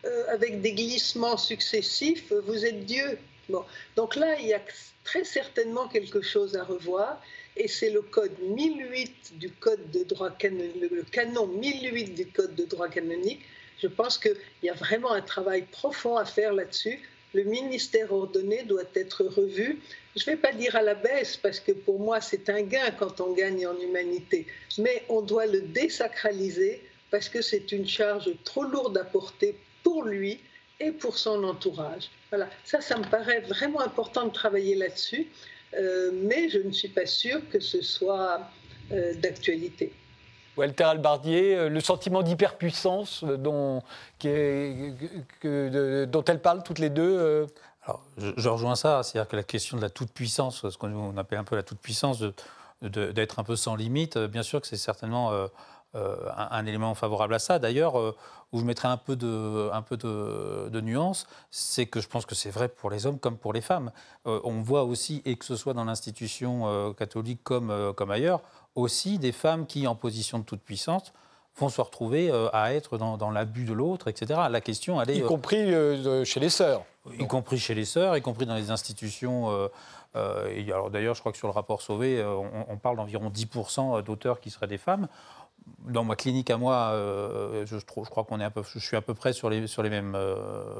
euh, 0.05 0.23
avec 0.29 0.61
des 0.61 0.73
glissements 0.73 1.37
successifs, 1.37 2.31
vous 2.31 2.65
êtes 2.65 2.85
Dieu. 2.85 3.17
Donc 3.95 4.15
là, 4.15 4.39
il 4.39 4.47
y 4.47 4.53
a 4.53 4.61
très 5.03 5.23
certainement 5.23 5.87
quelque 5.87 6.21
chose 6.21 6.55
à 6.55 6.63
revoir. 6.63 7.21
Et 7.57 7.67
c'est 7.67 7.89
le 7.89 8.01
code 8.01 8.37
1008 8.39 9.37
du 9.37 9.49
code 9.51 9.91
de 9.91 10.03
droit 10.03 10.31
canonique, 10.31 10.89
le 10.89 11.03
canon 11.03 11.47
1008 11.47 12.15
du 12.15 12.27
code 12.27 12.55
de 12.55 12.63
droit 12.63 12.87
canonique. 12.87 13.41
Je 13.81 13.87
pense 13.87 14.17
qu'il 14.17 14.37
y 14.63 14.69
a 14.69 14.73
vraiment 14.73 15.11
un 15.11 15.21
travail 15.21 15.63
profond 15.71 16.15
à 16.15 16.23
faire 16.23 16.53
là-dessus 16.53 16.99
le 17.33 17.43
ministère 17.43 18.11
ordonné 18.11 18.63
doit 18.63 18.89
être 18.95 19.23
revu. 19.23 19.79
Je 20.15 20.29
ne 20.29 20.35
vais 20.35 20.41
pas 20.41 20.51
dire 20.51 20.75
à 20.75 20.81
la 20.81 20.95
baisse, 20.95 21.37
parce 21.37 21.59
que 21.59 21.71
pour 21.71 21.99
moi, 21.99 22.19
c'est 22.21 22.49
un 22.49 22.61
gain 22.61 22.91
quand 22.97 23.21
on 23.21 23.33
gagne 23.33 23.65
en 23.65 23.79
humanité, 23.79 24.47
mais 24.77 25.03
on 25.09 25.21
doit 25.21 25.45
le 25.45 25.61
désacraliser 25.61 26.81
parce 27.09 27.27
que 27.29 27.41
c'est 27.41 27.71
une 27.71 27.87
charge 27.87 28.31
trop 28.43 28.63
lourde 28.63 28.97
à 28.97 29.03
porter 29.03 29.55
pour 29.83 30.03
lui 30.03 30.39
et 30.79 30.91
pour 30.91 31.17
son 31.17 31.43
entourage. 31.43 32.09
Voilà, 32.29 32.49
ça, 32.63 32.81
ça 32.81 32.97
me 32.97 33.03
paraît 33.03 33.41
vraiment 33.41 33.81
important 33.81 34.25
de 34.25 34.31
travailler 34.31 34.75
là-dessus, 34.75 35.27
euh, 35.73 36.11
mais 36.13 36.49
je 36.49 36.59
ne 36.59 36.71
suis 36.71 36.87
pas 36.87 37.05
sûre 37.05 37.41
que 37.51 37.59
ce 37.59 37.81
soit 37.81 38.41
euh, 38.91 39.13
d'actualité. 39.15 39.93
Walter 40.57 40.83
Albardier, 40.83 41.55
euh, 41.55 41.69
le 41.69 41.79
sentiment 41.79 42.23
d'hyperpuissance 42.23 43.23
dont, 43.23 43.81
dont 44.23 44.29
elles 45.43 46.41
parlent 46.41 46.63
toutes 46.63 46.79
les 46.79 46.89
deux 46.89 47.47
Alors, 47.85 48.01
je, 48.17 48.49
rejoins 48.49 48.75
ça, 48.75 49.03
c'est-à-dire 49.03 49.29
que 49.29 49.35
la 49.35 49.43
question 49.43 49.77
de 49.77 49.81
la 49.81 49.89
toute-puissance, 49.89 50.69
ce 50.69 50.77
qu'on 50.77 51.15
appelle 51.17 51.39
un 51.39 51.43
peu 51.43 51.55
la 51.55 51.63
toute-puissance, 51.63 52.23
d'être 52.81 53.39
un 53.39 53.43
peu 53.43 53.55
sans 53.55 53.75
limite, 53.75 54.17
bien 54.17 54.43
sûr 54.43 54.59
que 54.59 54.67
c'est 54.67 54.77
certainement 54.77 55.47
euh, 55.93 56.15
un, 56.37 56.65
élément 56.65 56.95
favorable 56.95 57.33
à 57.33 57.39
ça. 57.39 57.59
D'ailleurs, 57.59 57.99
euh, 57.99 58.15
où 58.53 58.61
je 58.61 58.63
mettrais 58.63 58.87
un 58.87 58.95
peu 58.95 59.17
de, 59.17 59.69
un 59.73 59.81
peu 59.81 59.97
de, 59.97 60.79
nuance, 60.79 61.27
c'est 61.49 61.85
que 61.85 61.99
je 61.99 62.07
pense 62.07 62.25
que 62.25 62.33
c'est 62.33 62.49
vrai 62.49 62.69
pour 62.69 62.89
les 62.89 63.05
hommes 63.05 63.19
comme 63.19 63.35
pour 63.35 63.51
les 63.51 63.59
femmes. 63.59 63.91
Euh, 64.25 64.39
on 64.45 64.61
voit 64.61 64.83
aussi, 64.83 65.21
et 65.25 65.35
que 65.35 65.43
ce 65.43 65.57
soit 65.57 65.73
dans 65.73 65.83
l'institution 65.83 66.93
catholique 66.93 67.41
comme, 67.43 67.93
comme 67.93 68.09
ailleurs, 68.09 68.39
aussi 68.75 69.19
des 69.19 69.31
femmes 69.31 69.65
qui, 69.65 69.87
en 69.87 69.95
position 69.95 70.39
de 70.39 70.43
toute 70.43 70.61
puissance, 70.61 71.13
vont 71.57 71.69
se 71.69 71.81
retrouver 71.81 72.31
à 72.53 72.73
être 72.73 72.97
dans, 72.97 73.29
l'abus 73.29 73.65
de 73.65 73.73
l'autre, 73.73 74.07
etc. 74.07 74.41
La 74.49 74.61
question, 74.61 75.01
elle 75.01 75.09
est... 75.09 75.17
Y 75.17 75.23
compris 75.23 75.73
chez 76.25 76.39
les 76.39 76.49
sœurs. 76.49 76.83
Y 77.19 77.27
compris 77.27 77.57
chez 77.57 77.75
les 77.75 77.83
sœurs, 77.83 78.15
y 78.15 78.21
compris 78.21 78.45
dans 78.45 78.55
les 78.55 78.71
institutions... 78.71 79.49
alors 80.15 80.89
d'ailleurs, 80.89 81.13
je 81.13 81.19
crois 81.19 81.33
que 81.33 81.37
sur 81.37 81.47
le 81.47 81.53
rapport 81.53 81.81
Sauvé, 81.81 82.23
on, 82.23 82.65
on 82.69 82.77
parle 82.77 82.95
d'environ 82.95 83.29
10% 83.29 84.01
d'auteurs 84.01 84.39
qui 84.39 84.49
seraient 84.49 84.67
des 84.67 84.77
femmes 84.77 85.09
dans 85.87 86.03
ma 86.03 86.15
clinique 86.15 86.49
à 86.49 86.57
moi, 86.57 86.91
euh, 86.93 87.65
je, 87.65 87.77
je, 87.77 87.85
crois 87.85 88.23
qu'on 88.23 88.39
est 88.39 88.43
un 88.43 88.51
peu, 88.51 88.63
je 88.63 88.79
suis 88.79 88.97
à 88.97 89.01
peu 89.01 89.13
près 89.13 89.33
sur 89.33 89.49
les, 89.49 89.67
sur 89.67 89.83
les 89.83 89.89
mêmes, 89.89 90.15
euh, 90.15 90.79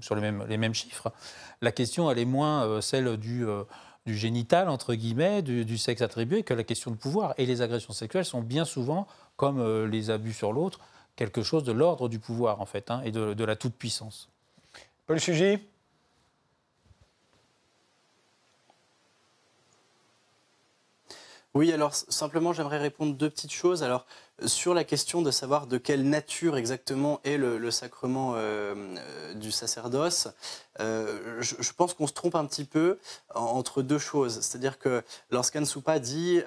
sur 0.00 0.14
les 0.14 0.20
mêmes, 0.20 0.44
les 0.48 0.56
mêmes 0.56 0.74
chiffres. 0.74 1.12
La 1.60 1.72
question, 1.72 2.10
elle 2.10 2.18
est 2.18 2.24
moins 2.24 2.64
euh, 2.64 2.80
celle 2.80 3.16
du, 3.16 3.46
du 4.06 4.16
génital, 4.16 4.68
entre 4.68 4.94
guillemets, 4.94 5.42
du, 5.42 5.78
sexe 5.78 6.02
attribué, 6.02 6.42
que 6.42 6.54
la 6.54 6.64
question 6.64 6.90
de 6.90 6.96
pouvoir. 6.96 7.34
Et 7.38 7.46
les 7.46 7.62
agressions 7.62 7.92
sexuelles 7.92 8.24
sont 8.24 8.40
bien 8.40 8.64
souvent, 8.64 9.06
comme 9.36 9.86
les 9.86 10.10
abus 10.10 10.32
sur 10.32 10.52
l'autre, 10.52 10.80
quelque 11.16 11.42
chose 11.42 11.64
de 11.64 11.72
l'ordre 11.72 12.08
du 12.08 12.18
pouvoir, 12.18 12.60
en 12.60 12.66
fait, 12.66 12.90
hein, 12.90 13.02
et 13.04 13.12
de, 13.12 13.34
de 13.34 13.44
la 13.44 13.56
toute-puissance. 13.56 14.28
Paul 15.06 15.20
Sugy 15.20 15.58
Oui, 21.52 21.72
alors 21.72 21.94
simplement, 21.94 22.52
j'aimerais 22.52 22.78
répondre 22.78 23.16
deux 23.16 23.28
petites 23.28 23.52
choses. 23.52 23.82
Alors, 23.82 24.06
sur 24.46 24.72
la 24.72 24.84
question 24.84 25.20
de 25.20 25.32
savoir 25.32 25.66
de 25.66 25.78
quelle 25.78 26.08
nature 26.08 26.56
exactement 26.56 27.20
est 27.24 27.36
le, 27.36 27.70
sacrement 27.72 28.34
euh, 28.36 28.74
euh, 28.76 29.34
du 29.34 29.50
sacerdoce, 29.50 30.28
euh, 30.80 31.40
je, 31.40 31.72
pense 31.72 31.94
qu'on 31.94 32.06
se 32.06 32.12
trompe 32.12 32.34
un 32.34 32.44
petit 32.46 32.64
peu 32.64 32.98
entre 33.34 33.82
deux 33.82 33.98
choses. 33.98 34.40
C'est-à-dire 34.40 34.78
que 34.78 35.02
lorsqu'Anne 35.30 35.66
Soupa 35.66 35.98
dit 35.98 36.40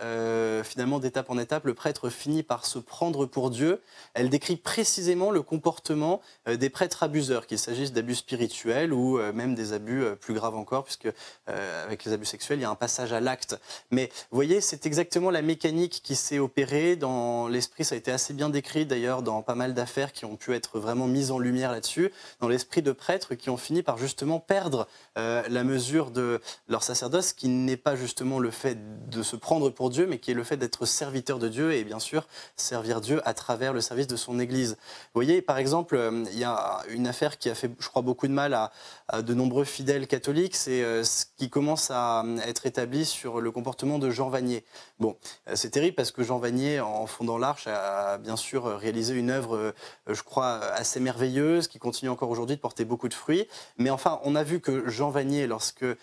finalement 0.63 1.00
d'étape 1.00 1.30
en 1.30 1.38
étape, 1.38 1.65
le 1.65 1.74
prêtre 1.74 2.10
finit 2.10 2.43
par 2.43 2.65
se 2.65 2.80
prendre 2.80 3.26
pour 3.26 3.50
Dieu, 3.50 3.82
elle 4.13 4.30
décrit 4.30 4.56
précisément 4.56 5.32
le 5.32 5.41
comportement 5.41 6.22
des 6.48 6.69
prêtres 6.69 7.04
abuseurs, 7.04 7.48
qu'il 7.48 7.60
s'agisse 7.60 7.93
d'abus 7.93 8.15
spirituels 8.15 8.93
ou 8.93 9.17
même 9.34 9.56
des 9.56 9.74
abus 9.74 10.04
plus 10.19 10.34
graves 10.34 10.56
encore, 10.56 10.84
puisque 10.84 11.10
avec 11.48 12.04
les 12.06 12.13
abus 12.13 12.26
sexuels, 12.26 12.60
il 12.60 12.63
y 12.63 12.65
a 12.65 12.69
un 12.69 12.76
passage 12.76 13.13
à 13.13 13.19
l'acte. 13.19 13.60
Mais 13.91 14.10
vous 14.32 14.36
voyez, 14.36 14.62
c'est 14.62 14.86
exactement 14.86 15.32
la 15.32 15.41
mécanique 15.41 16.02
qui 16.04 16.15
s'est 16.15 16.39
opérée 16.39 16.96
dans 16.96 17.48
l'esprit 17.48 17.84
ça 17.84 17.96
a 17.96 17.98
été 17.98 18.12
assez 18.12 18.34
bien 18.34 18.50
décrit 18.50 18.86
d'ailleurs 18.86 19.22
dans 19.22 19.41
pas 19.41 19.56
mal 19.56 19.74
d'affaires 19.74 20.12
qui 20.12 20.26
ont 20.26 20.36
pu 20.36 20.54
être 20.54 20.80
vraiment 20.80 21.08
mises 21.08 21.32
en 21.32 21.39
lumière 21.39 21.72
là-dessus, 21.72 22.12
dans 22.39 22.48
l'esprit 22.48 22.82
de 22.82 22.91
prêtres 22.91 23.36
qui 23.36 23.50
ont 23.50 23.58
fini 23.58 23.84
par 23.84 23.98
justement 23.98 24.22
perdre 24.39 24.88
euh, 25.17 25.43
la 25.49 25.63
mesure 25.63 26.12
de 26.12 26.41
leur 26.67 26.83
sacerdoce, 26.83 27.33
qui 27.33 27.47
n'est 27.47 27.77
pas 27.77 27.95
justement 27.95 28.39
le 28.39 28.51
fait 28.51 29.09
de 29.09 29.23
se 29.23 29.36
prendre 29.36 29.69
pour 29.69 29.89
Dieu, 29.89 30.07
mais 30.07 30.19
qui 30.19 30.31
est 30.31 30.33
le 30.33 30.43
fait 30.43 30.57
d'être 30.57 30.86
serviteur 30.86 31.39
de 31.39 31.47
Dieu 31.47 31.73
et 31.73 31.83
bien 31.83 31.99
sûr 31.99 32.27
servir 32.55 33.01
Dieu 33.01 33.21
à 33.27 33.33
travers 33.33 33.73
le 33.73 33.81
service 33.81 34.07
de 34.07 34.15
son 34.15 34.39
Église. 34.39 34.71
Vous 34.71 35.19
voyez, 35.19 35.41
par 35.41 35.57
exemple, 35.57 35.95
euh, 35.95 36.23
il 36.31 36.39
y 36.39 36.43
a 36.43 36.81
une 36.89 37.07
affaire 37.07 37.38
qui 37.38 37.49
a 37.49 37.55
fait, 37.55 37.71
je 37.79 37.88
crois, 37.88 38.01
beaucoup 38.01 38.27
de 38.27 38.33
mal 38.33 38.53
à, 38.53 39.21
de 39.21 39.33
nombreux 39.33 39.65
fidèles 39.65 40.07
catholiques, 40.07 40.55
c'est 40.55 40.83
euh, 40.83 41.03
ce 41.03 41.25
qui 41.38 41.49
commence 41.49 41.91
à 41.91 42.23
être 42.45 42.65
établi 42.65 43.05
sur 43.05 43.41
le 43.41 43.51
comportement 43.51 43.99
de 43.99 44.09
Jean 44.09 44.29
Vanier. 44.29 44.63
Bon, 44.99 45.17
c'est 45.53 45.69
terrible 45.69 45.95
parce 45.95 46.12
que 46.12 46.23
Jean 46.23 46.39
Vanier, 46.39 46.79
en 46.79 47.05
fondant 47.05 47.38
l'Arche, 47.38 47.67
a 47.67 48.17
bien 48.17 48.36
sûr 48.36 48.65
réalisé 48.65 49.13
une 49.13 49.29
œuvre, 49.29 49.73
je 50.07 50.21
crois, 50.23 50.59
assez 50.73 50.99
merveilleuse, 50.99 51.67
qui 51.67 51.79
continue 51.79 52.09
encore 52.09 52.29
aujourd'hui 52.29 52.55
de 52.55 52.62
porter 52.62 52.86
beaucoup 52.86 53.09
de 53.09 53.13
fruits. 53.13 53.47
Mais 53.77 53.89
on 54.23 54.35
a 54.35 54.43
vu 54.43 54.59
que 54.59 54.89
Jean 54.89 55.09
Vanier, 55.09 55.47
lorsque 55.47 55.83
euh, 55.83 55.95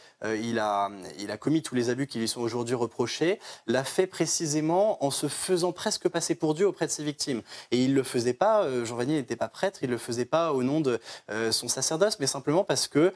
il, 0.42 0.58
a, 0.58 0.90
il 1.18 1.30
a 1.30 1.36
commis 1.36 1.62
tous 1.62 1.74
les 1.74 1.90
abus 1.90 2.06
qui 2.06 2.18
lui 2.18 2.28
sont 2.28 2.40
aujourd'hui 2.40 2.74
reprochés, 2.74 3.38
l'a 3.66 3.84
fait 3.84 4.06
précisément 4.06 5.04
en 5.04 5.10
se 5.10 5.28
faisant 5.28 5.72
presque 5.72 6.08
passer 6.08 6.34
pour 6.34 6.54
Dieu 6.54 6.66
auprès 6.66 6.86
de 6.86 6.90
ses 6.90 7.04
victimes. 7.04 7.42
Et 7.70 7.82
il 7.84 7.94
le 7.94 8.02
faisait 8.02 8.32
pas, 8.32 8.62
euh, 8.62 8.84
Jean 8.84 8.96
Vanier 8.96 9.16
n'était 9.16 9.36
pas 9.36 9.48
prêtre, 9.48 9.80
il 9.82 9.90
le 9.90 9.98
faisait 9.98 10.24
pas 10.24 10.52
au 10.52 10.62
nom 10.62 10.80
de 10.80 10.98
son 11.50 11.68
sacerdoce, 11.68 12.18
mais 12.18 12.26
simplement 12.26 12.64
parce 12.64 12.88
que 12.88 13.12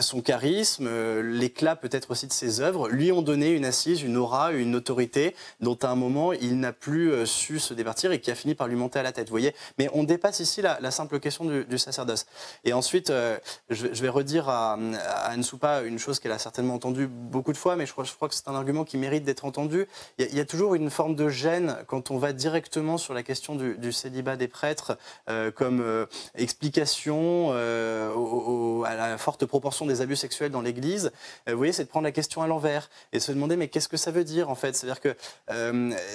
son 0.00 0.20
charisme, 0.20 0.88
l'éclat 1.20 1.76
peut-être 1.76 2.10
aussi 2.10 2.26
de 2.26 2.32
ses 2.32 2.60
œuvres, 2.60 2.88
lui 2.88 3.12
ont 3.12 3.22
donné 3.22 3.50
une 3.50 3.64
assise, 3.64 4.02
une 4.02 4.16
aura, 4.16 4.52
une 4.52 4.74
autorité 4.74 5.34
dont 5.60 5.78
à 5.82 5.88
un 5.88 5.94
moment 5.94 6.32
il 6.32 6.58
n'a 6.60 6.72
plus 6.72 7.26
su 7.26 7.58
se 7.58 7.74
départir 7.74 8.12
et 8.12 8.20
qui 8.20 8.30
a 8.30 8.34
fini 8.34 8.54
par 8.54 8.68
lui 8.68 8.76
monter 8.76 8.98
à 8.98 9.02
la 9.02 9.12
tête. 9.12 9.28
Vous 9.28 9.32
voyez 9.32 9.54
Mais 9.78 9.88
on 9.92 10.04
dépasse 10.04 10.40
ici 10.40 10.62
la, 10.62 10.90
simple 10.90 11.20
question 11.20 11.44
du, 11.44 11.78
sacerdoce. 11.78 12.26
Et 12.64 12.72
ensuite, 12.72 13.10
euh, 13.10 13.38
je, 13.68 13.99
vais 14.00 14.08
redire 14.08 14.48
à, 14.48 14.74
à 14.74 15.30
Anne 15.30 15.42
Soupa 15.42 15.82
une 15.82 15.98
chose 15.98 16.20
qu'elle 16.20 16.32
a 16.32 16.38
certainement 16.38 16.74
entendue 16.74 17.06
beaucoup 17.06 17.52
de 17.52 17.58
fois, 17.58 17.76
mais 17.76 17.86
je 17.86 17.92
crois, 17.92 18.04
je 18.04 18.12
que 18.28 18.34
c'est 18.34 18.48
un 18.48 18.54
argument 18.54 18.84
qui 18.84 18.98
mérite 18.98 19.24
d'être 19.24 19.44
entendu. 19.44 19.86
Il 20.18 20.34
y, 20.34 20.40
a, 20.40 20.44
toujours 20.44 20.74
une 20.74 20.90
forme 20.90 21.14
de 21.14 21.28
gêne 21.28 21.76
quand 21.86 22.10
on 22.10 22.18
va 22.18 22.32
directement 22.32 22.98
sur 22.98 23.14
la 23.14 23.22
question 23.22 23.54
du, 23.54 23.92
célibat 23.92 24.36
des 24.36 24.48
prêtres 24.48 24.98
euh, 25.28 25.50
comme 25.50 25.80
euh, 25.80 26.06
explication 26.34 27.50
à 27.50 28.94
la 28.94 29.18
forte 29.18 29.46
proportion 29.46 29.86
des 29.86 30.00
abus 30.00 30.16
sexuels 30.16 30.50
dans 30.50 30.62
l'Église. 30.62 31.12
vous 31.46 31.56
voyez, 31.56 31.72
c'est 31.72 31.84
de 31.84 31.88
prendre 31.88 32.04
la 32.04 32.12
question 32.12 32.42
à 32.42 32.46
l'envers 32.46 32.90
et 33.12 33.20
se 33.20 33.32
demander 33.32 33.56
mais 33.56 33.68
qu'est-ce 33.68 33.88
que 33.88 33.96
ça 33.96 34.10
veut 34.10 34.24
dire 34.24 34.50
en 34.50 34.54
fait? 34.54 34.74
C'est-à-dire 34.76 35.00
que 35.00 35.16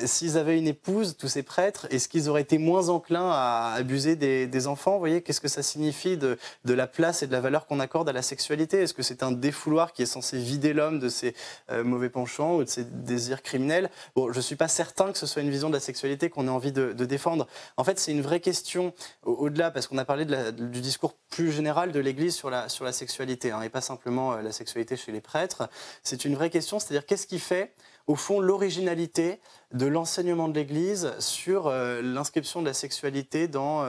s'ils 0.05 0.37
avaient 0.37 0.57
une 0.57 0.67
épouse, 0.67 1.17
tous 1.17 1.27
ces 1.27 1.43
prêtres, 1.43 1.87
est-ce 1.89 2.07
qu'ils 2.07 2.29
auraient 2.29 2.41
été 2.41 2.57
moins 2.57 2.89
enclins 2.89 3.31
à 3.31 3.73
abuser 3.73 4.15
des, 4.15 4.67
enfants? 4.67 4.93
Vous 4.93 4.99
voyez, 4.99 5.21
qu'est-ce 5.21 5.41
que 5.41 5.47
ça 5.47 5.63
signifie 5.63 6.17
de, 6.17 6.37
la 6.65 6.87
place 6.87 7.23
et 7.23 7.27
de 7.27 7.31
la 7.31 7.41
valeur 7.41 7.67
qu'on 7.67 7.74
accorde 7.79 8.09
à 8.09 8.13
la 8.13 8.21
sexualité? 8.21 8.81
Est-ce 8.81 8.93
que 8.93 9.03
c'est 9.03 9.23
un 9.23 9.31
défouloir 9.31 9.93
qui 9.93 10.01
est 10.01 10.07
censé 10.07 10.37
vider 10.37 10.73
l'homme 10.73 10.99
de 10.99 11.09
ses 11.09 11.35
euh, 11.71 11.83
mauvais 11.83 12.09
penchants 12.09 12.55
ou 12.55 12.63
de 12.63 12.69
ses 12.69 12.83
désirs 12.83 13.41
criminels? 13.41 13.89
Bon, 14.15 14.31
je 14.31 14.37
ne 14.37 14.41
suis 14.41 14.55
pas 14.55 14.67
certain 14.67 15.11
que 15.11 15.17
ce 15.17 15.25
soit 15.25 15.41
une 15.41 15.49
vision 15.49 15.69
de 15.69 15.73
la 15.73 15.79
sexualité 15.79 16.29
qu'on 16.29 16.47
ait 16.47 16.51
envie 16.51 16.71
de, 16.71 16.93
défendre. 17.05 17.47
En 17.77 17.83
fait, 17.83 17.99
c'est 17.99 18.11
une 18.11 18.21
vraie 18.21 18.39
question 18.39 18.93
au-delà, 19.23 19.69
parce 19.69 19.87
qu'on 19.87 19.97
a 19.97 20.05
parlé 20.05 20.25
du 20.25 20.81
discours 20.81 21.13
plus 21.29 21.51
général 21.51 21.91
de 21.91 21.99
l'Église 21.99 22.35
sur 22.35 22.49
la, 22.49 22.67
sur 22.69 22.83
la 22.83 22.91
sexualité, 22.91 23.51
hein, 23.51 23.61
et 23.61 23.69
pas 23.69 23.81
simplement 23.81 24.33
euh, 24.33 24.41
la 24.41 24.51
sexualité 24.51 24.97
chez 24.97 25.11
les 25.11 25.21
prêtres. 25.21 25.69
C'est 26.03 26.25
une 26.25 26.35
vraie 26.35 26.49
question, 26.49 26.79
c'est-à-dire 26.79 27.05
qu'est-ce 27.05 27.27
qui 27.27 27.39
fait 27.39 27.73
au 28.07 28.15
fond 28.15 28.39
l'originalité 28.39 29.39
de 29.73 29.85
l'enseignement 29.87 30.47
de 30.47 30.53
l'Église 30.53 31.13
sur 31.19 31.67
euh, 31.67 32.01
l'inscription 32.01 32.61
de 32.61 32.67
la 32.67 32.73
sexualité 32.73 33.47
dans 33.47 33.83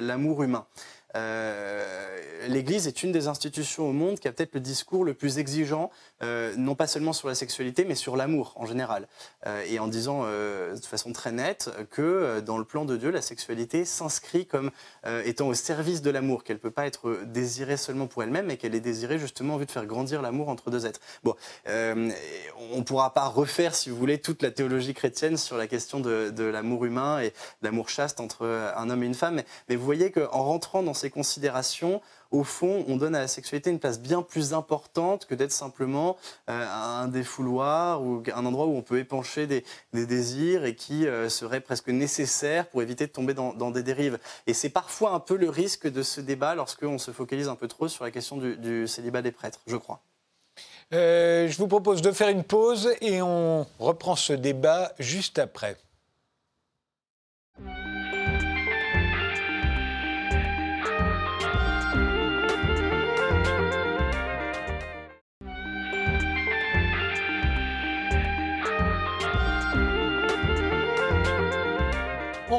l'amour 0.00 0.42
humain? 0.42 0.66
Euh, 1.16 2.18
L'Église 2.48 2.88
est 2.88 3.04
une 3.04 3.12
des 3.12 3.28
institutions 3.28 3.88
au 3.88 3.92
monde 3.92 4.18
qui 4.18 4.26
a 4.26 4.32
peut-être 4.32 4.54
le 4.54 4.60
discours 4.60 5.04
le 5.04 5.14
plus 5.14 5.38
exigeant, 5.38 5.90
euh, 6.24 6.52
non 6.56 6.74
pas 6.74 6.88
seulement 6.88 7.12
sur 7.12 7.28
la 7.28 7.36
sexualité, 7.36 7.84
mais 7.84 7.94
sur 7.94 8.16
l'amour 8.16 8.52
en 8.56 8.66
général. 8.66 9.06
Euh, 9.46 9.62
et 9.68 9.78
en 9.78 9.86
disant 9.86 10.22
de 10.24 10.80
façon 10.84 11.12
très 11.12 11.30
nette 11.30 11.70
que 11.90 12.40
dans 12.40 12.58
le 12.58 12.64
plan 12.64 12.84
de 12.84 12.96
Dieu, 12.96 13.10
la 13.10 13.22
sexualité 13.22 13.84
s'inscrit 13.84 14.46
comme 14.46 14.70
étant 15.24 15.48
au 15.48 15.54
service 15.54 16.02
de 16.02 16.10
l'amour, 16.10 16.42
qu'elle 16.42 16.56
ne 16.56 16.60
peut 16.60 16.70
pas 16.70 16.86
être 16.86 17.20
désirée 17.26 17.76
seulement 17.76 18.06
pour 18.06 18.22
elle-même, 18.22 18.46
mais 18.46 18.56
qu'elle 18.56 18.74
est 18.74 18.80
désirée 18.80 19.18
justement 19.18 19.54
en 19.54 19.56
vue 19.58 19.66
de 19.66 19.70
faire 19.70 19.86
grandir 19.86 20.20
l'amour 20.22 20.48
entre 20.48 20.70
deux 20.70 20.86
êtres. 20.86 21.00
Bon, 21.22 21.34
on 21.66 22.78
ne 22.78 22.82
pourra 22.82 23.14
pas 23.14 23.26
refaire, 23.26 23.74
si 23.74 23.90
vous 23.90 23.96
voulez, 23.96 24.18
toute 24.18 24.42
la 24.42 24.50
théologie 24.50 24.94
chrétienne 24.94 25.36
sur 25.36 25.56
la 25.56 25.66
question 25.66 26.00
de, 26.00 26.44
l'amour 26.44 26.84
humain 26.84 27.20
et 27.20 27.32
l'amour 27.62 27.88
chaste 27.88 28.20
entre 28.20 28.46
un 28.76 28.90
homme 28.90 29.02
et 29.02 29.06
une 29.06 29.14
femme, 29.14 29.36
mais, 29.36 29.46
mais 29.68 29.76
vous 29.76 29.84
voyez 29.84 30.10
qu'en 30.10 30.42
rentrant 30.42 30.82
dans 30.82 30.94
ces 31.02 31.10
considérations, 31.10 32.00
au 32.30 32.44
fond, 32.44 32.84
on 32.88 32.96
donne 32.96 33.14
à 33.14 33.20
la 33.20 33.28
sexualité 33.28 33.70
une 33.70 33.78
place 33.78 34.00
bien 34.00 34.22
plus 34.22 34.54
importante 34.54 35.26
que 35.26 35.34
d'être 35.34 35.52
simplement 35.52 36.16
euh, 36.48 36.66
un 36.66 37.08
défouloir 37.08 38.02
ou 38.02 38.22
un 38.34 38.46
endroit 38.46 38.66
où 38.66 38.76
on 38.76 38.82
peut 38.82 38.98
épancher 38.98 39.46
des, 39.46 39.64
désirs 39.92 40.64
et 40.64 40.74
qui 40.74 41.06
euh, 41.06 41.28
serait 41.28 41.60
presque 41.60 41.88
nécessaire 41.88 42.68
pour 42.68 42.82
éviter 42.82 43.06
de 43.06 43.12
tomber 43.12 43.34
dans, 43.34 43.70
des 43.70 43.82
dérives. 43.82 44.18
Et 44.46 44.54
c'est 44.54 44.70
parfois 44.70 45.12
un 45.12 45.20
peu 45.20 45.36
le 45.36 45.50
risque 45.50 45.90
de 45.90 46.02
ce 46.02 46.20
débat 46.20 46.54
lorsqu'on 46.54 46.98
se 46.98 47.10
focalise 47.10 47.48
un 47.48 47.56
peu 47.56 47.68
trop 47.68 47.88
sur 47.88 48.04
la 48.04 48.10
question 48.10 48.36
du, 48.36 48.86
célibat 48.86 49.22
des 49.22 49.32
prêtres, 49.32 49.60
je 49.66 49.76
crois. 49.76 50.00
Euh, 50.94 51.48
je 51.48 51.58
vous 51.58 51.68
propose 51.68 52.00
de 52.00 52.12
faire 52.12 52.28
une 52.28 52.44
pause 52.44 52.94
et 53.00 53.22
on 53.22 53.66
reprend 53.78 54.14
ce 54.14 54.32
débat 54.32 54.92
juste 54.98 55.38
après. 55.38 55.76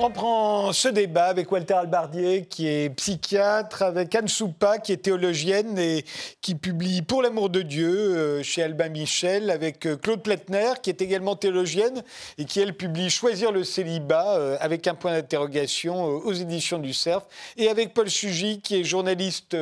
Reprend 0.03 0.73
ce 0.73 0.89
débat 0.89 1.27
avec 1.27 1.49
Walter 1.49 1.75
Albardier, 1.75 2.45
qui 2.45 2.67
est 2.67 2.89
psychiatre, 2.89 3.83
avec 3.83 4.13
Anne 4.13 4.27
Soupa, 4.27 4.77
qui 4.77 4.91
est 4.91 4.97
théologienne 4.97 5.79
et 5.79 6.03
qui 6.41 6.55
publie 6.55 7.01
Pour 7.03 7.21
l'amour 7.21 7.49
de 7.49 7.61
Dieu 7.61 7.87
euh, 7.89 8.43
chez 8.43 8.63
Albin 8.63 8.89
Michel, 8.89 9.49
avec 9.49 9.85
euh, 9.85 9.95
Claude 9.95 10.21
Pletner, 10.21 10.73
qui 10.81 10.89
est 10.89 11.01
également 11.01 11.37
théologienne 11.37 12.03
et 12.37 12.43
qui, 12.43 12.59
elle, 12.59 12.75
publie 12.75 13.09
Choisir 13.09 13.53
le 13.53 13.63
célibat 13.63 14.35
euh, 14.35 14.57
avec 14.59 14.87
un 14.87 14.93
point 14.93 15.13
d'interrogation 15.13 16.03
aux 16.03 16.33
éditions 16.33 16.79
du 16.79 16.93
Cerf, 16.93 17.21
et 17.55 17.69
avec 17.69 17.93
Paul 17.93 18.09
Sugy, 18.09 18.59
qui 18.59 18.81
est 18.81 18.83
journaliste 18.83 19.55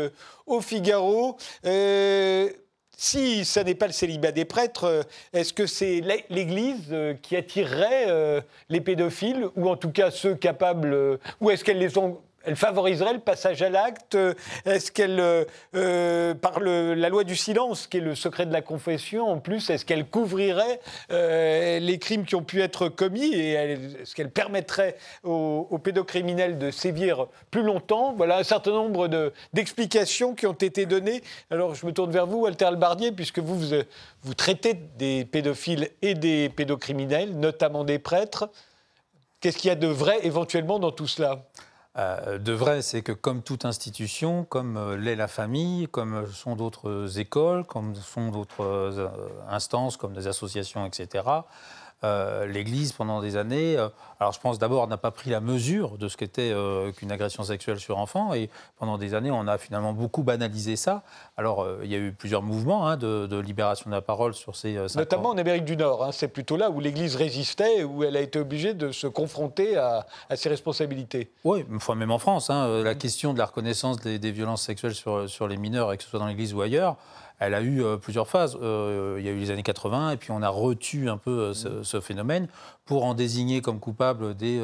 au 0.47 0.59
Figaro. 0.59 1.37
Si 3.03 3.45
ça 3.45 3.63
n'est 3.63 3.73
pas 3.73 3.87
le 3.87 3.93
célibat 3.93 4.31
des 4.31 4.45
prêtres, 4.45 4.83
euh, 4.83 5.01
est-ce 5.33 5.53
que 5.53 5.65
c'est 5.65 6.03
l'Église 6.29 6.89
euh, 6.91 7.15
qui 7.19 7.35
attirerait 7.35 8.05
euh, 8.09 8.41
les 8.69 8.79
pédophiles, 8.79 9.47
ou 9.55 9.69
en 9.69 9.75
tout 9.75 9.89
cas 9.89 10.11
ceux 10.11 10.35
capables, 10.35 11.17
ou 11.39 11.49
est-ce 11.49 11.63
qu'elle 11.63 11.79
les 11.79 11.97
ont 11.97 12.21
elle 12.43 12.55
favoriserait 12.55 13.13
le 13.13 13.19
passage 13.19 13.61
à 13.61 13.69
l'acte 13.69 14.17
Est-ce 14.65 14.91
qu'elle, 14.91 15.19
euh, 15.19 15.45
euh, 15.75 16.33
par 16.33 16.59
la 16.59 17.09
loi 17.09 17.23
du 17.23 17.35
silence, 17.35 17.87
qui 17.87 17.97
est 17.97 18.01
le 18.01 18.15
secret 18.15 18.45
de 18.45 18.53
la 18.53 18.61
confession, 18.61 19.27
en 19.27 19.39
plus, 19.39 19.69
est-ce 19.69 19.85
qu'elle 19.85 20.05
couvrirait 20.05 20.79
euh, 21.11 21.79
les 21.79 21.99
crimes 21.99 22.25
qui 22.25 22.35
ont 22.35 22.43
pu 22.43 22.61
être 22.61 22.89
commis 22.89 23.33
et 23.33 23.51
est-ce 23.53 24.15
qu'elle 24.15 24.31
permettrait 24.31 24.97
aux, 25.23 25.79
pédocriminels 25.83 26.57
de 26.57 26.71
sévir 26.71 27.27
plus 27.51 27.63
longtemps? 27.63 28.13
Voilà 28.15 28.37
un 28.37 28.43
certain 28.43 28.71
nombre 28.71 29.07
d'explications 29.53 30.33
qui 30.33 30.47
ont 30.47 30.53
été 30.53 30.85
données. 30.85 31.21
Alors, 31.49 31.75
je 31.75 31.85
me 31.85 31.91
tourne 31.91 32.11
vers 32.11 32.27
vous, 32.27 32.39
Walter 32.39 32.65
Albardier, 32.65 33.11
puisque 33.11 33.39
vous, 33.39 33.57
vous, 33.57 33.75
vous 34.23 34.33
traitez 34.33 34.73
des 34.73 35.25
pédophiles 35.25 35.89
et 36.01 36.15
des 36.15 36.49
pédocriminels, 36.49 37.37
notamment 37.37 37.83
des 37.83 37.99
prêtres. 37.99 38.49
Qu'est-ce 39.39 39.57
qu'il 39.57 39.69
y 39.69 39.71
a 39.71 39.75
de 39.75 39.87
vrai 39.87 40.19
éventuellement 40.23 40.79
dans 40.79 40.91
tout 40.91 41.07
cela? 41.07 41.43
euh, 41.43 41.70
de 41.97 42.53
vrai, 42.53 42.81
c'est 42.81 43.01
que 43.01 43.11
comme 43.11 43.41
toute 43.41 43.65
institution, 43.65 44.45
comme 44.45 44.77
euh, 44.77 44.95
l'est 44.95 45.17
la 45.17 45.27
famille, 45.27 45.87
comme 45.89 46.25
sont 46.27 46.55
d'autres 46.55 47.19
écoles, 47.19 47.65
comme 47.65 47.95
sont 47.95 48.29
d'autres 48.29 48.63
euh, 48.63 49.09
instances, 49.49 49.97
comme 49.97 50.13
des 50.13 50.27
associations, 50.27 50.85
etc., 50.85 51.23
euh, 52.03 52.47
l'Église, 52.47 52.93
pendant 52.93 53.21
des 53.21 53.37
années, 53.37 53.77
euh, 53.77 53.89
alors 54.19 54.33
je 54.33 54.39
pense 54.39 54.57
d'abord, 54.57 54.87
n'a 54.87 54.97
pas 54.97 55.11
pris 55.11 55.29
la 55.29 55.39
mesure 55.39 55.99
de 55.99 56.07
ce 56.07 56.17
qu'était 56.17 56.51
euh, 56.51 56.91
qu'une 56.91 57.11
agression 57.11 57.43
sexuelle 57.43 57.79
sur 57.79 57.99
enfant. 57.99 58.33
Et 58.33 58.49
pendant 58.79 58.97
des 58.97 59.13
années, 59.13 59.29
on 59.29 59.47
a 59.47 59.59
finalement 59.59 59.93
beaucoup 59.93 60.23
banalisé 60.23 60.75
ça. 60.75 61.03
Alors, 61.37 61.67
il 61.83 61.91
y 61.91 61.95
a 61.95 61.99
eu 61.99 62.11
plusieurs 62.11 62.41
mouvements 62.41 62.87
hein, 62.87 62.97
de, 62.97 63.39
libération 63.39 63.89
de 63.89 63.95
la 63.95 64.01
parole 64.01 64.33
sur 64.33 64.55
ces. 64.55 64.77
Notamment 64.95 65.29
en 65.29 65.37
Amérique 65.37 65.65
du 65.65 65.77
Nord. 65.77 66.03
Hein. 66.03 66.11
c'est 66.11 66.27
plutôt 66.27 66.57
là 66.57 66.71
où 66.71 66.79
l'Église 66.79 67.15
résistait, 67.15 67.83
où 67.83 68.03
elle 68.03 68.17
a 68.17 68.21
été 68.21 68.39
obligée 68.39 68.73
de 68.73 68.91
se 68.91 69.07
confronter 69.07 69.77
à, 69.77 70.05
ses 70.35 70.49
responsabilités. 70.49 71.31
Oui, 71.43 71.65
enfin, 71.75 71.95
même 71.95 72.11
en 72.11 72.19
France. 72.19 72.49
Hein, 72.49 72.81
la 72.83 72.95
question 72.95 73.33
de 73.33 73.37
la 73.37 73.45
reconnaissance 73.45 73.97
des, 73.97 74.17
des 74.17 74.31
violences 74.31 74.63
sexuelles 74.63 74.95
sur, 74.95 75.29
sur 75.29 75.47
les 75.47 75.57
mineurs, 75.57 75.93
et 75.93 75.97
que 75.97 76.03
ce 76.03 76.09
soit 76.09 76.19
dans 76.19 76.27
l'Église 76.27 76.53
ou 76.53 76.61
ailleurs, 76.61 76.97
elle 77.41 77.55
a 77.55 77.61
eu 77.61 77.83
euh, 77.83 77.97
plusieurs 77.97 78.27
phases. 78.27 78.57
Euh, 78.61 79.15
il 79.17 79.25
y 79.25 79.27
a 79.27 79.31
eu 79.31 79.37
les 79.37 79.49
années 79.49 79.63
80, 79.63 80.11
et 80.11 80.17
puis 80.17 80.29
on 80.31 80.43
a 80.43 80.49
retu 80.49 81.09
un 81.09 81.17
peu 81.17 81.51
euh, 81.55 81.83
ce, 81.83 81.99
phénomène 81.99 82.47
pour 82.85 83.03
en 83.03 83.15
désigner 83.15 83.61
comme 83.61 83.79
coupable 83.79 84.35
des 84.35 84.61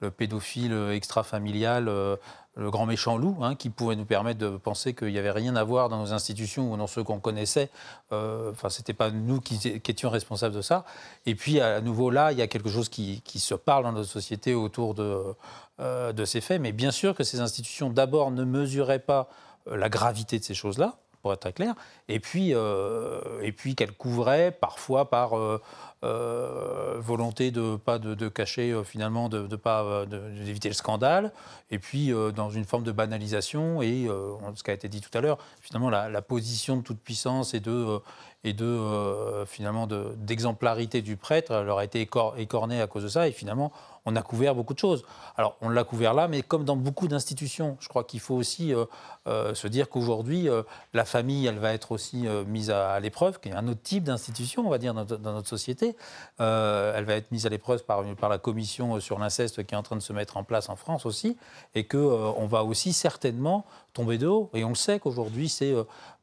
le 0.00 0.10
pédophile 0.10 0.72
extra-familial, 0.92 1.84
le 1.84 2.70
grand 2.70 2.86
méchant 2.86 3.18
loup, 3.18 3.36
hein, 3.42 3.54
qui 3.54 3.68
pouvait 3.68 3.96
nous 3.96 4.06
permettre 4.06 4.38
de 4.38 4.56
penser 4.56 4.94
qu'il 4.94 5.08
n'y 5.08 5.18
avait 5.18 5.30
rien 5.30 5.56
à 5.56 5.62
voir 5.62 5.90
dans 5.90 5.98
nos 5.98 6.14
institutions 6.14 6.72
ou 6.72 6.76
dans 6.78 6.86
ceux 6.86 7.04
qu'on 7.04 7.20
connaissait. 7.20 7.68
Enfin, 8.10 8.70
ce 8.70 8.80
n'était 8.80 8.94
pas 8.94 9.10
nous 9.10 9.40
qui, 9.40 9.60
étions 9.66 10.08
responsables 10.08 10.54
de 10.54 10.62
ça. 10.62 10.86
Et 11.26 11.34
puis, 11.34 11.60
à 11.60 11.82
nouveau, 11.82 12.08
là, 12.08 12.32
il 12.32 12.38
y 12.38 12.42
a 12.42 12.46
quelque 12.46 12.70
chose 12.70 12.88
qui, 12.88 13.22
se 13.26 13.54
parle 13.54 13.84
dans 13.84 13.92
notre 13.92 14.08
société 14.08 14.54
autour 14.54 14.94
de, 14.94 15.34
de 15.78 16.24
ces 16.24 16.40
faits. 16.40 16.62
Mais 16.62 16.72
bien 16.72 16.92
sûr 16.92 17.14
que 17.14 17.22
ces 17.22 17.40
institutions, 17.40 17.90
d'abord, 17.90 18.30
ne 18.30 18.44
mesuraient 18.44 19.00
pas 19.00 19.28
la 19.66 19.90
gravité 19.90 20.38
de 20.38 20.44
ces 20.44 20.54
choses-là 20.54 20.96
pour 21.22 21.32
être 21.32 21.40
très 21.40 21.52
clair, 21.52 21.74
et 22.08 22.20
puis, 22.20 22.54
euh, 22.54 23.20
et 23.42 23.52
puis 23.52 23.74
qu'elle 23.74 23.92
couvrait 23.92 24.52
parfois 24.52 25.10
par 25.10 25.36
euh, 25.36 25.60
euh, 26.02 26.96
volonté 26.98 27.50
de 27.50 27.76
pas 27.76 27.98
de, 27.98 28.28
cacher 28.28 28.80
finalement, 28.84 29.28
de, 29.28 29.56
pas 29.56 30.06
d'éviter 30.06 30.68
le 30.68 30.74
scandale, 30.74 31.32
et 31.70 31.78
puis 31.78 32.12
dans 32.34 32.50
une 32.50 32.64
forme 32.64 32.84
de 32.84 32.92
banalisation 32.92 33.82
et 33.82 34.08
ce 34.54 34.62
qui 34.62 34.70
a 34.70 34.74
été 34.74 34.88
dit 34.88 35.00
tout 35.00 35.16
à 35.16 35.20
l'heure, 35.20 35.38
finalement 35.60 35.90
la, 35.90 36.22
position 36.22 36.76
de 36.76 36.82
toute 36.82 37.00
puissance 37.00 37.54
et 37.54 37.60
de 37.60 38.00
et 38.42 38.54
de 38.54 39.44
finalement 39.46 39.86
d'exemplarité 39.86 41.02
du 41.02 41.16
prêtre 41.16 41.62
leur 41.62 41.78
a 41.78 41.84
été 41.84 42.00
écornée 42.00 42.80
à 42.80 42.86
cause 42.86 43.02
de 43.02 43.08
ça, 43.08 43.28
et 43.28 43.32
finalement 43.32 43.72
on 44.06 44.16
a 44.16 44.22
couvert 44.22 44.54
beaucoup 44.54 44.74
de 44.74 44.78
choses. 44.78 45.04
Alors, 45.36 45.56
on 45.60 45.68
l'a 45.68 45.84
couvert 45.84 46.14
là, 46.14 46.28
mais 46.28 46.42
comme 46.42 46.64
dans 46.64 46.76
beaucoup 46.76 47.08
d'institutions, 47.08 47.76
je 47.80 47.88
crois 47.88 48.04
qu'il 48.04 48.20
faut 48.20 48.34
aussi 48.34 48.74
euh, 48.74 48.84
euh, 49.26 49.54
se 49.54 49.68
dire 49.68 49.88
qu'aujourd'hui, 49.88 50.48
euh, 50.48 50.62
la 50.94 51.04
famille, 51.04 51.46
elle 51.46 51.58
va 51.58 51.72
être 51.72 51.92
aussi 51.92 52.26
mise 52.46 52.70
à, 52.70 52.98
l'épreuve, 53.00 53.40
qui 53.40 53.50
est 53.50 53.52
un 53.52 53.68
autre 53.68 53.82
type 53.82 54.04
d'institution, 54.04 54.66
on 54.66 54.70
va 54.70 54.78
dire, 54.78 54.94
dans, 54.94 55.32
notre 55.32 55.48
société. 55.48 55.96
elle 56.38 57.04
va 57.04 57.14
être 57.14 57.30
mise 57.30 57.46
à 57.46 57.48
l'épreuve 57.48 57.84
par, 57.84 58.04
par 58.16 58.28
la 58.30 58.38
commission 58.38 59.00
sur 59.00 59.18
l'inceste 59.18 59.64
qui 59.64 59.74
est 59.74 59.78
en 59.78 59.82
train 59.82 59.96
de 59.96 60.02
se 60.02 60.12
mettre 60.12 60.36
en 60.36 60.44
place 60.44 60.68
en 60.68 60.76
France 60.76 61.06
aussi, 61.06 61.36
et 61.74 61.86
qu'on 61.86 62.46
va 62.46 62.64
aussi 62.64 62.92
certainement 62.92 63.64
tomber 63.92 64.18
de 64.18 64.26
haut. 64.26 64.50
Et 64.54 64.64
on 64.64 64.74
sait 64.74 64.98
qu'aujourd'hui, 64.98 65.48
c'est 65.48 65.74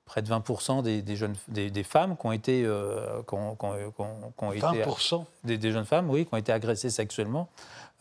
près 0.08 0.22
de 0.22 0.30
20% 0.30 0.82
des, 0.82 1.16
jeunes, 1.16 1.36
des, 1.50 1.84
femmes 1.84 2.16
qui 2.18 2.26
ont 2.26 2.32
été, 2.32 2.64
euh, 2.66 3.22
ont, 3.32 4.52
été 4.52 4.84
des, 5.44 5.58
des, 5.58 5.72
jeunes 5.72 5.86
femmes, 5.86 6.10
oui, 6.10 6.26
qui 6.26 6.34
ont 6.34 6.38
été 6.38 6.52
agressées 6.52 6.90
sexuellement 6.90 7.50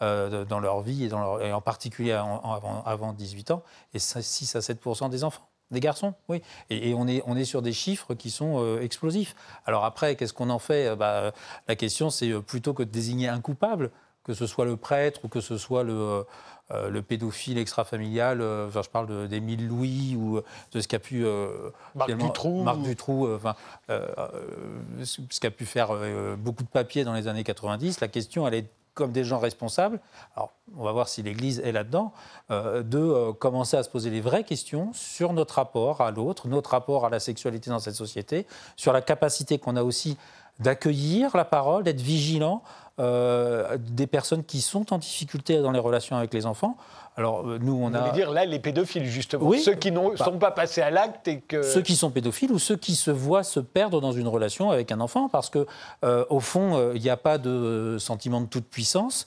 euh, 0.01 0.45
dans 0.45 0.61
leur 0.61 0.81
vie 0.81 1.05
et, 1.05 1.09
dans 1.09 1.21
leur, 1.21 1.42
et 1.42 1.53
en 1.53 1.61
particulier 1.61 2.12
avant, 2.12 2.83
avant, 2.87 3.12
18 3.12 3.51
ans, 3.51 3.62
et 3.92 3.99
6 3.99 4.57
à 4.57 4.61
7% 4.61 5.11
des 5.11 5.25
enfants. 5.25 5.49
Des 5.73 5.81
garçons, 5.81 6.14
oui. 6.29 6.42
Et, 6.71 6.95
on, 6.95 7.09
est, 7.09 7.23
on 7.27 7.37
est 7.37 7.45
sur 7.45 7.61
des 7.61 7.73
chiffres 7.73 8.14
qui 8.14 8.31
sont 8.31 8.62
euh, 8.62 8.81
explosifs. 8.81 9.35
Alors 9.66 9.85
après, 9.85 10.14
qu'est-ce 10.14 10.33
qu'on 10.33 10.49
en 10.49 10.61
fait? 10.61 10.95
Bah, 10.95 11.33
La 11.66 11.75
question, 11.75 12.09
c'est 12.09 12.33
plutôt 12.40 12.73
que 12.73 12.85
de 12.85 12.90
désigner 12.90 13.29
un 13.29 13.40
coupable, 13.40 13.90
que 14.27 14.35
ce 14.35 14.47
soit 14.47 14.65
le 14.65 14.77
prêtre 14.77 15.21
ou 15.25 15.29
que 15.29 15.41
ce 15.41 15.57
soit 15.57 15.85
le, 15.85 16.25
euh, 16.73 16.91
le 16.91 17.01
pédophile 17.01 17.59
extra-familial, 17.59 18.41
euh, 18.41 18.69
je 18.73 18.91
parle 18.91 19.29
d'Émile 19.29 19.69
Louis 19.69 20.17
ou 20.17 20.41
de 20.73 20.81
ce 20.81 20.89
qu'a 20.89 20.99
pu. 20.99 21.25
Euh, 21.25 21.71
Marc 21.95 22.11
Dutroux. 22.11 22.65
Marc 22.65 22.81
Dutroux, 22.83 23.33
enfin, 23.33 23.55
ce 23.89 25.41
qu'a 25.41 25.53
pu 25.53 25.65
faire 25.65 25.91
beaucoup 26.39 26.65
de 26.65 26.69
papiers 26.69 27.05
dans 27.05 27.15
les 27.15 27.29
années 27.29 27.45
90. 27.45 28.01
La 28.01 28.09
question, 28.09 28.49
elle 28.49 28.55
est 28.55 28.67
comme 28.95 29.12
des 29.12 29.25
gens 29.25 29.39
responsables, 29.39 30.01
alors 30.35 30.55
on 30.77 30.83
va 30.83 30.91
voir 30.91 31.07
si 31.07 31.23
l'Église 31.23 31.61
est 31.61 31.71
là-dedans, 31.71 32.15
de 32.49 33.31
commencer 33.33 33.77
à 33.77 33.83
se 33.83 33.91
poser 33.91 34.09
les 34.09 34.23
vraies 34.23 34.43
questions 34.43 34.91
sur 34.95 35.35
notre 35.35 35.57
rapport 35.57 36.01
à 36.01 36.11
l'autre, 36.11 36.49
notre 36.49 36.71
rapport 36.71 37.05
à 37.05 37.11
la 37.11 37.21
sexualité 37.21 37.69
dans 37.69 37.79
cette 37.79 37.95
société, 37.95 38.47
sur 38.75 38.95
la 38.95 39.03
capacité 39.03 39.59
qu'on 39.59 39.77
a 39.77 39.83
aussi 39.83 40.17
d'accueillir 40.61 41.37
la 41.37 41.45
parole, 41.45 41.85
d'être 41.85 42.01
vigilant 42.01 42.62
euh, 42.99 43.77
des 43.79 44.07
personnes 44.07 44.43
qui 44.43 44.63
sont 44.63 44.91
en 44.91 44.97
difficulté 44.97 45.61
dans 45.61 45.71
les 45.71 45.79
relations 45.79 46.17
avec 46.17 46.33
les 46.33 46.47
enfants. 46.47 46.79
Alors, 47.19 47.47
euh, 47.47 47.59
nous, 47.61 47.73
on 47.73 47.91
Vous 47.91 47.97
a. 47.97 48.11
dire 48.11 48.31
là 48.31 48.45
les 48.45 48.59
pédophiles, 48.59 49.05
justement. 49.05 49.53
Ceux 49.53 49.75
qui 49.75 49.91
ne 49.91 50.01
bah. 50.01 50.23
sont 50.23 50.39
pas 50.39 50.51
passés 50.51 50.81
à 50.83 50.91
l'acte 50.91 51.29
et 51.29 51.41
que. 51.41 51.63
Ceux 51.63 51.83
qui 51.83 51.95
sont 51.97 52.11
pédophiles 52.11 52.53
ou 52.53 52.59
ceux 52.59 52.77
qui 52.77 52.95
se 52.95 53.11
voient 53.11 53.43
se 53.43 53.61
perdre 53.61 54.01
dans 54.01 54.13
une 54.13 54.29
relation 54.29 54.71
avec 54.71 54.93
un 54.93 55.01
enfant, 55.01 55.29
parce 55.29 55.51
que, 55.51 55.67
euh, 56.05 56.25
au 56.31 56.41
fond, 56.41 56.93
il 56.95 57.01
n'y 57.01 57.11
a 57.11 57.17
pas 57.19 57.37
de 57.37 57.97
sentiment 57.99 58.41
de 58.41 58.47
toute 58.47 58.67
puissance 58.67 59.27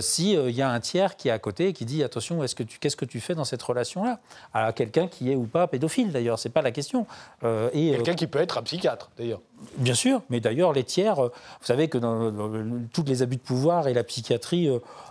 s'il 0.00 0.50
y 0.50 0.62
a 0.62 0.70
un 0.70 0.80
tiers 0.80 1.16
qui 1.16 1.28
est 1.28 1.30
à 1.30 1.38
côté 1.38 1.68
et 1.68 1.72
qui 1.72 1.84
dit 1.84 2.02
attention, 2.02 2.42
est-ce 2.42 2.56
que 2.56 2.64
tu, 2.64 2.80
qu'est-ce 2.80 2.96
que 2.96 3.04
tu 3.04 3.20
fais 3.20 3.36
dans 3.36 3.44
cette 3.44 3.62
relation-là? 3.62 4.18
À 4.52 4.72
quelqu'un 4.72 5.06
qui 5.06 5.30
est 5.30 5.36
ou 5.36 5.44
pas 5.44 5.68
pédophile, 5.68 6.10
d'ailleurs, 6.10 6.38
c'est 6.38 6.48
pas 6.48 6.62
la 6.62 6.72
question. 6.72 7.06
quelqu'un 7.40 8.14
qui 8.14 8.26
peut 8.26 8.40
être 8.40 8.58
un 8.58 8.62
psychiatre, 8.62 9.10
d'ailleurs. 9.16 9.40
Bien 9.76 9.94
sûr, 9.94 10.22
mais 10.30 10.40
d'ailleurs, 10.40 10.72
les 10.72 10.84
tiers, 10.84 11.16
vous 11.16 11.30
savez 11.62 11.88
que 11.88 11.98
dans, 11.98 12.32
toutes 12.92 13.07
les 13.08 13.22
abus 13.22 13.36
de 13.36 13.42
pouvoir 13.42 13.88
et 13.88 13.94
la 13.94 14.04
psychiatrie 14.04 14.68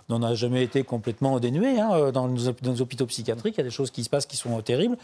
n'en 0.08 0.22
a 0.22 0.34
jamais 0.34 0.62
été 0.62 0.84
complètement 0.84 1.38
dénués. 1.40 1.78
Hein, 1.80 2.10
dans, 2.12 2.28
nos, 2.28 2.80
hôpitaux 2.80 3.06
psychiatriques, 3.06 3.56
il 3.56 3.58
y 3.58 3.60
a 3.60 3.64
des 3.64 3.70
choses 3.70 3.90
qui 3.90 4.04
se 4.04 4.10
passent 4.10 4.26
qui 4.26 4.36
sont 4.36 4.60
terribles. 4.62 4.96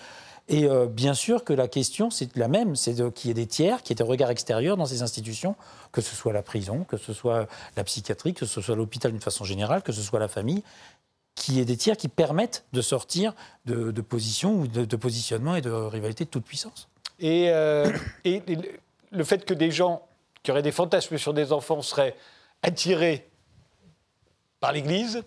Et 0.49 0.69
bien 0.91 1.15
sûr 1.15 1.43
que 1.43 1.55
la 1.55 1.69
question, 1.69 2.11
c'est 2.11 2.37
la 2.37 2.49
même, 2.49 2.77
c'est 2.77 3.13
qu'il 3.15 3.29
y 3.29 3.31
ait 3.31 3.35
des 3.35 3.47
tiers, 3.47 3.83
qui 3.83 3.95
aient 3.95 4.03
un 4.03 4.05
regard 4.05 4.31
extérieur 4.31 4.77
dans 4.77 4.85
ces 4.85 5.01
institutions, 5.03 5.57
que 5.91 6.03
ce 6.03 6.15
soit 6.15 6.35
la 6.35 6.43
prison, 6.43 6.85
que 6.87 6.99
ce 6.99 7.15
soit 7.15 7.49
la 7.77 7.85
psychiatrie, 7.85 8.35
que 8.35 8.45
ce 8.45 8.61
soit 8.61 8.77
l'hôpital 8.77 9.11
d'une 9.11 9.23
façon 9.23 9.45
générale, 9.45 9.83
que 9.83 9.93
ce 9.93 10.03
soit 10.03 10.21
la 10.21 10.29
famille, 10.29 10.63
qui 11.35 11.61
est 11.61 11.65
des 11.65 11.77
tiers 11.77 11.97
qui 11.97 12.09
permettent 12.09 12.65
de 12.73 12.81
sortir 12.81 13.35
de, 13.65 13.91
de 13.91 14.05
ou 14.45 14.67
de, 14.67 14.97
positionnement 14.97 15.57
et 15.57 15.61
de 15.61 15.71
rivalité 15.71 16.25
de 16.25 16.31
toute 16.31 16.45
puissance. 16.45 16.89
Euh, 17.23 17.91
et, 18.25 18.43
le 19.11 19.25
fait 19.25 19.45
que 19.45 19.55
des 19.55 19.71
gens 19.71 20.03
qui 20.43 20.51
auraient 20.51 20.63
des 20.63 20.73
fantasmes 20.73 21.19
sur 21.19 21.35
des 21.35 21.53
enfants 21.53 21.83
seraient 21.83 22.17
attirés 22.65 23.29
par 24.61 24.73
l'Église, 24.73 25.23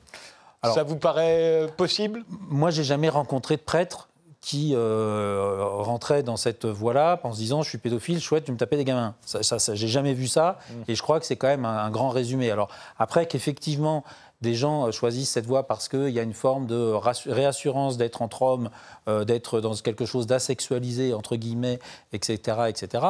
ça 0.64 0.84
vous 0.84 0.98
paraît 0.98 1.64
euh, 1.64 1.68
possible? 1.68 2.26
Moi, 2.28 2.72
j'ai 2.72 2.84
jamais 2.84 3.10
rencontré 3.10 3.56
de 3.56 3.62
prêtre 3.62 4.10
qui 4.42 4.74
euh, 4.74 5.58
rentrait 5.62 6.24
dans 6.24 6.38
cette 6.38 6.66
voie-là 6.66 7.20
en 7.24 7.34
se 7.34 7.38
disant 7.38 7.64
je 7.64 7.70
suis 7.70 7.78
pédophile, 7.78 8.22
chouette, 8.22 8.46
tu 8.46 8.52
me 8.52 8.58
tapais 8.58 8.78
des 8.78 8.86
gamins. 8.86 9.16
Ça, 9.26 9.44
ça, 9.44 9.76
j'ai 9.76 9.88
jamais 9.88 10.14
vu 10.14 10.28
ça, 10.28 10.58
mmh. 10.58 10.74
et 10.88 10.96
je 10.96 11.02
crois 11.02 11.20
que 11.20 11.26
c'est 11.26 11.36
quand 11.36 11.48
même 11.48 11.66
un, 11.66 11.78
un, 11.78 11.90
grand 11.90 12.10
résumé. 12.10 12.50
Alors 12.52 12.70
après 12.98 13.26
qu'effectivement 13.26 14.04
des 14.42 14.54
gens 14.54 14.88
euh, 14.88 14.92
choisissent 14.92 15.32
cette 15.32 15.46
voie 15.46 15.68
parce 15.68 15.90
qu'il 15.90 16.10
y 16.10 16.20
a 16.20 16.24
une 16.24 16.34
forme 16.34 16.68
de 16.68 16.94
réassurance 17.26 17.98
d'être 17.98 18.22
entre 18.22 18.42
hommes, 18.44 18.70
euh, 19.08 19.26
d'être 19.26 19.62
dans 19.62 19.74
quelque 19.76 20.06
chose 20.06 20.28
d'asexualisé, 20.28 21.14
entre 21.14 21.36
guillemets, 21.36 21.80
etc. 22.14 22.58
etc 22.68 23.06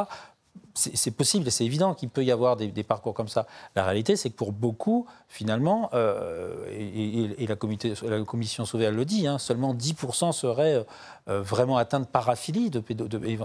c'est 0.73 1.11
possible 1.11 1.47
et 1.47 1.51
c'est 1.51 1.65
évident 1.65 1.93
qu'il 1.93 2.09
peut 2.09 2.23
y 2.23 2.31
avoir 2.31 2.55
des, 2.55 2.83
parcours 2.83 3.13
comme 3.13 3.27
ça. 3.27 3.47
La 3.75 3.83
réalité, 3.83 4.15
c'est 4.15 4.29
que 4.29 4.35
pour 4.35 4.51
beaucoup, 4.51 5.07
finalement, 5.27 5.89
euh, 5.93 6.65
et, 6.71 7.47
la, 7.47 7.55
commission 7.55 8.65
Sauvé, 8.65 8.91
le 8.91 9.05
dit, 9.05 9.27
hein, 9.27 9.37
seulement 9.39 9.73
10% 9.73 10.31
seraient 10.31 10.85
vraiment 11.25 11.75
atteints 11.77 11.99
de 11.99 12.05
paraphilie 12.05 12.69
de 12.69 12.81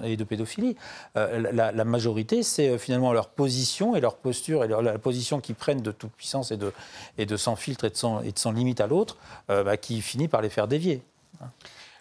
et 0.04 0.16
de 0.16 0.24
pédophilie. 0.24 0.76
la, 1.14 1.84
majorité, 1.84 2.42
c'est 2.42 2.78
finalement 2.78 3.12
leur 3.12 3.28
position 3.28 3.96
et 3.96 4.00
leur 4.00 4.16
posture 4.16 4.64
et 4.64 4.68
la 4.68 4.98
position 4.98 5.40
qu'ils 5.40 5.54
prennent 5.54 5.82
de 5.82 5.92
toute 5.92 6.12
puissance 6.12 6.50
et 6.52 6.56
de, 6.56 6.72
et 7.18 7.26
de 7.26 7.36
sans 7.36 7.56
filtre 7.56 7.84
et 7.84 7.90
de 7.90 7.96
sans, 7.96 8.52
limite 8.52 8.80
à 8.80 8.86
l'autre 8.86 9.16
euh, 9.50 9.64
bah, 9.64 9.76
qui 9.76 10.00
finit 10.02 10.28
par 10.28 10.42
les 10.42 10.48
faire 10.48 10.68
dévier. 10.68 11.02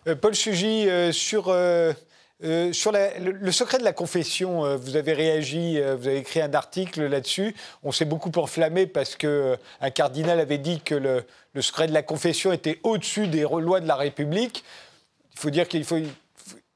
Euh, 0.08 0.15
Paul 0.15 0.36
Sugy, 0.36 0.88
euh, 2.44 2.74
sur, 2.74 2.92
le, 2.92 3.52
secret 3.52 3.78
de 3.78 3.84
la 3.84 3.94
confession, 3.94 4.76
vous 4.78 4.96
avez 4.96 5.14
réagi, 5.14 5.80
vous 5.80 6.08
avez 6.08 6.18
écrit 6.18 6.42
un 6.42 6.54
article 6.54 7.06
là-dessus. 7.06 7.56
On 7.84 7.92
s'est 7.92 8.06
beaucoup 8.06 8.32
enflammé 8.36 8.88
parce 8.88 9.16
qu'un 9.16 9.90
cardinal 9.94 10.40
avait 10.40 10.58
dit 10.58 10.82
que 10.82 10.96
le, 10.96 11.24
le 11.54 11.62
secret 11.62 11.88
de 11.88 11.94
la 11.94 12.04
confession 12.04 12.52
était 12.52 12.80
au-dessus 12.84 13.28
des 13.28 13.42
lois 13.42 13.80
de 13.80 13.88
la 13.88 13.96
République. 13.96 14.64
Il 15.34 15.40
faut 15.40 15.50
dire 15.50 15.68
qu'il 15.68 15.84
faut, 15.84 15.98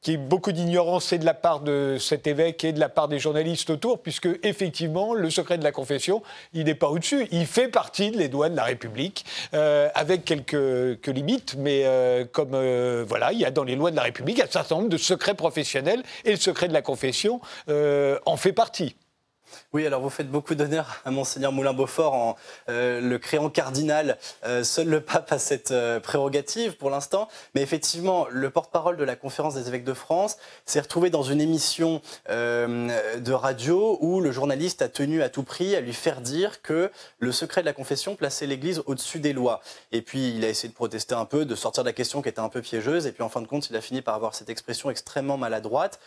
qui 0.05 0.13
est 0.13 0.17
beaucoup 0.17 0.51
d'ignorance 0.51 1.11
et 1.13 1.17
de 1.17 1.25
la 1.25 1.33
part 1.33 1.61
de 1.61 1.97
cet 1.99 2.27
évêque 2.27 2.63
et 2.63 2.71
de 2.73 2.79
la 2.79 2.89
part 2.89 3.07
des 3.07 3.17
journalistes 3.17 3.71
autour, 3.71 3.97
puisque 4.03 4.29
effectivement, 4.43 5.15
le 5.15 5.31
secret 5.31 5.57
de 5.57 5.63
la 5.63 5.71
confession, 5.71 6.21
il 6.53 6.65
n'est 6.65 6.75
pas 6.75 6.89
au-dessus. 6.89 7.27
Il 7.31 7.47
fait 7.47 7.69
partie 7.69 8.11
de 8.11 8.17
les 8.19 8.27
doigts 8.27 8.49
de 8.49 8.55
la 8.55 8.65
République, 8.65 9.25
euh, 9.55 9.89
avec 9.95 10.23
quelques, 10.23 11.07
limites, 11.07 11.55
mais 11.57 11.85
euh, 11.85 12.23
comme 12.31 12.53
euh, 12.53 13.03
voilà, 13.07 13.31
il 13.33 13.39
y 13.39 13.45
a 13.45 13.51
dans 13.51 13.63
les 13.63 13.75
lois 13.75 13.89
de 13.89 13.95
la 13.95 14.03
République 14.03 14.39
un 14.39 14.47
certain 14.47 14.75
nombre 14.75 14.89
de 14.89 14.97
secrets 14.97 15.33
professionnels, 15.33 16.03
et 16.23 16.29
le 16.29 16.37
secret 16.37 16.67
de 16.67 16.73
la 16.73 16.83
confession 16.83 17.41
en 17.67 18.37
fait 18.37 18.53
partie. 18.53 18.95
Oui, 19.75 19.85
alors 19.85 19.99
vous 19.99 20.09
faites 20.09 20.31
beaucoup 20.31 20.55
d'honneur 20.55 21.01
à 21.03 21.11
Monseigneur 21.11 21.51
Moulin-Beaufort 21.51 22.13
en 22.13 22.38
euh, 22.69 23.01
le 23.01 23.19
créant 23.19 23.49
cardinal. 23.49 24.17
Euh, 24.45 24.63
seul 24.63 24.88
le 24.88 25.01
pape 25.01 25.29
a 25.33 25.38
cette 25.38 25.71
euh, 25.71 25.99
prérogative 25.99 26.77
pour 26.77 26.89
l'instant. 26.89 27.27
Mais 27.55 27.61
effectivement, 27.61 28.25
le 28.31 28.49
porte-parole 28.49 28.95
de 28.95 29.03
la 29.03 29.17
conférence 29.17 29.55
des 29.55 29.67
évêques 29.67 29.83
de 29.83 29.93
France 29.93 30.38
s'est 30.65 30.79
retrouvé 30.79 31.09
dans 31.09 31.23
une 31.23 31.41
émission 31.41 32.01
de 32.29 33.31
radio 33.33 33.97
où 33.99 34.21
le 34.21 34.31
journaliste 34.31 34.81
a 34.81 34.88
tenu 34.88 35.21
à 35.21 35.27
tout 35.27 35.43
prix 35.43 35.75
à 35.75 35.81
lui 35.81 35.91
faire 35.91 36.21
dire 36.21 36.61
que 36.61 36.89
le 37.19 37.31
secret 37.33 37.59
de 37.59 37.65
la 37.65 37.73
confession 37.73 38.15
plaçait 38.15 38.45
l'Église 38.45 38.81
au-dessus 38.85 39.19
des 39.19 39.33
lois. 39.33 39.59
Et 39.91 40.01
puis 40.01 40.38
il 40.38 40.45
a 40.45 40.47
essayé 40.47 40.69
de 40.69 40.73
protester 40.73 41.15
un 41.15 41.25
peu, 41.25 41.43
de 41.43 41.53
sortir 41.53 41.83
de 41.83 41.89
la 41.89 41.93
question 41.93 42.21
qui 42.21 42.29
était 42.29 42.39
un 42.39 42.47
peu 42.47 42.61
piégeuse. 42.61 43.07
Et 43.07 43.11
puis 43.11 43.23
en 43.23 43.29
fin 43.29 43.41
de 43.41 43.47
compte, 43.47 43.69
il 43.69 43.75
a 43.75 43.81
fini 43.81 44.01
par 44.01 44.15
avoir 44.15 44.35
cette 44.35 44.49
expression 44.49 44.89
extrêmement 44.89 45.35
maladroite. 45.35 45.99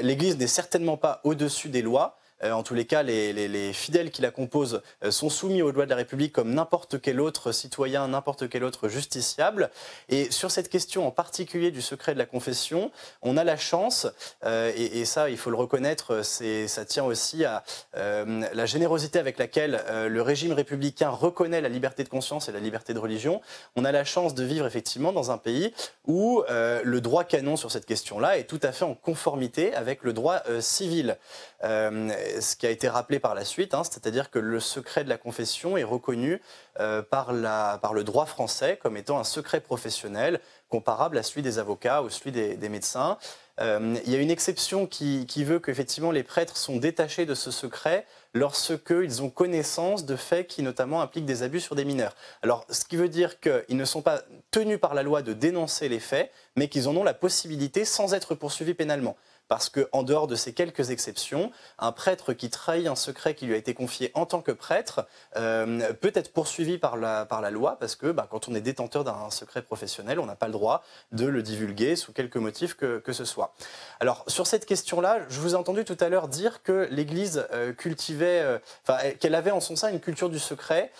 L'Église 0.00 0.38
n'est 0.38 0.46
certainement 0.46 0.96
pas 0.96 1.20
au-dessus 1.24 1.70
des 1.70 1.82
lois. 1.82 2.16
Euh, 2.44 2.52
en 2.52 2.62
tous 2.62 2.74
les 2.74 2.84
cas, 2.84 3.02
les, 3.02 3.72
fidèles 3.72 4.10
qui 4.10 4.22
la 4.22 4.30
composent 4.30 4.82
euh, 5.04 5.10
sont 5.10 5.30
soumis 5.30 5.62
aux 5.62 5.70
lois 5.70 5.84
de 5.84 5.90
la 5.90 5.96
République 5.96 6.32
comme 6.32 6.54
n'importe 6.54 7.00
quel 7.00 7.20
autre 7.20 7.52
citoyen, 7.52 8.08
n'importe 8.08 8.48
quel 8.48 8.64
autre 8.64 8.88
justiciable. 8.88 9.70
Et 10.08 10.30
sur 10.30 10.50
cette 10.50 10.68
question 10.68 11.06
en 11.06 11.10
particulier 11.10 11.70
du 11.70 11.82
secret 11.82 12.14
de 12.14 12.18
la 12.18 12.26
confession, 12.26 12.90
on 13.22 13.36
a 13.36 13.44
la 13.44 13.56
chance, 13.56 14.06
euh, 14.44 14.72
et, 14.76 15.04
ça, 15.04 15.30
il 15.30 15.38
faut 15.38 15.50
le 15.50 15.56
reconnaître, 15.56 16.22
ça 16.22 16.84
tient 16.84 17.04
aussi 17.04 17.44
à 17.44 17.62
la 17.94 18.66
générosité 18.66 19.18
avec 19.18 19.38
laquelle 19.38 19.80
le 20.08 20.22
régime 20.22 20.52
républicain 20.52 21.08
reconnaît 21.08 21.60
la 21.60 21.68
liberté 21.68 22.04
de 22.04 22.08
conscience 22.08 22.48
et 22.48 22.52
la 22.52 22.60
liberté 22.60 22.94
de 22.94 22.98
religion. 22.98 23.40
On 23.76 23.84
a 23.84 23.92
la 23.92 24.04
chance 24.04 24.34
de 24.34 24.44
vivre 24.44 24.66
effectivement 24.66 25.12
dans 25.12 25.30
un 25.30 25.38
pays 25.38 25.72
où 26.06 26.42
le 26.48 26.98
droit 27.00 27.24
canon 27.24 27.56
sur 27.56 27.70
cette 27.70 27.86
question-là 27.86 28.38
est 28.38 28.44
tout 28.44 28.60
à 28.62 28.72
fait 28.72 28.84
en 28.84 28.94
conformité 28.94 29.74
avec 29.74 30.02
le 30.02 30.12
droit 30.12 30.42
civil 30.60 31.16
ce 31.62 32.56
qui 32.56 32.66
a 32.66 32.70
été 32.70 32.88
rappelé 32.88 33.18
par 33.18 33.34
la 33.34 33.44
suite, 33.44 33.74
hein, 33.74 33.82
c'est-à-dire 33.84 34.30
que 34.30 34.38
le 34.38 34.60
secret 34.60 35.04
de 35.04 35.08
la 35.08 35.18
confession 35.18 35.76
est 35.76 35.84
reconnu 35.84 36.40
euh, 36.80 37.02
par, 37.02 37.32
le 37.32 38.02
droit 38.04 38.26
français 38.26 38.78
comme 38.80 38.96
étant 38.96 39.18
un 39.18 39.24
secret 39.24 39.60
professionnel 39.60 40.40
comparable 40.68 41.18
à 41.18 41.22
celui 41.22 41.42
des 41.42 41.58
avocats 41.58 42.02
ou 42.02 42.10
celui 42.10 42.30
des, 42.30 42.68
médecins. 42.68 43.18
Euh, 43.60 43.96
il 44.06 44.12
y 44.12 44.16
a 44.16 44.20
une 44.20 44.30
exception 44.30 44.86
qui, 44.86 45.26
qui 45.26 45.42
veut 45.42 45.58
qu'effectivement 45.58 46.12
les 46.12 46.22
prêtres 46.22 46.56
sont 46.56 46.76
détachés 46.76 47.26
de 47.26 47.34
ce 47.34 47.50
secret 47.50 48.06
lorsqu'ils 48.34 49.22
ont 49.22 49.30
connaissance 49.30 50.04
de 50.04 50.14
faits 50.14 50.46
qui 50.46 50.62
notamment 50.62 51.00
impliquent 51.00 51.24
des 51.24 51.42
abus 51.42 51.60
sur 51.60 51.74
des 51.74 51.84
mineurs. 51.84 52.14
Alors, 52.42 52.64
ce 52.70 52.84
qui 52.84 52.96
veut 52.96 53.08
dire 53.08 53.40
qu'ils 53.40 53.76
ne 53.76 53.84
sont 53.84 54.02
pas 54.02 54.22
tenus 54.50 54.78
par 54.78 54.94
la 54.94 55.02
loi 55.02 55.22
de 55.22 55.32
dénoncer 55.32 55.88
les 55.88 55.98
faits, 55.98 56.30
mais 56.54 56.68
qu'ils 56.68 56.88
en 56.88 56.96
ont 56.96 57.04
la 57.04 57.14
possibilité 57.14 57.84
sans 57.84 58.14
être 58.14 58.34
poursuivis 58.34 58.74
pénalement 58.74 59.16
parce 59.48 59.70
qu'en 59.70 60.02
dehors 60.02 60.26
de 60.26 60.36
ces 60.36 60.52
quelques 60.52 60.90
exceptions, 60.90 61.50
un 61.78 61.92
prêtre 61.92 62.32
qui 62.32 62.50
trahit 62.50 62.86
un 62.86 62.94
secret 62.94 63.34
qui 63.34 63.46
lui 63.46 63.54
a 63.54 63.56
été 63.56 63.74
confié 63.74 64.10
en 64.14 64.26
tant 64.26 64.42
que 64.42 64.52
prêtre 64.52 65.06
euh, 65.36 65.92
peut 65.94 66.12
être 66.14 66.32
poursuivi 66.32 66.78
par 66.78 66.96
la, 66.96 67.24
par 67.24 67.40
la 67.40 67.50
loi, 67.50 67.76
parce 67.80 67.96
que 67.96 68.12
bah, 68.12 68.26
quand 68.30 68.48
on 68.48 68.54
est 68.54 68.60
détenteur 68.60 69.04
d'un 69.04 69.30
secret 69.30 69.62
professionnel, 69.62 70.20
on 70.20 70.26
n'a 70.26 70.36
pas 70.36 70.46
le 70.46 70.52
droit 70.52 70.82
de 71.12 71.26
le 71.26 71.42
divulguer 71.42 71.96
sous 71.96 72.12
quelque 72.12 72.38
motif 72.38 72.74
que, 72.74 72.98
que 72.98 73.12
ce 73.12 73.24
soit. 73.24 73.54
Alors 74.00 74.24
sur 74.28 74.46
cette 74.46 74.66
question-là, 74.66 75.20
je 75.28 75.40
vous 75.40 75.54
ai 75.54 75.56
entendu 75.56 75.84
tout 75.84 75.96
à 76.00 76.08
l'heure 76.08 76.28
dire 76.28 76.62
que 76.62 76.88
l'Église 76.90 77.46
euh, 77.52 77.72
cultivait, 77.72 78.40
euh, 78.40 78.58
enfin 78.86 78.98
qu'elle 79.18 79.34
avait 79.34 79.50
en 79.50 79.60
son 79.60 79.76
sein 79.76 79.90
une 79.90 80.00
culture 80.00 80.28
du 80.28 80.38
secret, 80.38 80.92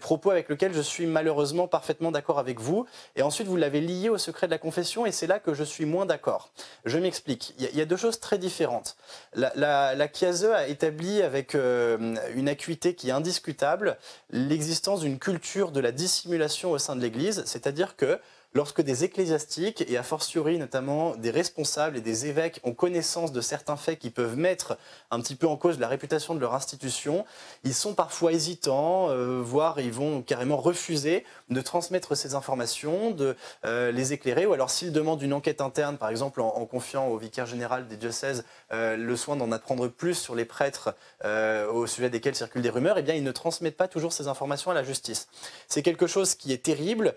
propos 0.00 0.30
avec 0.30 0.48
lequel 0.48 0.74
je 0.74 0.80
suis 0.80 1.06
malheureusement 1.06 1.66
parfaitement 1.66 2.10
d'accord 2.10 2.38
avec 2.38 2.60
vous. 2.60 2.86
Et 3.16 3.22
ensuite, 3.22 3.46
vous 3.46 3.56
l'avez 3.56 3.80
lié 3.80 4.08
au 4.08 4.18
secret 4.18 4.46
de 4.46 4.50
la 4.50 4.58
confession, 4.58 5.06
et 5.06 5.12
c'est 5.12 5.26
là 5.26 5.38
que 5.38 5.54
je 5.54 5.64
suis 5.64 5.84
moins 5.84 6.06
d'accord. 6.06 6.50
Je 6.84 6.98
m'explique. 6.98 7.33
Il 7.58 7.76
y, 7.76 7.80
a 7.80 7.84
deux 7.84 7.96
choses 7.96 8.20
très 8.20 8.38
différentes. 8.38 8.96
La, 9.34 9.52
la, 9.54 10.08
a 10.54 10.66
établi 10.66 11.22
avec 11.22 11.54
euh, 11.54 12.16
une 12.34 12.48
acuité 12.48 12.94
qui 12.94 13.08
est 13.08 13.12
indiscutable 13.12 13.96
l'existence 14.30 15.00
d'une 15.00 15.18
culture 15.18 15.70
de 15.70 15.80
la 15.80 15.92
dissimulation 15.92 16.70
au 16.70 16.78
sein 16.78 16.96
de 16.96 17.00
l'Église, 17.00 17.42
c'est-à-dire 17.46 17.96
que 17.96 18.18
lorsque 18.54 18.80
des 18.80 19.04
ecclésiastiques, 19.04 19.84
et 19.88 19.96
a 19.96 20.02
fortiori 20.02 20.58
notamment 20.58 21.16
des 21.16 21.30
responsables 21.30 21.96
et 21.96 22.00
des 22.00 22.26
évêques, 22.26 22.60
ont 22.62 22.72
connaissance 22.72 23.32
de 23.32 23.40
certains 23.40 23.76
faits 23.76 23.98
qui 23.98 24.10
peuvent 24.10 24.36
mettre 24.36 24.78
un 25.10 25.20
petit 25.20 25.34
peu 25.34 25.46
en 25.46 25.56
cause 25.56 25.78
la 25.78 25.88
réputation 25.88 26.34
de 26.34 26.40
leur 26.40 26.54
institution, 26.54 27.24
ils 27.64 27.74
sont 27.74 27.94
parfois 27.94 28.32
hésitants, 28.32 29.10
euh, 29.10 29.40
voire 29.42 29.80
ils 29.80 29.92
vont 29.92 30.22
carrément 30.22 30.56
refuser 30.56 31.24
de 31.50 31.60
transmettre 31.60 32.16
ces 32.16 32.34
informations, 32.34 33.10
de 33.10 33.36
euh, 33.64 33.90
les 33.90 34.12
éclairer, 34.12 34.46
ou 34.46 34.52
alors 34.52 34.70
s'ils 34.70 34.92
demandent 34.92 35.22
une 35.22 35.32
enquête 35.32 35.60
interne, 35.60 35.98
par 35.98 36.10
exemple 36.10 36.40
en, 36.40 36.64
confiant 36.66 37.08
au 37.08 37.18
vicaire 37.18 37.46
général 37.46 37.88
des 37.88 37.96
diocèses 37.96 38.44
euh, 38.72 38.96
le 38.96 39.16
soin 39.16 39.36
d'en 39.36 39.50
apprendre 39.52 39.88
plus 39.88 40.14
sur 40.14 40.34
les 40.34 40.44
prêtres 40.44 40.94
au 41.24 41.86
sujet 41.86 42.10
desquels 42.10 42.34
circulent 42.34 42.62
des 42.62 42.70
rumeurs, 42.70 42.98
eh 42.98 43.02
bien 43.02 43.14
ils 43.14 43.24
ne 43.24 43.32
transmettent 43.32 43.76
pas 43.76 43.88
toujours 43.88 44.12
ces 44.12 44.28
informations 44.28 44.70
à 44.70 44.74
la 44.74 44.82
justice. 44.82 45.26
C'est 45.68 45.82
quelque 45.82 46.06
chose 46.06 46.34
qui 46.34 46.52
est 46.52 46.62
terrible, 46.62 47.14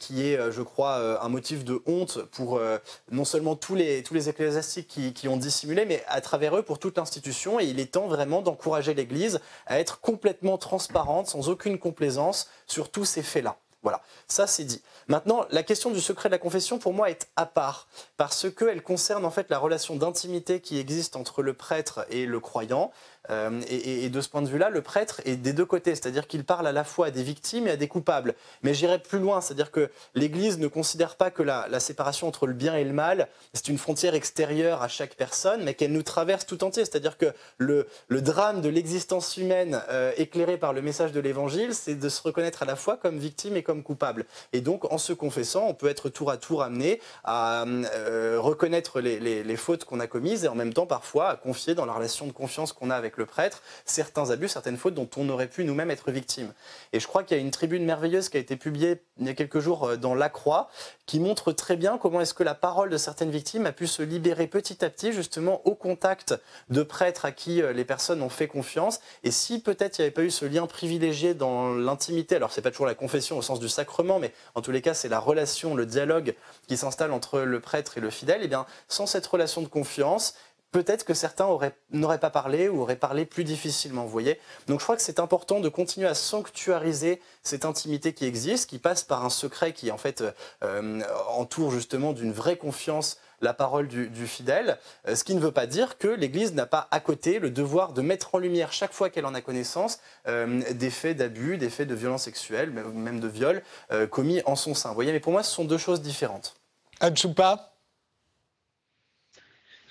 qui 0.00 0.26
est, 0.26 0.52
je 0.52 0.62
crois, 0.66 0.98
euh, 0.98 1.16
un 1.22 1.30
motif 1.30 1.64
de 1.64 1.80
honte 1.86 2.22
pour 2.32 2.58
euh, 2.58 2.76
non 3.10 3.24
seulement 3.24 3.56
tous 3.56 3.74
les, 3.74 4.02
tous 4.02 4.12
les 4.12 4.28
ecclésiastiques 4.28 4.88
qui, 4.88 5.14
qui 5.14 5.28
ont 5.28 5.38
dissimulé, 5.38 5.86
mais 5.86 6.04
à 6.08 6.20
travers 6.20 6.56
eux 6.56 6.62
pour 6.62 6.78
toute 6.78 6.98
l'institution. 6.98 7.58
Et 7.58 7.64
il 7.64 7.80
est 7.80 7.92
temps 7.92 8.08
vraiment 8.08 8.42
d'encourager 8.42 8.92
l'Église 8.92 9.40
à 9.66 9.80
être 9.80 10.00
complètement 10.00 10.58
transparente, 10.58 11.28
sans 11.28 11.48
aucune 11.48 11.78
complaisance 11.78 12.50
sur 12.66 12.90
tous 12.90 13.06
ces 13.06 13.22
faits-là. 13.22 13.56
Voilà, 13.86 14.02
ça 14.26 14.48
c'est 14.48 14.64
dit. 14.64 14.82
Maintenant, 15.06 15.46
la 15.50 15.62
question 15.62 15.92
du 15.92 16.00
secret 16.00 16.28
de 16.28 16.32
la 16.32 16.38
confession, 16.38 16.80
pour 16.80 16.92
moi, 16.92 17.08
est 17.08 17.28
à 17.36 17.46
part, 17.46 17.86
parce 18.16 18.50
qu'elle 18.50 18.82
concerne 18.82 19.24
en 19.24 19.30
fait 19.30 19.48
la 19.48 19.58
relation 19.60 19.94
d'intimité 19.94 20.60
qui 20.60 20.80
existe 20.80 21.14
entre 21.14 21.40
le 21.40 21.54
prêtre 21.54 22.04
et 22.10 22.26
le 22.26 22.40
croyant. 22.40 22.90
Et, 23.30 24.04
et, 24.04 24.08
de 24.08 24.20
ce 24.20 24.28
point 24.28 24.42
de 24.42 24.48
vue-là, 24.48 24.70
le 24.70 24.82
prêtre 24.82 25.20
est 25.24 25.36
des 25.36 25.52
deux 25.52 25.64
côtés, 25.64 25.94
c'est-à-dire 25.94 26.26
qu'il 26.26 26.44
parle 26.44 26.66
à 26.66 26.72
la 26.72 26.84
fois 26.84 27.06
à 27.06 27.10
des 27.10 27.22
victimes 27.22 27.66
et 27.66 27.72
à 27.72 27.76
des 27.76 27.88
coupables. 27.88 28.34
Mais 28.62 28.74
j'irai 28.74 28.98
plus 28.98 29.18
loin, 29.18 29.40
c'est-à-dire 29.40 29.70
que 29.70 29.90
l'Église 30.14 30.58
ne 30.58 30.68
considère 30.68 31.16
pas 31.16 31.30
que 31.30 31.42
la, 31.42 31.80
séparation 31.80 32.26
entre 32.28 32.46
le 32.46 32.54
bien 32.54 32.74
et 32.76 32.84
le 32.84 32.92
mal, 32.92 33.28
c'est 33.52 33.68
une 33.68 33.78
frontière 33.78 34.14
extérieure 34.14 34.82
à 34.82 34.88
chaque 34.88 35.14
personne, 35.14 35.62
mais 35.62 35.74
qu'elle 35.74 35.92
nous 35.92 36.02
traverse 36.02 36.46
tout 36.46 36.64
entier. 36.64 36.84
C'est-à-dire 36.84 37.18
que 37.18 37.32
le, 37.58 37.86
drame 38.10 38.60
de 38.60 38.68
l'existence 38.68 39.36
humaine 39.36 39.80
éclairé 40.16 40.56
par 40.56 40.72
le 40.72 40.82
message 40.82 41.12
de 41.12 41.20
l'Évangile, 41.20 41.74
c'est 41.74 41.94
de 41.94 42.08
se 42.08 42.22
reconnaître 42.22 42.62
à 42.62 42.66
la 42.66 42.76
fois 42.76 42.96
comme 42.96 43.18
victime 43.18 43.56
et 43.56 43.62
comme 43.62 43.82
coupable. 43.82 44.26
Et 44.52 44.60
donc, 44.60 44.90
en 44.92 44.98
se 44.98 45.12
confessant, 45.12 45.66
on 45.68 45.74
peut 45.74 45.88
être 45.88 46.08
tour 46.08 46.30
à 46.30 46.36
tour 46.36 46.62
amené 46.62 47.00
à 47.24 47.64
euh, 47.64 48.36
reconnaître 48.40 49.00
les, 49.00 49.56
fautes 49.56 49.84
qu'on 49.84 50.00
a 50.00 50.06
commises 50.06 50.44
et 50.44 50.48
en 50.48 50.54
même 50.54 50.72
temps, 50.72 50.86
parfois, 50.86 51.30
à 51.30 51.36
confier 51.36 51.74
dans 51.74 51.86
la 51.86 51.92
relation 51.92 52.26
de 52.26 52.32
confiance 52.32 52.72
qu'on 52.72 52.90
a 52.90 52.94
avec 52.94 53.15
le 53.16 53.26
prêtre 53.26 53.62
certains 53.84 54.30
abus, 54.30 54.48
certaines 54.48 54.76
fautes 54.76 54.94
dont 54.94 55.08
on 55.16 55.28
aurait 55.28 55.48
pu 55.48 55.64
nous-mêmes 55.64 55.90
être 55.90 56.10
victime. 56.10 56.52
Et 56.92 57.00
je 57.00 57.06
crois 57.06 57.22
qu'il 57.22 57.36
y 57.36 57.40
a 57.40 57.42
une 57.42 57.50
tribune 57.50 57.84
merveilleuse 57.84 58.28
qui 58.28 58.36
a 58.36 58.40
été 58.40 58.56
publiée 58.56 59.02
il 59.18 59.26
y 59.26 59.30
a 59.30 59.34
quelques 59.34 59.60
jours 59.60 59.84
euh, 59.84 59.96
dans 59.96 60.14
La 60.14 60.28
Croix 60.28 60.68
qui 61.06 61.20
montre 61.20 61.52
très 61.52 61.76
bien 61.76 61.98
comment 61.98 62.20
est-ce 62.20 62.34
que 62.34 62.42
la 62.42 62.54
parole 62.54 62.90
de 62.90 62.96
certaines 62.96 63.30
victimes 63.30 63.66
a 63.66 63.72
pu 63.72 63.86
se 63.86 64.02
libérer 64.02 64.46
petit 64.46 64.84
à 64.84 64.90
petit, 64.90 65.12
justement, 65.12 65.62
au 65.64 65.74
contact 65.74 66.34
de 66.68 66.82
prêtres 66.82 67.24
à 67.24 67.32
qui 67.32 67.62
euh, 67.62 67.72
les 67.72 67.84
personnes 67.84 68.22
ont 68.22 68.28
fait 68.28 68.48
confiance. 68.48 69.00
Et 69.22 69.30
si 69.30 69.60
peut-être 69.60 69.98
il 69.98 70.02
n'y 70.02 70.06
avait 70.06 70.14
pas 70.14 70.22
eu 70.22 70.30
ce 70.30 70.44
lien 70.44 70.66
privilégié 70.66 71.34
dans 71.34 71.74
l'intimité, 71.74 72.36
alors 72.36 72.52
c'est 72.52 72.62
pas 72.62 72.70
toujours 72.70 72.86
la 72.86 72.94
confession 72.94 73.38
au 73.38 73.42
sens 73.42 73.60
du 73.60 73.68
sacrement, 73.68 74.18
mais 74.18 74.32
en 74.54 74.62
tous 74.62 74.72
les 74.72 74.82
cas, 74.82 74.94
c'est 74.94 75.08
la 75.08 75.20
relation, 75.20 75.74
le 75.74 75.86
dialogue 75.86 76.34
qui 76.66 76.76
s'installe 76.76 77.12
entre 77.12 77.40
le 77.40 77.60
prêtre 77.60 77.98
et 77.98 78.00
le 78.00 78.10
fidèle, 78.10 78.42
et 78.42 78.46
eh 78.46 78.48
bien, 78.48 78.66
sans 78.88 79.06
cette 79.06 79.26
relation 79.26 79.62
de 79.62 79.68
confiance, 79.68 80.34
peut-être 80.72 81.04
que 81.04 81.14
certains 81.14 81.48
n'auraient 81.90 82.18
pas 82.18 82.30
parlé 82.30 82.68
ou 82.68 82.82
auraient 82.82 82.96
parlé 82.96 83.24
plus 83.24 83.44
difficilement, 83.44 84.04
voyez. 84.04 84.38
Donc 84.66 84.80
je 84.80 84.84
crois 84.84 84.96
que 84.96 85.02
c'est 85.02 85.20
important 85.20 85.60
de 85.60 85.68
continuer 85.68 86.06
à 86.06 86.14
sanctuariser 86.14 87.20
cette 87.42 87.64
intimité 87.64 88.12
qui 88.12 88.26
existe, 88.26 88.68
qui 88.68 88.78
passe 88.78 89.02
par 89.02 89.24
un 89.24 89.30
secret 89.30 89.72
qui 89.72 89.90
en 89.90 89.96
fait 89.96 90.24
euh, 90.62 91.00
entoure 91.28 91.70
justement 91.70 92.12
d'une 92.12 92.32
vraie 92.32 92.56
confiance 92.56 93.18
la 93.42 93.52
parole 93.52 93.86
du, 93.86 94.26
fidèle, 94.26 94.78
euh, 95.06 95.14
ce 95.14 95.22
qui 95.22 95.34
ne 95.34 95.40
veut 95.40 95.52
pas 95.52 95.66
dire 95.66 95.98
que 95.98 96.08
l'Église 96.08 96.54
n'a 96.54 96.64
pas 96.64 96.88
à 96.90 97.00
côté 97.00 97.38
le 97.38 97.50
devoir 97.50 97.92
de 97.92 98.00
mettre 98.00 98.34
en 98.34 98.38
lumière 98.38 98.72
chaque 98.72 98.94
fois 98.94 99.10
qu'elle 99.10 99.26
en 99.26 99.34
a 99.34 99.42
connaissance 99.42 100.00
euh, 100.26 100.62
des 100.72 100.90
faits 100.90 101.18
d'abus, 101.18 101.58
des 101.58 101.68
faits 101.68 101.86
de 101.86 101.94
violence 101.94 102.22
sexuelle, 102.22 102.70
même 102.70 103.20
de 103.20 103.28
viol 103.28 103.62
commis 104.10 104.40
en 104.46 104.56
son 104.56 104.74
sein. 104.74 104.92
Voyez, 104.92 105.12
mais 105.12 105.20
pour 105.20 105.32
moi, 105.32 105.42
ce 105.42 105.54
sont 105.54 105.64
deux 105.64 105.78
choses 105.78 106.00
différentes. 106.00 106.54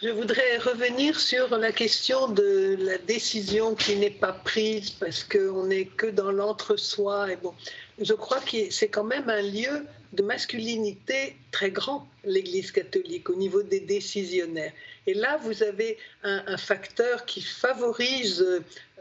Je 0.05 0.11
voudrais 0.11 0.57
revenir 0.59 1.19
sur 1.19 1.57
la 1.57 1.71
question 1.71 2.27
de 2.27 2.77
la 2.79 2.99
décision 2.99 3.73
qui 3.73 3.95
n'est 3.95 4.11
pas 4.11 4.33
prise 4.33 4.91
parce 4.91 5.23
qu'on 5.23 5.65
n'est 5.65 5.85
que 5.85 6.05
dans 6.05 6.31
l'entre-soi. 6.31 7.27
Bon, 7.41 7.55
je 7.99 8.13
crois 8.13 8.39
que 8.41 8.69
c'est 8.69 8.89
quand 8.89 9.03
même 9.03 9.27
un 9.31 9.41
lieu 9.41 9.83
de 10.13 10.21
masculinité 10.21 11.35
très 11.51 11.71
grand, 11.71 12.07
l'Église 12.23 12.71
catholique, 12.71 13.31
au 13.31 13.35
niveau 13.35 13.63
des 13.63 13.79
décisionnaires. 13.79 14.73
Et 15.07 15.15
là, 15.15 15.39
vous 15.41 15.63
avez 15.63 15.97
un, 16.21 16.57
facteur 16.57 17.25
qui 17.25 17.41
favorise 17.41 18.45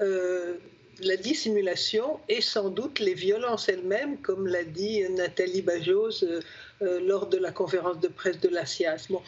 euh, 0.01 0.55
la 1.01 1.17
dissimulation 1.17 2.19
et 2.29 2.41
sans 2.41 2.71
doute 2.71 2.99
les 2.99 3.15
violences 3.15 3.69
elles-mêmes, 3.69 4.17
comme 4.19 4.47
l'a 4.47 4.65
dit 4.65 5.03
Nathalie 5.11 5.63
Bajos 5.63 6.25
euh, 6.25 6.41
euh, 6.83 7.01
lors 7.07 7.27
de 7.27 7.39
la 7.39 7.53
conférence 7.53 8.01
de 8.01 8.09
presse 8.09 8.41
de 8.41 8.49
la. 8.49 8.65
Bon, 9.09 9.23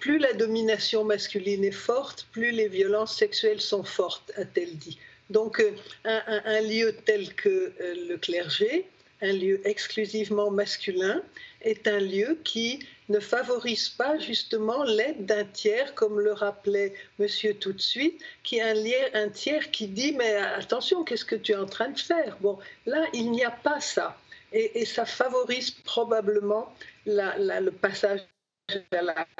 plus 0.00 0.18
la 0.18 0.32
domination 0.32 1.04
masculine 1.04 1.64
est 1.64 1.70
forte, 1.70 2.26
plus 2.32 2.50
les 2.50 2.68
violences 2.68 3.16
sexuelles 3.16 3.60
sont 3.60 3.84
fortes, 3.84 4.32
a-t-elle 4.36 4.76
dit. 4.76 4.98
Donc 5.30 5.64
un, 6.04 6.60
lieu 6.60 6.94
tel 7.06 7.34
que 7.34 7.72
le 7.80 8.16
clergé, 8.16 8.86
un 9.22 9.32
lieu 9.32 9.60
exclusivement 9.64 10.50
masculin, 10.50 11.22
est 11.62 11.86
un 11.86 12.00
lieu 12.00 12.38
qui 12.44 12.86
ne 13.08 13.20
favorise 13.20 13.88
pas 13.88 14.18
justement 14.18 14.82
l'aide 14.84 15.24
d'un 15.26 15.44
tiers, 15.44 15.94
comme 15.94 16.20
le 16.20 16.32
rappelait 16.32 16.94
monsieur 17.18 17.54
tout 17.54 17.72
de 17.72 17.80
suite, 17.80 18.20
qui 18.42 18.58
est 18.58 18.62
un, 19.14 19.24
un 19.24 19.28
tiers 19.28 19.70
qui 19.70 19.86
dit 19.86 20.12
mais 20.12 20.34
attention, 20.36 21.04
qu'est-ce 21.04 21.24
que 21.24 21.36
tu 21.36 21.52
es 21.52 21.56
en 21.56 21.66
train 21.66 21.88
de 21.88 21.98
faire? 21.98 22.36
Bon, 22.40 22.58
là, 22.86 23.06
il 23.12 23.30
n'y 23.30 23.44
a 23.44 23.50
pas 23.50 23.80
ça. 23.80 24.18
Et, 24.52 24.84
ça 24.84 25.06
favorise 25.06 25.70
probablement 25.70 26.74
le 27.06 27.70
passage 27.70 28.20
à 28.92 29.02
l'acte. 29.02 29.38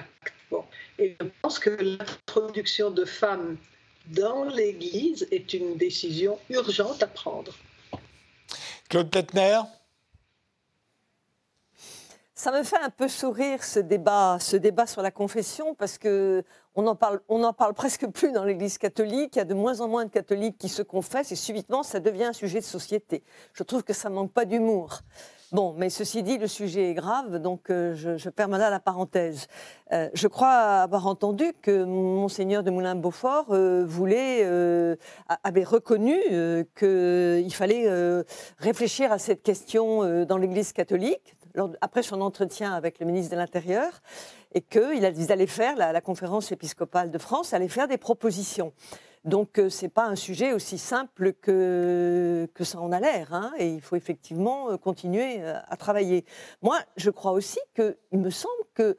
Bon. 0.51 0.65
Et 0.99 1.17
je 1.21 1.27
pense 1.41 1.59
que 1.59 1.71
l'introduction 1.71 2.91
de 2.91 3.05
femmes 3.05 3.57
dans 4.07 4.45
l'Église 4.45 5.27
est 5.31 5.55
une 5.55 5.77
décision 5.77 6.39
urgente 6.51 7.03
à 7.03 7.07
prendre. 7.07 7.53
Claude 8.89 9.11
Pettner 9.11 9.61
ça 12.43 12.51
me 12.51 12.65
fait 12.65 12.81
un 12.83 12.91
peu 12.91 13.07
sourire 13.07 13.63
ce 13.63 13.79
débat, 13.79 14.37
ce 14.41 14.57
débat 14.57 14.89
sur 14.89 15.01
la 15.01 15.13
confession, 15.13 15.77
parce 15.77 15.97
que 15.97 16.43
on 16.75 16.89
en 16.89 16.97
parle, 16.97 17.21
on 17.29 17.45
en 17.45 17.53
parle 17.53 17.73
presque 17.73 18.09
plus 18.09 18.33
dans 18.33 18.45
l'Église 18.45 18.79
catholique. 18.79 19.37
Il 19.37 19.39
y 19.39 19.43
a 19.43 19.45
de 19.45 19.55
moins 19.55 19.81
en 19.81 19.87
moins 19.87 20.07
de 20.07 20.11
catholiques 20.11 20.59
qui 20.59 20.69
se 20.69 20.83
confessent, 20.83 21.31
et 21.31 21.37
subitement, 21.37 21.85
ça 21.85 22.01
devient 22.01 22.25
un 22.25 22.33
sujet 22.33 22.59
de 22.59 22.65
société. 22.65 23.23
Je 23.53 23.63
trouve 23.63 23.85
que 23.85 23.93
ça 23.93 24.11
manque 24.11 24.33
pas 24.33 24.45
d'humour. 24.45 25.03
Bon, 25.53 25.75
mais 25.77 25.91
ceci 25.91 26.23
dit, 26.23 26.39
le 26.39 26.47
sujet 26.47 26.89
est 26.89 26.95
grave, 26.95 27.37
donc 27.37 27.69
euh, 27.69 27.95
je, 27.95 28.17
je, 28.17 28.31
permets 28.31 28.57
là 28.57 28.71
la 28.71 28.81
parenthèse. 28.81 29.49
Euh, 29.93 30.09
je 30.15 30.27
crois 30.27 30.81
avoir 30.81 31.07
entendu 31.07 31.53
que 31.61 31.85
monseigneur 31.85 32.63
de 32.63 32.71
Moulin-Beaufort 32.71 33.49
euh, 33.51 33.85
voulait, 33.87 34.49
avait 35.45 35.65
reconnu 35.65 36.17
qu'il 36.75 37.55
fallait 37.55 37.87
réfléchir 38.57 39.13
à 39.13 39.19
cette 39.19 39.43
question 39.43 40.25
dans 40.25 40.39
l'Église 40.39 40.73
catholique, 40.73 41.37
après 41.81 42.03
son 42.03 42.21
entretien 42.21 42.73
avec 42.73 42.99
le 42.99 43.07
ministre 43.07 43.33
de 43.33 43.37
l'Intérieur, 43.37 44.03
et 44.55 44.61
qu'ils 44.61 45.33
allaient 45.33 45.47
faire, 45.47 45.77
la, 45.77 46.01
conférence 46.01 46.53
épiscopale 46.53 47.11
de 47.11 47.19
France 47.19 47.55
allait 47.55 47.69
faire 47.69 47.89
des 47.89 47.99
propositions. 47.99 48.73
Donc 49.25 49.59
euh, 49.59 49.71
ce 49.71 49.83
n'est 49.83 49.89
pas 49.89 50.07
un 50.07 50.17
sujet 50.17 50.53
aussi 50.53 50.79
simple 50.79 51.33
que, 51.35 52.49
que 52.55 52.65
ça 52.65 52.81
en 52.81 52.91
a 52.91 52.99
l'air. 52.99 53.33
Hein, 53.33 53.53
et 53.57 53.69
il 53.69 53.81
faut 53.81 53.95
effectivement 53.95 54.71
euh, 54.71 54.77
continuer 54.77 55.41
euh, 55.41 55.59
à 55.69 55.77
travailler. 55.77 56.25
Moi, 56.61 56.79
je 56.97 57.11
crois 57.11 57.31
aussi 57.31 57.61
qu'il 57.77 58.19
me 58.19 58.31
semble 58.31 58.65
que 58.75 58.97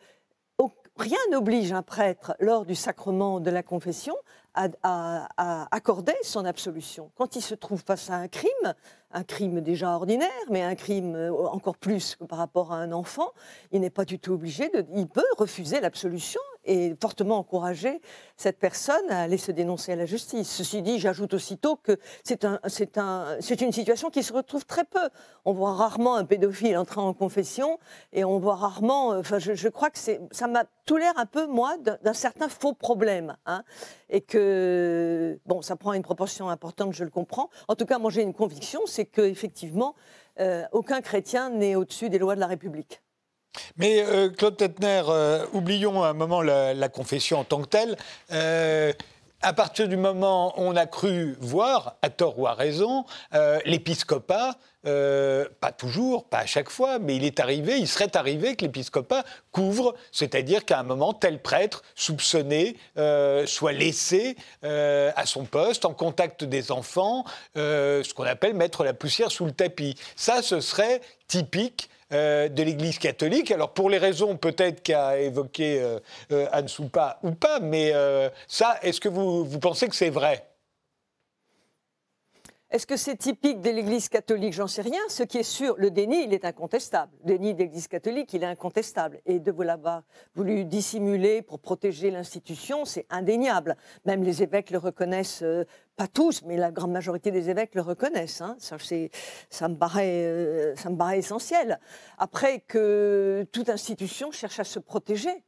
rien 0.97 1.17
n'oblige 1.31 1.71
un 1.71 1.81
prêtre, 1.81 2.35
lors 2.39 2.65
du 2.65 2.75
sacrement 2.75 3.39
de 3.39 3.49
la 3.49 3.63
confession, 3.63 4.15
à, 4.53 5.67
accorder 5.71 6.15
son 6.23 6.45
absolution. 6.45 7.11
Quand 7.15 7.35
il 7.35 7.41
se 7.41 7.55
trouve 7.55 7.83
face 7.85 8.09
à 8.09 8.15
un 8.15 8.27
crime, 8.27 8.73
un 9.11 9.23
crime 9.23 9.61
déjà 9.61 9.95
ordinaire, 9.95 10.29
mais 10.49 10.61
un 10.61 10.75
crime 10.75 11.15
encore 11.51 11.77
plus 11.77 12.17
par 12.27 12.37
rapport 12.37 12.71
à 12.71 12.77
un 12.77 12.91
enfant, 12.91 13.31
il 13.71 13.81
n'est 13.81 13.89
pas 13.89 14.05
du 14.05 14.19
tout 14.19 14.33
obligé 14.33 14.69
de. 14.69 14.85
Il 14.95 15.07
peut 15.07 15.23
refuser 15.37 15.79
l'absolution 15.79 16.41
et 16.65 16.95
fortement 17.01 17.37
encourager 17.37 18.01
cette 18.37 18.59
personne 18.59 19.09
à 19.09 19.21
aller 19.21 19.37
se 19.37 19.51
dénoncer 19.51 19.93
à 19.93 19.95
la 19.95 20.05
justice. 20.05 20.49
Ceci 20.49 20.81
dit, 20.81 20.99
j'ajoute 20.99 21.33
aussitôt 21.33 21.75
que 21.75 21.97
c'est 22.23 22.45
un, 22.45 22.59
un, 22.97 23.37
une 23.61 23.71
situation 23.71 24.09
qui 24.09 24.23
se 24.23 24.33
retrouve 24.33 24.65
très 24.65 24.85
peu. 24.85 25.09
On 25.45 25.53
voit 25.53 25.73
rarement 25.73 26.15
un 26.15 26.25
pédophile 26.25 26.77
entrer 26.77 27.01
en 27.01 27.13
confession 27.13 27.79
et 28.11 28.23
on 28.23 28.39
voit 28.39 28.55
rarement. 28.55 29.09
Enfin, 29.09 29.39
je, 29.39 29.67
crois 29.69 29.89
que 29.89 29.99
ça 29.99 30.47
m'a 30.47 30.65
tout 30.85 30.97
l'air 30.97 31.13
un 31.17 31.25
peu, 31.25 31.47
moi, 31.47 31.77
d'un 31.77 32.13
certain 32.13 32.49
faux 32.49 32.73
problème. 32.73 33.35
Hein, 33.45 33.63
et 34.09 34.21
que, 34.21 35.39
bon, 35.45 35.61
ça 35.61 35.75
prend 35.75 35.93
une 35.93 36.01
proportion 36.01 36.49
importante, 36.49 36.93
je 36.93 37.03
le 37.03 37.09
comprends. 37.09 37.49
En 37.67 37.75
tout 37.75 37.85
cas, 37.85 37.99
moi, 37.99 38.11
j'ai 38.11 38.21
une 38.21 38.33
conviction, 38.33 38.81
c'est 38.85 39.05
qu'effectivement, 39.05 39.95
euh, 40.39 40.63
aucun 40.71 41.01
chrétien 41.01 41.49
n'est 41.49 41.75
au-dessus 41.75 42.09
des 42.09 42.19
lois 42.19 42.35
de 42.35 42.39
la 42.39 42.47
République. 42.47 43.02
Mais 43.77 44.03
euh, 44.03 44.29
Claude 44.29 44.57
Tettner, 44.57 45.03
euh, 45.07 45.45
oublions 45.53 46.03
un 46.03 46.13
moment 46.13 46.41
la, 46.41 46.89
confession 46.89 47.39
en 47.39 47.43
tant 47.43 47.61
que 47.61 47.67
telle. 47.67 47.97
Euh, 48.31 48.93
à 49.41 49.51
partir 49.51 49.89
du 49.89 49.97
moment 49.97 50.57
où 50.57 50.63
on 50.63 50.75
a 50.75 50.85
cru 50.85 51.35
voir, 51.41 51.97
à 52.01 52.09
tort 52.09 52.39
ou 52.39 52.47
à 52.47 52.53
raison, 52.53 53.03
l'épiscopat, 53.65 54.55
pas 54.83 55.71
toujours, 55.77 56.23
pas 56.29 56.37
à 56.37 56.45
chaque 56.45 56.69
fois, 56.69 56.97
mais 56.97 57.17
il 57.17 57.25
est 57.25 57.41
arrivé, 57.41 57.77
il 57.77 57.89
serait 57.89 58.15
arrivé 58.15 58.55
que 58.55 58.63
l'épiscopat 58.63 59.25
couvre, 59.51 59.95
c'est-à-dire 60.13 60.63
qu'à 60.63 60.79
un 60.79 60.83
moment, 60.83 61.11
tel 61.11 61.41
prêtre 61.41 61.83
soupçonné 61.93 62.77
soit 63.45 63.73
laissé 63.73 64.37
à 64.61 65.25
son 65.25 65.43
poste, 65.43 65.83
en 65.83 65.93
contact 65.93 66.45
des 66.45 66.71
enfants, 66.71 67.25
ce 67.55 68.13
qu'on 68.13 68.23
appelle 68.23 68.53
mettre 68.53 68.85
la 68.85 68.93
poussière 68.93 69.29
sous 69.29 69.43
le 69.43 69.51
tapis. 69.51 69.95
Ça, 70.15 70.41
ce 70.41 70.61
serait 70.61 71.01
typique 71.27 71.89
euh, 72.13 72.49
de 72.49 72.63
l'Église 72.63 72.99
catholique. 72.99 73.51
Alors 73.51 73.73
pour 73.73 73.89
les 73.89 73.97
raisons 73.97 74.37
peut-être 74.37 74.83
qu'a 74.83 75.19
évoqué 75.19 75.81
euh, 75.81 75.99
euh, 76.31 76.47
ou 77.23 77.31
pas, 77.31 77.59
mais 77.61 77.93
ça, 78.47 78.77
est-ce 78.81 78.99
que 78.99 79.09
vous, 79.09 79.45
vous 79.45 79.59
pensez 79.59 79.87
que 79.87 79.95
c'est 79.95 80.09
vrai? 80.09 80.45
Est-ce 82.73 82.87
que 82.87 82.97
c'est 82.97 83.17
typique 83.17 83.61
de 83.61 83.69
l'Église 83.69 84.09
catholique? 84.09 84.53
J'en 84.53 84.65
sais 84.65 84.81
rien. 84.81 84.99
Ce 85.07 85.21
qui 85.21 85.37
est 85.37 85.43
sûr, 85.43 85.75
le 85.77 85.91
déni, 85.91 86.23
il 86.23 86.33
est 86.33 86.43
incontestable. 86.43 87.11
Le 87.23 87.33
déni 87.33 87.53
de 87.53 87.59
l'Église 87.59 87.87
catholique, 87.87 88.33
il 88.33 88.41
est 88.41 88.47
incontestable. 88.47 89.21
Et 89.27 89.37
de 89.37 89.51
l'avoir 89.61 90.01
voulu 90.33 90.65
dissimuler 90.65 91.43
pour 91.43 91.59
protéger 91.59 92.09
l'institution, 92.09 92.83
c'est 92.83 93.05
indéniable. 93.11 93.77
Même 94.05 94.23
les 94.23 94.41
évêques 94.41 94.71
le 94.71 94.79
reconnaissent, 94.79 95.43
euh, 95.43 95.65
pas 95.97 96.07
tous, 96.07 96.41
mais 96.47 96.57
la 96.57 96.71
grande 96.71 96.91
majorité 96.91 97.29
des 97.29 97.51
évêques 97.51 97.75
le 97.75 97.81
reconnaissent. 97.81 98.41
Hein. 98.41 98.57
Ça, 98.57 98.77
me 99.69 99.75
paraît, 99.75 100.23
euh, 100.25 100.75
ça 100.75 100.89
me 100.89 100.97
paraît 100.97 101.19
essentiel. 101.19 101.79
Après 102.17 102.61
que 102.61 103.45
toute 103.51 103.69
institution 103.69 104.31
cherche 104.31 104.59
à 104.59 104.63
se 104.63 104.79
protéger. 104.79 105.43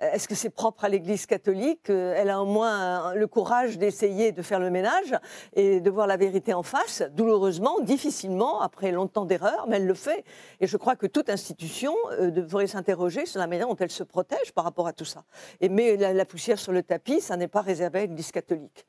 Est-ce 0.00 0.26
que 0.28 0.34
c'est 0.34 0.50
propre 0.50 0.84
à 0.84 0.88
l'Église 0.88 1.26
catholique 1.26 1.90
Elle 1.90 2.30
a 2.30 2.40
au 2.40 2.46
moins 2.46 3.14
le 3.14 3.26
courage 3.26 3.76
d'essayer 3.76 4.32
de 4.32 4.42
faire 4.42 4.58
le 4.58 4.70
ménage 4.70 5.14
et 5.54 5.80
de 5.80 5.90
voir 5.90 6.06
la 6.06 6.16
vérité 6.16 6.54
en 6.54 6.62
face, 6.62 7.02
douloureusement, 7.12 7.80
difficilement, 7.80 8.60
après 8.60 8.92
longtemps 8.92 9.24
d'erreurs, 9.24 9.66
mais 9.68 9.76
elle 9.76 9.86
le 9.86 9.94
fait. 9.94 10.24
Et 10.60 10.66
je 10.66 10.76
crois 10.76 10.96
que 10.96 11.06
toute 11.06 11.28
institution 11.28 11.94
euh, 12.12 12.30
devrait 12.30 12.66
s'interroger 12.66 13.26
sur 13.26 13.40
la 13.40 13.46
manière 13.46 13.68
dont 13.68 13.76
elle 13.76 13.90
se 13.90 14.02
protège 14.02 14.52
par 14.52 14.64
rapport 14.64 14.86
à 14.86 14.92
tout 14.92 15.04
ça. 15.04 15.24
Et 15.60 15.68
mais 15.68 15.96
la 15.96 16.24
poussière 16.24 16.58
sur 16.58 16.72
le 16.72 16.82
tapis, 16.82 17.20
ça 17.20 17.36
n'est 17.36 17.48
pas 17.48 17.60
réservé 17.60 18.00
à 18.00 18.02
l'Église 18.02 18.32
catholique. 18.32 18.86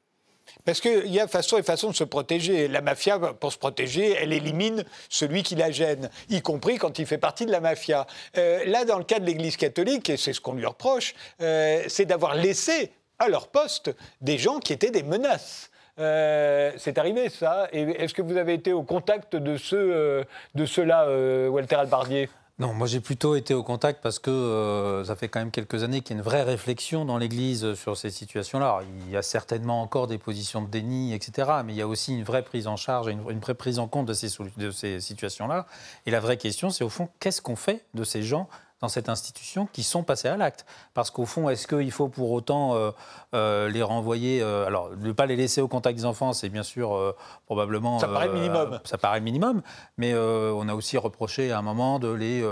Parce 0.66 0.82
qu'il 0.82 1.08
y 1.08 1.20
a 1.20 1.28
façon 1.28 1.58
et 1.58 1.64
façon 1.64 1.90
de 1.90 1.96
se 1.96 2.04
protéger. 2.04 2.68
La 2.68 2.82
mafia, 2.82 3.20
pour 3.20 3.52
se 3.52 3.58
protéger, 3.58 4.12
elle 4.12 4.34
élimine 4.34 4.84
celui 5.10 5.44
qui 5.44 5.56
la 5.56 5.72
gêne, 5.72 6.10
y 6.30 6.42
compris 6.42 6.78
quand 6.78 7.00
il 7.00 7.06
fait 7.06 7.18
partie 7.18 7.46
de 7.46 7.52
la 7.52 7.60
mafia. 7.60 8.06
Euh, 8.38 8.64
là, 8.66 8.86
dans 8.86 8.98
le 8.98 9.04
cas 9.04 9.20
de 9.20 9.26
l'Église 9.26 9.58
catholique, 9.58 10.10
et 10.10 10.18
c'est 10.18 10.34
ce 10.34 10.42
qu'on 10.42 10.54
lui 10.54 10.66
reproche, 10.66 11.14
euh, 11.42 11.84
c'est 11.88 12.06
d'avoir 12.06 12.36
laissé 12.36 12.92
à 13.20 13.28
leur 13.28 13.48
poste 13.48 13.92
des 14.22 14.38
gens 14.38 14.60
qui 14.60 14.74
étaient 14.74 14.92
des 14.92 15.04
menaces. 15.04 15.70
Euh, 16.00 16.72
c'est 16.78 16.98
arrivé 16.98 17.28
ça 17.30 17.68
est-ce 17.74 18.14
que 18.14 18.22
vous 18.22 18.38
avez 18.38 18.54
été 18.54 18.72
au 18.72 18.82
contact 18.82 19.36
de 19.36 19.58
ceux, 19.58 20.26
de 20.56 20.66
ceux-là, 20.66 21.50
Walter 21.50 21.76
Albardier? 21.76 22.30
Non, 22.62 22.76
moi 22.76 22.86
j'ai 22.86 23.00
plutôt 23.00 23.34
été 23.36 23.56
au 23.56 23.64
contact 23.64 24.04
parce 24.04 24.20
que 24.20 24.30
euh, 24.30 25.04
ça 25.04 25.16
fait 25.16 25.30
quand 25.30 25.40
même 25.40 25.50
quelques 25.50 25.82
années 25.84 26.02
qu'il 26.02 26.16
y 26.16 26.20
a 26.20 26.20
une 26.20 26.24
vraie 26.24 26.44
réflexion 26.44 27.06
dans 27.06 27.18
l'Église 27.18 27.74
sur 27.74 27.98
ces 27.98 28.12
situations-là. 28.12 28.82
Il 29.00 29.10
y 29.10 29.18
a 29.18 29.24
certainement 29.24 29.82
encore 29.82 30.06
des 30.06 30.20
positions 30.20 30.62
de 30.62 30.68
déni, 30.68 31.16
etc. 31.16 31.50
Mais 31.66 31.74
il 31.74 31.78
y 31.78 31.82
a 31.82 31.88
aussi 31.88 32.16
une 32.16 32.24
vraie 32.24 32.44
prise 32.44 32.68
en 32.68 32.76
charge 32.78 33.08
et 33.08 33.14
une, 33.14 33.40
vraie 33.40 33.56
prise 33.56 33.80
en 33.80 33.88
compte 33.88 34.06
de 34.06 34.14
ces, 34.14 34.28
de 34.58 34.70
ces 34.70 35.00
situations-là. 35.00 35.66
Et 36.06 36.12
la 36.12 36.20
vraie 36.20 36.38
question, 36.38 36.70
c'est 36.70 36.84
au 36.84 36.90
fond, 36.90 37.10
qu'est-ce 37.20 37.42
qu'on 37.42 37.56
fait 37.56 37.84
de 37.96 38.04
ces 38.04 38.22
gens 38.22 38.48
dans 38.82 38.90
cette 38.90 39.10
institution 39.10 39.68
qui 39.72 39.84
sont 39.84 40.04
passés 40.04 40.28
à 40.28 40.36
l'acte. 40.36 40.66
Parce 40.94 41.12
qu'au 41.12 41.26
fond, 41.26 41.50
est-ce 41.50 41.68
qu'il 41.68 41.92
faut 41.92 42.08
pour 42.08 42.32
autant 42.32 42.76
euh, 42.76 42.92
euh, 43.34 43.70
les 43.70 43.84
renvoyer 43.84 44.42
euh, 44.42 44.66
Alors, 44.66 44.90
ne 44.98 45.12
pas 45.12 45.28
les 45.28 45.36
laisser 45.36 45.62
au 45.62 45.68
contact 45.68 45.98
des 45.98 46.06
enfants, 46.06 46.34
c'est 46.34 46.50
bien 46.50 46.64
sûr 46.64 47.16
probablement. 47.46 48.00
Ça 48.00 48.08
paraît 48.08 48.30
minimum. 48.30 48.80
ça 48.84 48.98
paraît 48.98 49.22
minimum. 49.22 49.62
Mais 49.98 50.16
on 50.16 50.68
a 50.68 50.74
aussi 50.74 50.98
reproché 50.98 51.52
à 51.52 51.60
un 51.60 51.62
moment 51.62 52.00
de 52.00 52.12
les. 52.12 52.44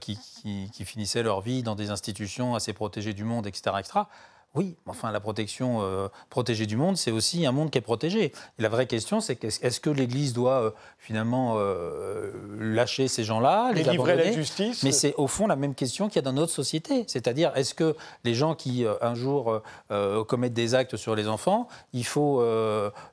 Qui, 0.00 0.18
qui, 0.18 0.70
qui, 0.72 0.84
finissaient 0.84 1.22
leur 1.22 1.40
vie 1.40 1.62
dans 1.62 1.74
des 1.74 1.90
institutions 1.90 2.54
assez 2.54 2.72
protégées 2.72 3.14
du 3.14 3.24
monde, 3.24 3.46
etc. 3.46 3.76
etc. 3.78 4.00
Oui, 4.56 4.74
enfin, 4.86 5.12
la 5.12 5.20
protection 5.20 5.80
euh, 5.82 6.08
protégée 6.28 6.66
du 6.66 6.76
monde, 6.76 6.96
c'est 6.96 7.12
aussi 7.12 7.46
un 7.46 7.52
monde 7.52 7.70
qui 7.70 7.78
est 7.78 7.82
protégé. 7.82 8.24
Et 8.24 8.32
la 8.58 8.68
vraie 8.68 8.88
question, 8.88 9.20
c'est 9.20 9.44
est-ce 9.44 9.78
que 9.78 9.90
l'Église 9.90 10.32
doit 10.32 10.60
euh, 10.60 10.70
finalement 10.98 11.54
euh, 11.58 12.32
lâcher 12.58 13.06
ces 13.06 13.22
gens-là, 13.22 13.70
les, 13.72 13.84
livrer 13.84 14.12
à 14.12 14.16
la 14.16 14.32
justice? 14.32 14.82
Mais 14.82 14.90
c'est 14.90 15.14
au 15.14 15.28
fond 15.28 15.46
la 15.46 15.54
même 15.54 15.76
question 15.76 16.08
qu'il 16.08 16.16
y 16.16 16.18
a 16.18 16.22
dans 16.22 16.32
notre 16.32 16.52
société. 16.52 17.04
C'est-à-dire, 17.06 17.52
est-ce 17.54 17.74
que 17.74 17.94
les 18.24 18.34
gens 18.34 18.56
qui 18.56 18.84
un 19.00 19.14
jour 19.14 19.62
commettent 20.26 20.52
des 20.52 20.74
actes 20.74 20.96
sur 20.96 21.14
les 21.14 21.28
enfants, 21.28 21.68
il 21.92 22.04
faut 22.04 22.44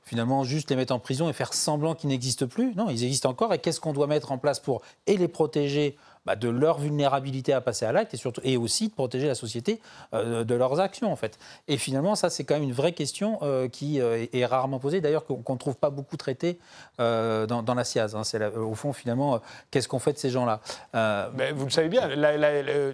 finalement 0.02 0.42
juste 0.42 0.70
les 0.70 0.76
mettre 0.76 0.92
en 0.92 0.98
prison 0.98 1.28
et 1.28 1.32
faire 1.32 1.54
semblant 1.54 1.94
qu'ils 1.94 2.10
n'existent 2.10 2.48
plus? 2.48 2.74
Non, 2.74 2.90
ils 2.90 3.04
existent 3.04 3.30
encore. 3.30 3.54
Et 3.54 3.58
qu'est-ce 3.58 3.80
qu'on 3.80 3.92
doit 3.92 4.08
mettre 4.08 4.32
en 4.32 4.38
place 4.38 4.58
pour 4.58 4.82
et 5.06 5.16
les 5.16 5.28
protéger 5.28 5.96
bah, 6.28 6.36
de 6.36 6.50
leur 6.50 6.78
vulnérabilité 6.78 7.54
à 7.54 7.62
passer 7.62 7.86
à 7.86 7.92
l'acte 7.92 8.12
et, 8.12 8.18
surtout, 8.18 8.42
et 8.44 8.58
aussi 8.58 8.88
de 8.88 8.92
protéger 8.92 9.26
la 9.26 9.34
société 9.34 9.80
euh, 10.12 10.44
de 10.44 10.54
leurs 10.54 10.78
actions, 10.78 11.10
en 11.10 11.16
fait. 11.16 11.38
Et 11.68 11.78
finalement, 11.78 12.16
ça, 12.16 12.28
c'est 12.28 12.44
quand 12.44 12.52
même 12.52 12.64
une 12.64 12.74
vraie 12.74 12.92
question 12.92 13.38
euh, 13.40 13.66
qui 13.66 13.98
euh, 13.98 14.26
est 14.34 14.44
rarement 14.44 14.78
posée, 14.78 15.00
d'ailleurs, 15.00 15.24
qu'on 15.24 15.54
ne 15.54 15.58
trouve 15.58 15.76
pas 15.76 15.88
beaucoup 15.88 16.18
traitée 16.18 16.58
dans, 16.98 17.74
la 17.74 17.84
SIAZ. 17.84 18.14
Hein. 18.14 18.24
C'est 18.24 18.44
au 18.44 18.74
fond, 18.74 18.92
finalement, 18.92 19.40
qu'est-ce 19.70 19.88
qu'on 19.88 20.00
fait 20.00 20.12
de 20.12 20.18
ces 20.18 20.28
gens-là? 20.28 20.60
Vous 21.54 21.64
le 21.64 21.70
savez 21.70 21.88
bien, 21.88 22.10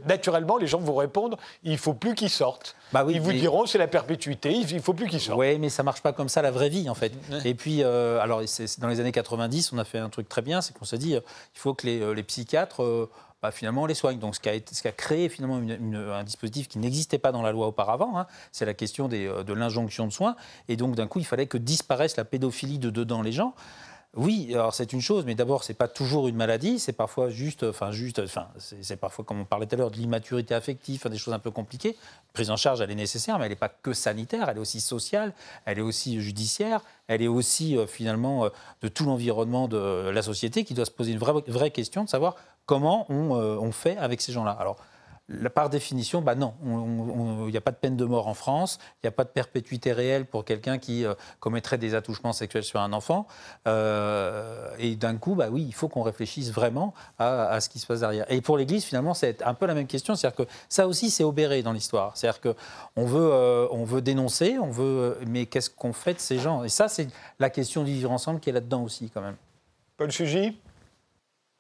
naturellement, 0.07 0.57
les 0.57 0.69
gens 0.69 0.79
vous 0.79 0.95
répondent 0.95 1.37
il 1.65 1.73
ne 1.73 1.77
faut 1.77 1.95
plus 1.95 2.15
qu'ils 2.15 2.31
sortent. 2.31 2.77
Bah 2.93 3.03
oui, 3.05 3.15
ils 3.15 3.21
vous 3.21 3.33
diront 3.33 3.67
c'est 3.67 3.79
la 3.79 3.89
perpétuité, 3.89 4.53
il 4.53 4.77
ne 4.77 4.81
faut 4.81 4.95
plus 4.95 5.09
qu'ils 5.09 5.21
sortent. 5.21 5.41
Oui, 5.41 5.59
mais 5.59 5.71
ça 5.71 5.83
ne 5.83 5.87
marche 5.87 6.03
pas 6.03 6.13
comme 6.13 6.29
ça 6.29 6.41
la 6.41 6.53
vraie 6.53 6.69
vie, 6.69 6.89
en 6.89 6.95
fait. 6.95 7.13
Et 7.45 7.55
puis, 7.55 7.83
alors, 7.83 8.43
dans 8.79 8.89
les 8.89 9.01
années 9.01 9.11
90, 9.11 9.73
on 9.73 9.79
a 9.79 9.85
fait 9.85 9.99
un 9.99 10.09
truc 10.09 10.29
très 10.29 10.43
bien, 10.43 10.61
c'est 10.61 10.73
qu'on 10.79 10.85
s'est 10.85 10.99
dit 10.99 11.15
il 11.15 11.59
faut 11.59 11.75
que 11.75 11.87
les, 11.87 12.15
les 12.15 12.23
psychiatres 12.23 13.09
finalement 13.51 13.83
on 13.83 13.87
les 13.87 13.95
soigne. 13.95 14.19
Donc 14.19 14.35
ce 14.35 14.41
qui 14.41 14.49
a, 14.49 14.93
créé 14.93 15.29
finalement 15.29 15.57
un 15.57 16.25
dispositif 16.25 16.69
qui 16.69 16.79
n'existait 16.79 17.19
pas 17.19 17.33
dans 17.33 17.43
la 17.43 17.53
loi 17.53 17.67
auparavant, 17.67 18.19
hein, 18.19 18.27
c'est 18.53 18.65
la 18.65 18.75
question 18.75 19.09
euh, 19.13 19.43
de 19.43 19.53
l'injonction 19.53 20.07
de 20.07 20.13
soins. 20.13 20.37
Et 20.69 20.77
donc 20.77 20.95
d'un 20.95 21.07
coup 21.07 21.19
il 21.19 21.27
fallait 21.27 21.47
que 21.47 21.59
disparaisse 21.59 22.17
la 22.17 22.25
pédophilie 22.25 22.79
de 22.79 22.91
dedans 22.91 23.23
les 23.23 23.33
gens. 23.33 23.55
Oui, 24.17 24.51
alors 24.53 24.73
c'est 24.73 24.93
une 24.93 25.01
chose, 25.01 25.25
mais 25.25 25.35
d'abord, 25.35 25.65
c'est 25.65 25.75
pas 25.75 25.89
toujours 25.89 26.29
une 26.29 26.37
maladie, 26.37 26.79
c'est 26.79 26.93
parfois 26.93 27.31
juste, 27.31 27.65
enfin, 27.65 27.91
juste, 27.91 28.21
enfin, 28.21 28.47
c'est 28.59 28.97
parfois, 28.97 29.25
comme 29.25 29.41
on 29.41 29.45
parlait 29.45 29.67
tout 29.67 29.75
à 29.75 29.79
l'heure, 29.79 29.91
de 29.91 29.97
l'immaturité 29.97 30.55
affective, 30.55 31.09
des 31.09 31.19
choses 31.19 31.35
un 31.35 31.41
peu 31.41 31.51
compliquées. 31.51 31.97
La 31.99 32.33
prise 32.33 32.51
en 32.51 32.57
charge, 32.57 32.81
elle 32.81 32.93
est 32.93 32.95
nécessaire, 32.95 33.39
mais 33.39 33.47
elle 33.47 33.51
n'est 33.51 33.57
pas 33.57 33.69
que 33.69 33.93
sanitaire, 33.93 34.49
elle 34.49 34.59
est 34.59 34.61
aussi 34.61 34.81
sociale, 34.81 35.33
elle 35.65 35.79
est 35.81 35.83
aussi 35.83 36.21
judiciaire, 36.21 36.81
elle 37.09 37.23
est 37.23 37.29
aussi, 37.29 37.77
euh, 37.77 37.89
finalement, 37.89 38.45
euh, 38.45 38.49
de 38.83 38.89
tout 38.89 39.05
l'environnement 39.05 39.67
de 39.67 40.11
la 40.11 40.23
société 40.23 40.65
qui 40.65 40.75
doit 40.75 40.87
se 40.87 40.93
poser 40.93 41.11
une 41.11 41.19
vraie, 41.19 41.43
vraie 41.49 41.73
question 41.73 42.05
de 42.05 42.09
savoir 42.09 42.37
comment 42.67 43.07
on, 43.09 43.35
euh, 43.35 43.57
on 43.57 43.73
fait 43.73 43.97
avec 43.97 44.21
ces 44.21 44.31
gens-là. 44.31 44.53
Alors, 44.53 44.77
par 45.55 45.71
définition, 45.71 46.21
bah 46.21 46.35
non, 46.35 46.55
il 47.47 47.51
n'y 47.51 47.57
a 47.57 47.61
pas 47.63 47.71
de 47.71 47.77
peine 47.77 47.97
de 47.97 48.05
mort 48.05 48.29
en 48.29 48.35
France, 48.35 48.79
il 48.97 49.07
n'y 49.07 49.09
a 49.09 49.11
pas 49.11 49.25
de 49.25 49.31
perpétuité 49.31 49.93
réelle 49.93 50.27
pour 50.27 50.45
quelqu'un 50.45 50.77
qui 50.79 51.05
euh, 51.05 51.15
commettrait 51.41 51.79
des 51.79 51.95
attouchements 51.95 52.35
sexuels 52.35 52.65
sur 52.65 52.81
un 52.81 52.93
enfant. 52.93 53.27
Euh, 53.67 54.69
et 54.79 54.97
d'un 54.97 55.17
coup, 55.17 55.35
bah 55.35 55.49
oui, 55.51 55.65
il 55.67 55.73
faut 55.75 55.89
qu'on 55.89 56.03
réfléchisse 56.03 56.53
vraiment 56.53 56.93
à, 57.19 57.59
ce 57.61 57.71
qui 57.71 57.79
se 57.79 57.87
passe 57.87 58.01
derrière. 58.01 58.31
Et 58.31 58.43
pour 58.43 58.59
l'Église, 58.59 58.85
finalement, 58.85 59.15
c'est 59.15 59.43
un 59.43 59.55
peu 59.55 59.67
la 59.67 59.75
même 59.75 59.87
question, 59.87 60.15
c'est-à-dire 60.15 60.45
que 60.45 60.51
ça 60.69 60.87
aussi, 60.87 61.11
c'est 61.11 61.25
obéré 61.25 61.63
dans 61.63 61.73
l'histoire. 61.73 62.17
C'est-à-dire 62.17 62.41
qu'on 62.43 63.07
veut, 63.07 63.31
euh, 63.33 63.67
on 63.71 63.85
veut 63.85 64.03
dénoncer, 64.03 64.59
on 64.59 64.71
veut, 64.71 65.19
mais 65.27 65.47
qu'est-ce 65.47 65.71
qu'on 65.71 65.95
fait 65.95 66.15
de 66.15 66.21
ces 66.21 66.39
gens? 66.39 66.65
Et 66.65 66.69
ça, 66.69 66.89
c'est 66.89 67.09
la 67.39 67.49
question 67.49 67.83
du 67.83 67.93
vivre 67.93 68.11
ensemble 68.11 68.41
qui 68.41 68.51
est 68.51 68.53
là-dedans 68.55 68.83
aussi, 68.83 69.11
quand 69.13 69.23
même. 69.23 69.37
Paul 69.97 70.13
Sugy? 70.13 70.59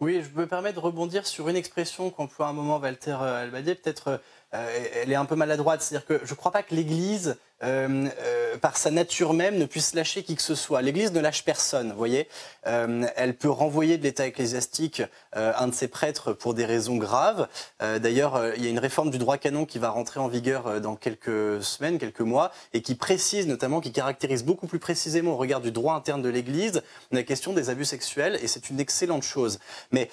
Oui, 0.05 0.22
je 0.22 0.38
me 0.38 0.46
permets 0.46 0.74
de 0.74 0.78
rebondir 0.78 1.26
sur 1.26 1.48
une 1.48 1.57
expression 1.57 2.11
qu'emploie 2.11 2.46
un 2.46 2.52
moment 2.52 2.78
Walter 2.78 3.16
euh, 3.22 3.44
Albadier. 3.44 3.74
Peut-être 3.74 4.09
euh, 4.09 4.18
elle 4.55 5.11
est 5.11 5.16
un 5.16 5.24
peu 5.24 5.36
maladroite. 5.36 5.82
C'est-à-dire 5.82 6.07
que 6.07 6.20
je 6.24 6.30
ne 6.30 6.36
crois 6.36 6.52
pas 6.52 6.62
que 6.62 6.74
l'Église 6.74 7.36
euh, 7.64 8.09
euh, 8.20 8.57
par 8.59 8.76
sa 8.76 8.90
nature 8.90 9.32
même, 9.32 9.59
ne 9.59 9.64
puisse 9.64 9.94
lâcher 9.94 10.22
qui 10.22 10.36
que 10.36 10.42
ce 10.42 10.55
soit. 10.55 10.82
L'Église 10.82 11.12
ne 11.12 11.20
lâche 11.20 11.44
personne, 11.44 11.90
vous 11.90 11.96
voyez. 11.96 12.28
Euh, 12.66 13.07
elle 13.16 13.36
peut 13.36 13.50
renvoyer 13.50 13.96
de 13.96 14.02
l'État 14.02 14.26
ecclésiastique 14.26 15.02
un 15.32 15.66
de 15.66 15.74
ses 15.74 15.88
prêtres 15.88 16.32
pour 16.32 16.55
des 16.55 16.64
raisons 16.64 16.96
graves. 16.96 17.48
D'ailleurs, 17.80 18.55
il 18.57 18.64
y 18.64 18.66
a 18.66 18.70
une 18.70 18.78
réforme 18.78 19.11
du 19.11 19.18
droit 19.18 19.36
canon 19.36 19.64
qui 19.64 19.78
va 19.78 19.90
rentrer 19.90 20.20
en 20.20 20.28
vigueur 20.28 20.80
dans 20.80 20.94
quelques 20.94 21.62
semaines, 21.62 21.98
quelques 21.98 22.20
mois, 22.20 22.52
et 22.72 22.82
qui 22.82 22.94
précise 22.94 23.48
notamment, 23.48 23.80
qui 23.80 23.90
caractérise 23.90 24.44
beaucoup 24.44 24.68
plus 24.68 24.78
précisément 24.78 25.32
au 25.32 25.36
regard 25.36 25.61
du 25.61 25.72
droit 25.72 25.94
interne 25.94 26.22
de 26.22 26.28
l'Église 26.28 26.82
la 27.11 27.22
question 27.24 27.52
des 27.52 27.68
abus 27.68 27.84
sexuels, 27.84 28.38
et 28.42 28.46
c'est 28.46 28.70
une 28.70 28.78
excellente 28.78 29.24
chose. 29.24 29.59
Mais 29.90 30.09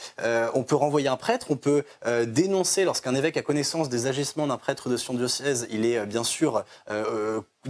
on 0.55 0.63
peut 0.63 0.75
renvoyer 0.75 1.07
un 1.07 1.17
prêtre, 1.17 1.47
on 1.51 1.57
peut 1.57 1.83
dénoncer 2.25 2.83
lorsqu'un 2.83 3.13
évêque 3.13 3.37
a 3.37 3.43
connaissance 3.43 3.89
des 3.89 4.07
agissements 4.07 4.30
d'un 4.37 4.57
prêtre 4.57 4.89
de 4.89 4.97
son 4.97 5.13
diocèse, 5.13 5.67
il 5.69 5.85
est 5.85 6.05
bien 6.05 6.23
sûr 6.23 6.63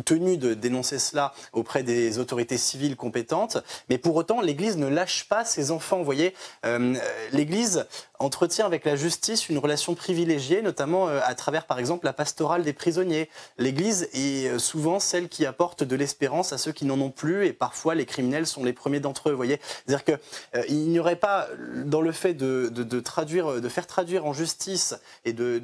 tenu 0.05 0.37
de 0.37 0.53
dénoncer 0.53 0.99
cela 0.99 1.33
auprès 1.53 1.83
des 1.83 2.19
autorités 2.19 2.57
civiles 2.57 2.95
compétentes, 2.95 3.57
mais 3.89 3.97
pour 3.97 4.15
autant, 4.15 4.41
l'Église 4.41 4.77
ne 4.77 4.87
lâche 4.87 5.27
pas 5.27 5.43
ses 5.43 5.71
enfants. 5.71 5.97
Vous 5.97 6.05
voyez, 6.05 6.33
euh, 6.65 6.95
l'Église 7.33 7.85
entretient 8.19 8.65
avec 8.65 8.85
la 8.85 8.95
justice 8.95 9.49
une 9.49 9.57
relation 9.57 9.95
privilégiée, 9.95 10.61
notamment 10.61 11.09
euh, 11.09 11.19
à 11.23 11.35
travers, 11.35 11.65
par 11.65 11.79
exemple, 11.79 12.05
la 12.05 12.13
pastorale 12.13 12.63
des 12.63 12.73
prisonniers. 12.73 13.29
L'Église 13.57 14.07
est 14.13 14.47
euh, 14.47 14.59
souvent 14.59 14.99
celle 14.99 15.27
qui 15.27 15.45
apporte 15.45 15.83
de 15.83 15.95
l'espérance 15.95 16.53
à 16.53 16.57
ceux 16.57 16.71
qui 16.71 16.85
n'en 16.85 16.99
ont 17.01 17.09
plus, 17.09 17.45
et 17.45 17.53
parfois 17.53 17.95
les 17.95 18.05
criminels 18.05 18.47
sont 18.47 18.63
les 18.63 18.73
premiers 18.73 18.99
d'entre 18.99 19.29
eux. 19.29 19.31
Vous 19.31 19.37
voyez, 19.37 19.59
c'est-à-dire 19.85 20.05
qu'il 20.05 20.89
n'y 20.89 20.99
aurait 20.99 21.15
pas, 21.17 21.47
dans 21.85 22.01
le 22.01 22.11
fait 22.11 22.33
de, 22.33 22.99
traduire, 22.99 23.59
de 23.59 23.69
faire 23.69 23.87
traduire 23.87 24.25
en 24.25 24.33
justice 24.33 24.95
et 25.25 25.33
de, 25.33 25.59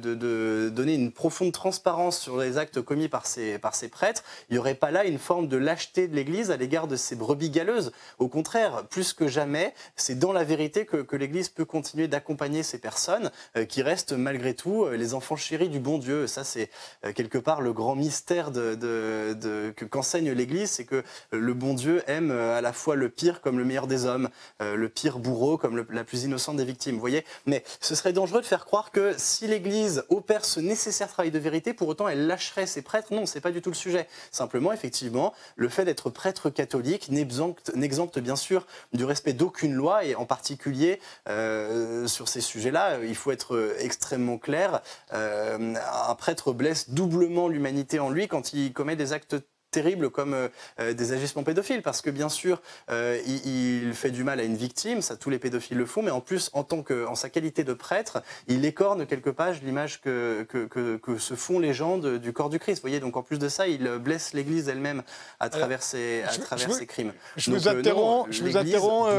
donner 0.68 0.94
une 0.94 1.12
profonde 1.12 1.52
transparence 1.52 2.18
sur 2.18 2.36
les 2.38 2.58
actes 2.58 2.82
commis 2.82 3.08
par 3.08 3.26
ces 3.26 3.58
prêtres, 3.90 4.17
il 4.48 4.54
n'y 4.54 4.58
aurait 4.58 4.74
pas 4.74 4.90
là 4.90 5.04
une 5.04 5.18
forme 5.18 5.48
de 5.48 5.56
lâcheté 5.56 6.08
de 6.08 6.14
l'Église 6.14 6.50
à 6.50 6.56
l'égard 6.56 6.88
de 6.88 6.96
ces 6.96 7.16
brebis 7.16 7.50
galeuses. 7.50 7.92
Au 8.18 8.28
contraire, 8.28 8.86
plus 8.88 9.12
que 9.12 9.28
jamais, 9.28 9.74
c'est 9.96 10.18
dans 10.18 10.32
la 10.32 10.44
vérité 10.44 10.86
que, 10.86 11.16
l'Église 11.16 11.48
peut 11.48 11.64
continuer 11.64 12.06
d'accompagner 12.06 12.62
ces 12.62 12.78
personnes 12.78 13.30
euh, 13.56 13.64
qui 13.64 13.82
restent 13.82 14.12
malgré 14.12 14.54
tout 14.54 14.84
euh, 14.84 14.96
les 14.96 15.14
enfants 15.14 15.34
chéris 15.34 15.68
du 15.68 15.80
bon 15.80 15.98
Dieu. 15.98 16.26
Ça, 16.26 16.44
c'est 16.44 16.70
euh, 17.04 17.12
quelque 17.12 17.38
part 17.38 17.60
le 17.60 17.72
grand 17.72 17.96
mystère 17.96 18.52
que 18.52 19.84
qu'enseigne 19.84 20.30
l'Église, 20.32 20.70
c'est 20.70 20.84
que 20.84 21.02
le 21.32 21.54
bon 21.54 21.74
Dieu 21.74 22.02
aime 22.06 22.30
à 22.30 22.60
la 22.60 22.72
fois 22.72 22.94
le 22.94 23.08
pire 23.08 23.40
comme 23.40 23.58
le 23.58 23.64
meilleur 23.64 23.86
des 23.86 24.04
hommes, 24.04 24.28
le 24.60 24.88
pire 24.88 25.18
bourreau 25.18 25.58
comme 25.58 25.84
la 25.90 26.04
plus 26.04 26.24
innocente 26.24 26.56
des 26.56 26.64
victimes. 26.64 26.94
Vous 26.94 27.00
voyez 27.00 27.24
Mais 27.46 27.64
ce 27.80 27.94
serait 27.94 28.12
dangereux 28.12 28.40
de 28.40 28.46
faire 28.46 28.64
croire 28.64 28.90
que 28.90 29.14
si 29.16 29.46
l'Église 29.46 30.04
opère 30.08 30.44
ce 30.44 30.60
nécessaire 30.60 31.08
travail 31.08 31.30
de 31.30 31.38
vérité, 31.38 31.74
pour 31.74 31.88
autant 31.88 32.08
elle 32.08 32.26
lâcherait 32.26 32.66
ses 32.66 32.82
prêtres. 32.82 33.12
Non, 33.12 33.26
c'est 33.26 33.40
pas 33.40 33.50
du 33.50 33.62
tout 33.62 33.70
le 33.70 33.76
sujet. 33.76 34.07
Simplement, 34.30 34.72
effectivement, 34.72 35.32
le 35.56 35.68
fait 35.68 35.84
d'être 35.84 36.10
prêtre 36.10 36.50
catholique 36.50 37.10
n'exempte 37.10 38.18
bien 38.18 38.36
sûr 38.36 38.66
du 38.92 39.04
respect 39.04 39.32
d'aucune 39.32 39.74
loi 39.74 40.04
et 40.04 40.14
en 40.14 40.26
particulier 40.26 41.00
euh, 41.28 42.06
sur 42.06 42.28
ces 42.28 42.40
sujets-là, 42.40 42.98
il 43.04 43.14
faut 43.14 43.30
être 43.30 43.76
extrêmement 43.78 44.38
clair. 44.38 44.80
Euh, 45.12 45.74
un 46.08 46.14
prêtre 46.14 46.52
blesse 46.52 46.90
doublement 46.90 47.48
l'humanité 47.48 47.98
en 47.98 48.10
lui 48.10 48.28
quand 48.28 48.52
il 48.52 48.72
commet 48.72 48.96
des 48.96 49.12
actes 49.12 49.36
terribles 49.70 50.10
comme 50.10 50.34
euh, 50.34 50.48
euh, 50.80 50.92
des 50.92 51.12
agissements 51.12 51.42
pédophiles, 51.42 51.82
parce 51.82 52.00
que 52.00 52.10
bien 52.10 52.28
sûr, 52.28 52.60
euh, 52.90 53.20
il, 53.26 53.92
fait 53.94 54.10
du 54.10 54.24
mal 54.24 54.40
à 54.40 54.42
une 54.42 54.56
victime, 54.56 55.02
ça 55.02 55.16
tous 55.16 55.30
les 55.30 55.38
pédophiles 55.38 55.76
le 55.76 55.86
font, 55.86 56.02
mais 56.02 56.10
en 56.10 56.20
plus, 56.20 56.50
en 56.52 56.64
tant 56.64 56.82
que, 56.82 57.06
en 57.06 57.14
sa 57.14 57.28
qualité 57.28 57.64
de 57.64 57.72
prêtre, 57.72 58.22
il 58.46 58.64
écorne 58.64 59.06
quelque 59.06 59.30
part 59.30 59.52
l'image 59.62 60.00
que, 60.00 60.46
que, 60.48 61.18
se 61.18 61.34
font 61.34 61.58
les 61.58 61.72
gens 61.72 61.98
du 61.98 62.32
corps 62.32 62.50
du 62.50 62.58
Christ. 62.58 62.78
Vous 62.78 62.82
voyez, 62.88 63.00
donc 63.00 63.16
en 63.16 63.22
plus 63.22 63.38
de 63.38 63.48
ça, 63.48 63.66
il 63.66 63.84
blesse 63.98 64.34
l'Église 64.34 64.68
elle-même 64.68 65.02
à 65.40 65.48
travers, 65.48 65.82
ses, 65.82 66.22
à 66.22 66.28
travers 66.28 66.72
ses 66.72 66.86
crimes. 66.86 67.12
Je 67.36 67.50
vous 67.50 67.68
interromps, 67.68 68.28
je 68.30 68.42
vous 68.42 68.56
interromps 68.56 69.10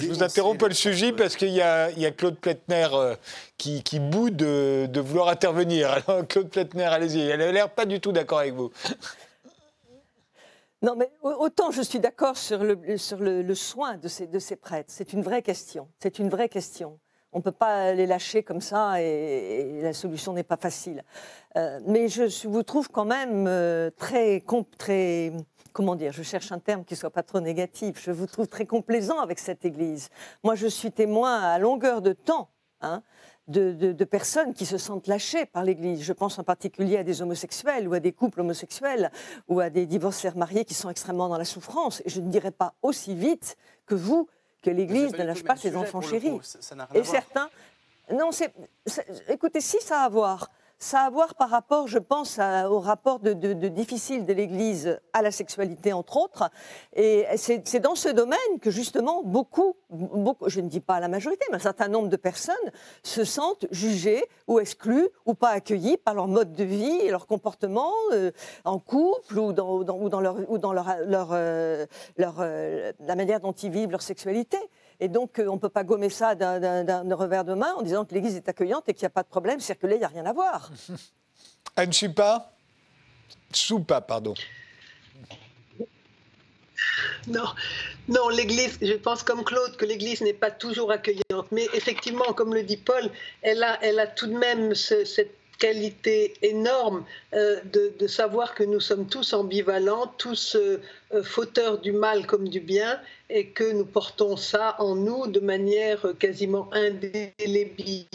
je 0.00 0.06
vous 0.08 0.22
interromps, 0.22 0.58
Paul 0.58 0.74
Sugy, 0.74 1.12
parce 1.12 1.36
qu'il 1.36 1.50
y, 1.50 1.60
a 1.62 2.10
Claude 2.16 2.36
Pletner 2.38 2.88
euh, 2.92 3.14
qui, 3.60 3.82
qui 3.82 4.00
bout 4.00 4.30
de, 4.30 5.00
vouloir 5.00 5.28
intervenir. 5.28 5.90
Alors, 6.08 6.26
Claude 6.26 6.48
Pletner, 6.48 6.84
allez-y. 6.84 7.20
Elle 7.20 7.42
a 7.42 7.52
l'air 7.52 7.68
pas 7.68 7.84
du 7.84 8.00
tout 8.00 8.10
d'accord 8.10 8.40
avec 8.40 8.54
vous. 8.54 8.70
Non, 10.82 10.96
mais 10.96 11.10
autant 11.22 11.70
je 11.70 11.82
suis 11.82 12.00
d'accord 12.00 12.38
sur 12.38 12.64
le, 12.64 13.54
soin 13.54 13.98
de 13.98 14.08
ces, 14.08 14.56
prêtres. 14.56 14.90
C'est 14.90 15.12
une 15.12 15.20
vraie 15.20 15.42
question. 15.42 15.88
C'est 15.98 16.18
une 16.18 16.30
vraie 16.30 16.48
question. 16.48 16.98
On 17.34 17.40
ne 17.40 17.42
peut 17.42 17.52
pas 17.52 17.92
les 17.92 18.06
lâcher 18.06 18.42
comme 18.42 18.62
ça 18.62 18.98
et, 19.02 19.82
la 19.82 19.92
solution 19.92 20.32
n'est 20.32 20.42
pas 20.42 20.56
facile. 20.56 21.04
Euh, 21.58 21.80
mais 21.84 22.08
je, 22.08 22.48
vous 22.48 22.62
trouve 22.62 22.88
quand 22.88 23.04
même 23.04 23.44
euh, 23.46 23.90
très, 23.90 24.42
très 24.78 25.34
comment 25.74 25.96
dire, 25.96 26.14
je 26.14 26.22
cherche 26.22 26.50
un 26.50 26.58
terme 26.58 26.86
qui 26.86 26.96
soit 26.96 27.10
pas 27.10 27.24
trop 27.24 27.40
négatif, 27.40 28.02
je 28.02 28.10
vous 28.10 28.26
trouve 28.26 28.48
très 28.48 28.64
complaisant 28.64 29.20
avec 29.20 29.38
cette 29.38 29.66
Église. 29.66 30.08
Moi, 30.42 30.54
je 30.54 30.66
suis 30.66 30.92
témoin 30.92 31.42
à 31.42 31.58
longueur 31.58 32.00
de 32.00 32.14
temps 32.14 32.48
hein, 32.80 33.02
de, 33.48 34.04
personnes 34.04 34.54
qui 34.54 34.66
se 34.66 34.78
sentent 34.78 35.06
lâchées 35.06 35.46
par 35.46 35.64
l'Église. 35.64 36.02
Je 36.02 36.12
pense 36.12 36.38
en 36.38 36.44
particulier 36.44 36.98
à 36.98 37.04
des 37.04 37.22
homosexuels 37.22 37.88
ou 37.88 37.94
à 37.94 38.00
des 38.00 38.12
couples 38.12 38.40
homosexuels 38.40 39.10
ou 39.48 39.60
à 39.60 39.70
des 39.70 39.86
divorcés 39.86 40.30
mariés 40.36 40.64
qui 40.64 40.74
sont 40.74 40.90
extrêmement 40.90 41.28
dans 41.28 41.38
la 41.38 41.44
souffrance. 41.44 42.02
Et 42.04 42.10
je 42.10 42.20
ne 42.20 42.30
dirais 42.30 42.52
pas 42.52 42.74
aussi 42.82 43.14
vite 43.14 43.56
que 43.86 43.94
vous 43.94 44.28
que 44.62 44.70
l'Église 44.70 45.12
ne 45.12 45.24
lâche 45.24 45.42
pas 45.42 45.56
ses 45.56 45.76
enfants 45.76 46.00
chéris. 46.00 46.38
Et 46.94 47.04
certains... 47.04 47.48
Non, 48.12 48.32
c'est, 48.32 48.52
écoutez, 49.28 49.60
si 49.60 49.80
ça 49.80 50.02
a 50.02 50.04
à 50.04 50.08
voir 50.08 50.50
ça 50.82 51.02
a 51.02 51.10
à 51.10 51.10
voir 51.10 51.34
par 51.34 51.50
rapport, 51.50 51.88
je 51.88 51.98
pense, 51.98 52.38
au 52.38 52.80
rapport 52.80 53.20
de, 53.20 53.32
difficile 53.68 54.24
de 54.24 54.32
l'Église 54.32 54.98
à 55.12 55.22
la 55.22 55.30
sexualité, 55.30 55.92
entre 55.92 56.16
autres. 56.16 56.50
Et 56.94 57.26
c'est 57.36 57.80
dans 57.80 57.94
ce 57.94 58.08
domaine 58.08 58.38
que, 58.60 58.70
justement, 58.70 59.22
beaucoup, 59.22 59.76
beaucoup, 59.90 60.48
je 60.48 60.60
ne 60.60 60.68
dis 60.68 60.80
pas 60.80 60.98
la 60.98 61.08
majorité, 61.08 61.44
mais 61.50 61.56
un 61.56 61.60
certain 61.60 61.88
nombre 61.88 62.08
de 62.08 62.16
personnes 62.16 62.54
se 63.02 63.24
sentent 63.24 63.66
jugées 63.70 64.24
ou 64.46 64.58
exclues 64.58 65.08
ou 65.26 65.34
pas 65.34 65.50
accueillies 65.50 65.98
par 65.98 66.14
leur 66.14 66.28
mode 66.28 66.54
de 66.54 66.64
vie 66.64 66.98
et 67.02 67.10
leur 67.10 67.26
comportement 67.26 67.92
euh, 68.12 68.30
en 68.64 68.78
couple 68.78 69.38
ou 69.38 69.52
dans, 69.52 70.20
leur, 70.20 70.50
ou 70.50 70.58
dans 70.58 70.72
leur, 70.72 70.96
leur, 71.06 71.28
euh, 71.32 71.86
euh, 72.18 72.92
la 73.00 73.16
manière 73.16 73.40
dont 73.40 73.52
ils 73.52 73.70
vivent 73.70 73.90
leur 73.90 74.02
sexualité. 74.02 74.58
Et 75.00 75.08
donc, 75.08 75.38
euh, 75.38 75.48
on 75.48 75.54
ne 75.54 75.58
peut 75.58 75.70
pas 75.70 75.82
gommer 75.82 76.10
ça 76.10 76.34
d'un 76.34 77.16
revers 77.16 77.44
de 77.44 77.54
main 77.54 77.72
en 77.74 77.82
disant 77.82 78.04
que 78.04 78.14
l'Église 78.14 78.36
est 78.36 78.48
accueillante 78.48 78.88
et 78.88 78.94
qu'il 78.94 79.02
n'y 79.02 79.06
a 79.06 79.10
pas 79.10 79.22
de 79.22 79.28
problème, 79.28 79.58
circuler, 79.60 79.96
il 79.96 80.00
n'y 80.00 80.04
a 80.04 80.08
rien 80.08 80.26
à 80.26 80.32
voir. 80.32 80.70
Anne 81.76 81.92
Supa 81.92 82.52
Soupa, 83.52 84.00
pardon. 84.00 84.34
Non, 87.26 87.44
non 88.08 88.28
l'Église, 88.28 88.78
je 88.80 88.94
pense 88.94 89.22
comme 89.22 89.44
Claude 89.44 89.76
que 89.76 89.84
l'Église 89.84 90.20
n'est 90.20 90.34
pas 90.34 90.50
toujours 90.50 90.90
accueillante, 90.90 91.50
mais 91.50 91.66
effectivement, 91.74 92.32
comme 92.34 92.54
le 92.54 92.62
dit 92.62 92.76
Paul, 92.76 93.10
elle 93.42 93.62
a, 93.62 93.78
elle 93.82 93.98
a 93.98 94.06
tout 94.06 94.26
de 94.26 94.36
même 94.36 94.74
cette 94.74 95.39
qualité 95.60 96.34
énorme 96.42 97.04
euh, 97.34 97.60
de, 98.00 98.06
savoir 98.08 98.54
que 98.54 98.64
nous 98.64 98.80
sommes 98.80 99.06
tous 99.06 99.32
ambivalents, 99.34 100.12
tous 100.18 100.56
euh, 100.56 100.80
euh, 101.14 101.22
fauteurs 101.22 101.78
du 101.78 101.92
mal 101.92 102.26
comme 102.26 102.48
du 102.48 102.58
bien, 102.60 102.98
et 103.28 103.46
que 103.48 103.70
nous 103.70 103.84
portons 103.84 104.36
ça 104.36 104.74
en 104.80 104.96
nous 104.96 105.28
de 105.28 105.38
manière 105.38 106.14
quasiment 106.18 106.68
indélébile. 106.72 108.06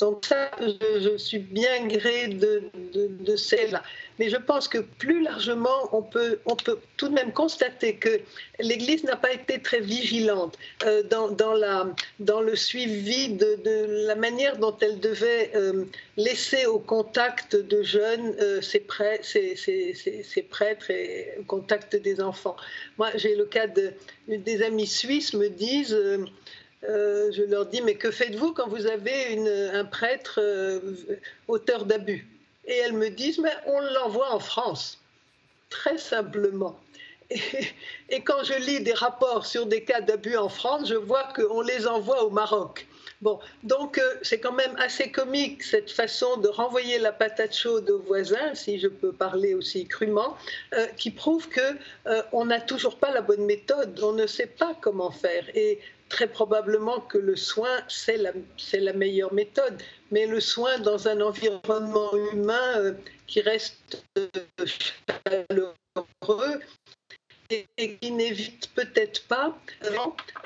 Donc 0.00 0.24
ça, 0.24 0.50
je, 0.58 1.16
suis 1.18 1.38
bien 1.38 1.86
gré 1.86 2.28
de, 2.28 2.62
de, 2.94 3.36
celle-là. 3.36 3.82
Mais 4.18 4.30
je 4.30 4.36
pense 4.36 4.66
que 4.66 4.78
plus 4.78 5.22
largement, 5.22 5.88
on 5.92 6.02
peut, 6.02 6.40
on 6.46 6.56
peut 6.56 6.78
tout 6.96 7.08
de 7.08 7.14
même 7.14 7.32
constater 7.32 7.96
que 7.96 8.20
l'Église 8.60 9.04
n'a 9.04 9.16
pas 9.16 9.32
été 9.32 9.60
très 9.60 9.80
vigilante 9.80 10.58
euh, 10.84 11.02
dans, 11.02 11.28
dans, 11.28 11.52
la, 11.52 11.86
dans 12.18 12.40
le 12.40 12.56
suivi 12.56 13.28
de, 13.28 14.06
la 14.06 14.14
manière 14.14 14.56
dont 14.56 14.76
elle 14.80 15.00
devait 15.00 15.50
euh, 15.54 15.84
laisser 16.16 16.64
au 16.64 16.78
contact 16.78 17.54
de 17.54 17.82
jeunes 17.82 18.34
euh, 18.40 18.62
ses, 18.62 18.80
prêtres, 18.80 19.26
ses, 19.26 20.46
prêtres 20.48 20.90
et 20.90 21.34
au 21.38 21.44
contact 21.44 21.94
des 21.94 22.22
enfants. 22.22 22.56
Moi, 22.96 23.10
j'ai 23.16 23.36
le 23.36 23.44
cas 23.44 23.66
de, 23.66 23.92
des 24.28 24.62
amis 24.62 24.86
suisses 24.86 25.34
me 25.34 25.48
disent... 25.50 25.96
Euh, 26.88 27.30
je 27.32 27.42
leur 27.42 27.66
dis, 27.66 27.82
mais 27.82 27.94
que 27.94 28.10
faites-vous 28.10 28.52
quand 28.54 28.68
vous 28.68 28.86
avez 28.86 29.38
un 29.72 29.84
prêtre 29.84 30.38
euh, 30.38 30.80
auteur 31.46 31.84
d'abus? 31.84 32.26
Et 32.66 32.76
elles 32.76 32.94
me 32.94 33.10
disent, 33.10 33.38
mais 33.38 33.52
on 33.66 33.80
l'envoie 33.80 34.32
en 34.32 34.40
France, 34.40 34.98
très 35.68 35.98
simplement. 35.98 36.78
Et, 38.08 38.22
quand 38.24 38.42
je 38.44 38.54
lis 38.54 38.80
des 38.80 38.94
rapports 38.94 39.46
sur 39.46 39.66
des 39.66 39.84
cas 39.84 40.00
d'abus 40.00 40.36
en 40.36 40.48
France, 40.48 40.88
je 40.88 40.94
vois 40.94 41.24
qu'on 41.34 41.60
les 41.60 41.86
envoie 41.86 42.24
au 42.24 42.30
Maroc. 42.30 42.86
Bon, 43.20 43.38
donc 43.62 43.98
euh, 43.98 44.14
c'est 44.22 44.40
quand 44.40 44.52
même 44.52 44.74
assez 44.78 45.10
comique 45.10 45.62
cette 45.62 45.90
façon 45.90 46.38
de 46.38 46.48
renvoyer 46.48 46.98
la 46.98 47.12
patate 47.12 47.54
chaude 47.54 47.88
aux 47.90 48.00
voisins, 48.00 48.54
si 48.54 48.80
je 48.80 48.88
peux 48.88 49.12
parler 49.12 49.52
aussi 49.52 49.86
crûment, 49.86 50.38
qui 50.96 51.10
prouve 51.10 51.46
que 51.48 51.76
on 52.32 52.46
n'a 52.46 52.62
toujours 52.62 52.96
pas 52.96 53.12
la 53.12 53.20
bonne 53.20 53.44
méthode, 53.44 54.00
on 54.02 54.12
ne 54.12 54.26
sait 54.26 54.46
pas 54.46 54.74
comment 54.80 55.10
faire. 55.10 55.44
Très 56.10 56.26
probablement 56.26 57.00
que 57.00 57.16
le 57.16 57.36
soin, 57.36 57.80
c'est 57.88 58.18
la, 58.18 58.92
meilleure 58.92 59.32
méthode. 59.32 59.80
Mais 60.10 60.26
le 60.26 60.40
soin 60.40 60.78
dans 60.80 61.08
un 61.08 61.20
environnement 61.22 62.12
humain 62.32 62.74
euh, 62.76 62.92
qui 63.26 63.40
reste 63.40 64.04
chaleureux 65.26 66.60
et, 67.48 67.96
qui 67.96 68.10
n'évite 68.10 68.70
peut-être 68.74 69.26
pas 69.26 69.56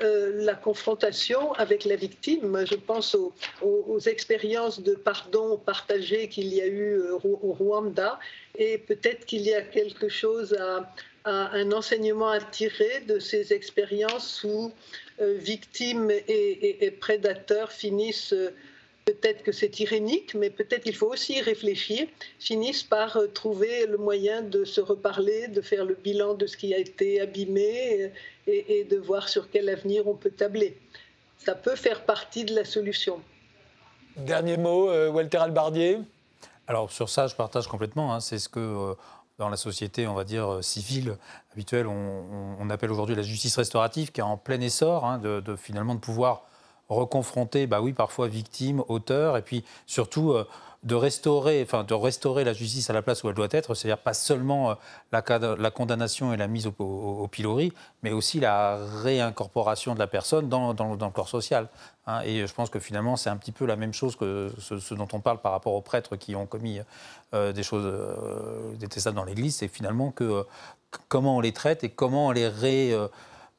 euh, 0.02 0.44
la 0.44 0.54
confrontation 0.54 1.52
avec 1.54 1.84
la 1.84 1.96
victime. 1.96 2.64
Je 2.66 2.76
pense 2.76 3.14
aux, 3.14 3.34
aux 3.62 4.00
expériences 4.00 4.80
de 4.80 4.94
pardon 4.94 5.56
partagées 5.56 6.28
qu'il 6.28 6.54
y 6.54 6.60
a 6.60 6.66
eu 6.66 6.98
euh, 6.98 7.18
au 7.22 7.52
Rwanda 7.52 8.20
et 8.56 8.78
peut-être 8.78 9.24
qu'il 9.26 9.42
y 9.42 9.54
a 9.54 9.62
quelque 9.62 10.08
chose 10.08 10.54
à, 10.54 10.94
un 11.24 11.72
enseignement 11.72 12.28
à 12.28 12.40
tirer 12.40 13.00
de 13.08 13.18
ces 13.18 13.52
expériences 13.52 14.44
où 14.44 14.72
euh, 15.20 15.34
victimes 15.38 16.10
et, 16.10 16.90
prédateurs 17.00 17.70
finissent, 17.70 18.32
euh, 18.32 18.52
peut-être 19.04 19.42
que 19.42 19.52
c'est 19.52 19.78
irénique, 19.80 20.34
mais 20.34 20.50
peut-être 20.50 20.82
qu'il 20.82 20.96
faut 20.96 21.06
aussi 21.06 21.38
y 21.38 21.40
réfléchir, 21.40 22.06
finissent 22.38 22.82
par 22.82 23.16
euh, 23.16 23.26
trouver 23.28 23.86
le 23.86 23.96
moyen 23.96 24.42
de 24.42 24.64
se 24.64 24.80
reparler, 24.80 25.48
de 25.48 25.60
faire 25.60 25.84
le 25.84 25.94
bilan 25.94 26.34
de 26.34 26.46
ce 26.46 26.56
qui 26.56 26.74
a 26.74 26.78
été 26.78 27.20
abîmé 27.20 28.10
et, 28.46 28.84
de 28.84 28.96
voir 28.98 29.28
sur 29.28 29.50
quel 29.50 29.68
avenir 29.68 30.06
on 30.08 30.14
peut 30.14 30.30
tabler. 30.30 30.76
Ça 31.38 31.54
peut 31.54 31.76
faire 31.76 32.04
partie 32.04 32.44
de 32.44 32.54
la 32.54 32.64
solution. 32.64 33.20
Dernier 34.16 34.56
mot, 34.56 34.90
Walter 35.10 35.38
Albardier 35.38 35.98
alors 36.66 36.90
sur 36.90 37.10
ça, 37.10 37.26
je 37.26 37.34
partage 37.34 37.66
complètement. 37.66 38.14
Hein. 38.14 38.20
c'est 38.20 38.38
ce 38.38 38.48
que 38.48 38.96
dans 39.38 39.48
la 39.48 39.56
société, 39.56 40.06
on 40.06 40.14
va 40.14 40.24
dire, 40.24 40.54
euh, 40.54 40.62
civile 40.62 41.16
habituelle, 41.52 41.86
on, 41.86 42.70
appelle 42.70 42.90
aujourd'hui 42.90 43.14
la 43.14 43.22
justice 43.22 43.56
restaurative, 43.56 44.10
qui 44.10 44.20
est 44.20 44.24
en 44.24 44.36
plein 44.36 44.60
essor, 44.60 45.04
hein, 45.04 45.18
de, 45.18 45.56
finalement 45.56 45.96
pouvoir 45.96 46.44
reconfronter, 46.88 47.66
bah 47.66 47.80
oui, 47.80 47.92
parfois 47.92 48.28
victimes, 48.28 48.82
auteurs, 48.88 49.36
et 49.36 49.42
puis 49.42 49.64
surtout 49.86 50.32
euh, 50.32 50.46
de 50.84 50.94
restaurer, 50.94 51.62
enfin, 51.62 51.82
de 51.82 51.94
restaurer 51.94 52.44
la 52.44 52.52
justice 52.52 52.90
à 52.90 52.92
la 52.92 53.00
place 53.00 53.24
où 53.24 53.28
elle 53.28 53.34
doit 53.34 53.48
être, 53.50 53.74
c'est-à-dire 53.74 53.98
pas 53.98 54.12
seulement 54.12 54.70
euh, 54.70 54.74
la, 55.12 55.22
la, 55.56 55.70
condamnation 55.70 56.32
et 56.34 56.36
la 56.36 56.46
mise 56.46 56.66
au, 56.66 57.28
pilori, 57.28 57.72
mais 58.02 58.12
aussi 58.12 58.38
la 58.38 58.78
réincorporation 59.02 59.94
de 59.94 59.98
la 59.98 60.06
personne 60.06 60.48
dans, 60.48 60.72
le 60.72 61.10
corps 61.10 61.28
social. 61.28 61.68
Hein. 62.06 62.20
et 62.24 62.46
je 62.46 62.52
pense 62.52 62.68
que 62.68 62.78
finalement, 62.78 63.16
c'est 63.16 63.30
un 63.30 63.36
petit 63.36 63.52
peu 63.52 63.64
la 63.64 63.76
même 63.76 63.94
chose 63.94 64.14
que 64.14 64.52
ce, 64.58 64.94
dont 64.94 65.08
on 65.12 65.20
parle 65.20 65.40
par 65.40 65.52
rapport 65.52 65.72
aux 65.72 65.80
prêtres 65.80 66.16
qui 66.16 66.36
ont 66.36 66.44
commis 66.44 66.80
euh, 67.32 67.52
des 67.52 67.62
choses 67.62 67.90
détestables 68.78 69.16
dans 69.16 69.24
l'Église, 69.24 69.56
c'est 69.56 69.68
finalement 69.68 70.10
que 70.10 70.44
comment 71.08 71.38
on 71.38 71.40
les 71.40 71.52
traite 71.52 71.82
et 71.82 71.88
comment 71.88 72.28
on 72.28 72.30
les 72.30 72.46
ré 72.46 72.94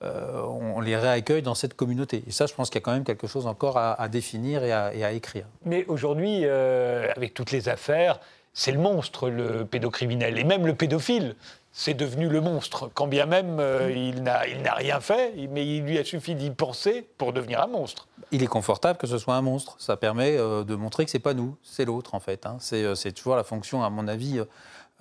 euh, 0.03 0.41
on 0.41 0.81
les 0.81 0.97
réaccueille 0.97 1.41
dans 1.41 1.55
cette 1.55 1.73
communauté. 1.73 2.23
Et 2.27 2.31
ça, 2.31 2.47
je 2.47 2.53
pense 2.53 2.69
qu'il 2.69 2.79
y 2.79 2.83
a 2.83 2.85
quand 2.85 2.91
même 2.91 3.05
quelque 3.05 3.27
chose 3.27 3.47
encore 3.47 3.77
à, 3.77 4.07
définir 4.09 4.63
et 4.63 4.73
à, 4.73 5.11
écrire. 5.13 5.45
Mais 5.63 5.85
aujourd'hui, 5.87 6.41
euh, 6.43 7.09
avec 7.15 7.33
toutes 7.33 7.51
les 7.51 7.69
affaires, 7.69 8.19
c'est 8.53 8.73
le 8.73 8.79
monstre, 8.79 9.29
le 9.29 9.65
pédocriminel, 9.65 10.37
et 10.37 10.43
même 10.43 10.65
le 10.65 10.75
pédophile. 10.75 11.35
C'est 11.77 11.93
devenu 11.93 12.29
le 12.29 12.39
monstre, 12.39 12.89
quand 12.93 13.07
bien 13.07 13.25
même 13.25 13.57
euh, 13.59 13.91
il 13.91 14.23
n'a 14.23 14.73
rien 14.75 15.01
fait, 15.01 15.33
mais 15.49 15.67
il 15.67 15.83
lui 15.83 15.97
a 15.97 16.05
suffi 16.05 16.33
d'y 16.33 16.49
penser 16.49 17.05
pour 17.17 17.33
devenir 17.33 17.61
un 17.61 17.67
monstre. 17.67 18.07
Il 18.31 18.43
est 18.43 18.47
confortable 18.47 18.97
que 18.97 19.07
ce 19.07 19.17
soit 19.17 19.35
un 19.35 19.41
monstre. 19.41 19.75
Ça 19.77 19.97
permet 19.97 20.37
de 20.37 20.75
montrer 20.75 21.03
que 21.03 21.11
c'est 21.11 21.19
pas 21.19 21.33
nous, 21.33 21.57
c'est 21.63 21.83
l'autre 21.83 22.15
en 22.15 22.21
fait. 22.21 22.45
Hein. 22.45 22.57
C'est 22.59 23.11
toujours 23.11 23.35
la 23.35 23.43
fonction, 23.43 23.83
à 23.83 23.89
mon 23.89 24.07
avis, 24.07 24.39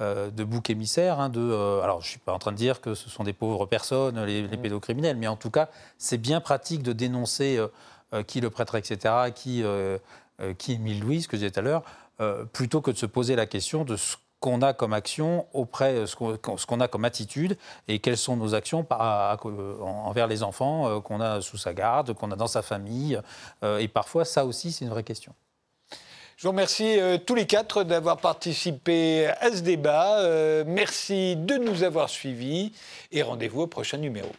euh, 0.00 0.28
de 0.32 0.42
bouc 0.42 0.70
émissaire. 0.70 1.20
Hein, 1.20 1.28
de, 1.28 1.40
euh, 1.40 1.80
alors, 1.80 2.00
je 2.00 2.06
ne 2.06 2.10
suis 2.10 2.18
pas 2.18 2.32
en 2.32 2.40
train 2.40 2.50
de 2.50 2.56
dire 2.56 2.80
que 2.80 2.94
ce 2.94 3.08
sont 3.08 3.22
des 3.22 3.32
pauvres 3.32 3.64
personnes, 3.66 4.20
les, 4.24 4.42
mm. 4.42 4.56
pédocriminels, 4.56 5.16
mais 5.16 5.28
en 5.28 5.36
tout 5.36 5.50
cas, 5.50 5.68
c'est 5.98 6.18
bien 6.18 6.40
pratique 6.40 6.82
de 6.82 6.92
dénoncer 6.92 7.64
euh, 8.12 8.22
qui 8.24 8.40
le 8.40 8.50
prêtre, 8.50 8.74
etc., 8.74 9.14
qui, 9.32 9.62
qui 10.58 10.72
Émile 10.72 11.00
Louis, 11.00 11.22
ce 11.22 11.28
que 11.28 11.36
je 11.36 11.42
disais 11.42 11.52
tout 11.52 11.60
à 11.60 11.62
l'heure, 11.62 11.82
plutôt 12.52 12.80
que 12.80 12.90
de 12.90 12.96
se 12.96 13.06
poser 13.06 13.36
la 13.36 13.46
question 13.46 13.84
de 13.84 13.96
ce 13.96 14.16
qu'on 14.40 14.62
a 14.62 14.72
comme 14.72 14.92
action 14.92 15.46
auprès, 15.52 16.06
ce 16.06 16.16
qu'on 16.16 16.80
a 16.80 16.88
comme 16.88 17.04
attitude 17.04 17.56
et 17.86 18.00
quelles 18.00 18.16
sont 18.16 18.36
nos 18.36 18.54
actions 18.54 18.86
envers 18.90 20.26
les 20.26 20.42
enfants 20.42 21.00
qu'on 21.00 21.20
a 21.20 21.40
sous 21.40 21.56
sa 21.56 21.72
garde, 21.72 22.14
qu'on 22.14 22.30
a 22.30 22.36
dans 22.36 22.46
sa 22.46 22.62
famille. 22.62 23.20
et 23.62 23.88
parfois, 23.88 24.24
ça 24.24 24.44
aussi, 24.44 24.70
c'est 24.70 24.84
une 24.84 24.90
vraie 24.90 25.04
question. 25.04 25.34
Je 26.36 26.42
vous 26.42 26.50
remercie 26.50 26.98
euh, 26.98 27.16
tous 27.16 27.36
les 27.36 27.46
quatre 27.46 27.84
d'avoir 27.84 28.16
participé 28.16 29.28
à 29.40 29.52
ce 29.52 29.60
débat. 29.60 30.18
Euh, 30.18 30.64
merci 30.66 31.36
de 31.36 31.54
nous 31.54 31.84
avoir 31.84 32.08
suivis 32.08 32.72
et 33.12 33.22
rendez-vous 33.22 33.62
au 33.62 33.66
prochain 33.68 33.98
numéro. 33.98 34.30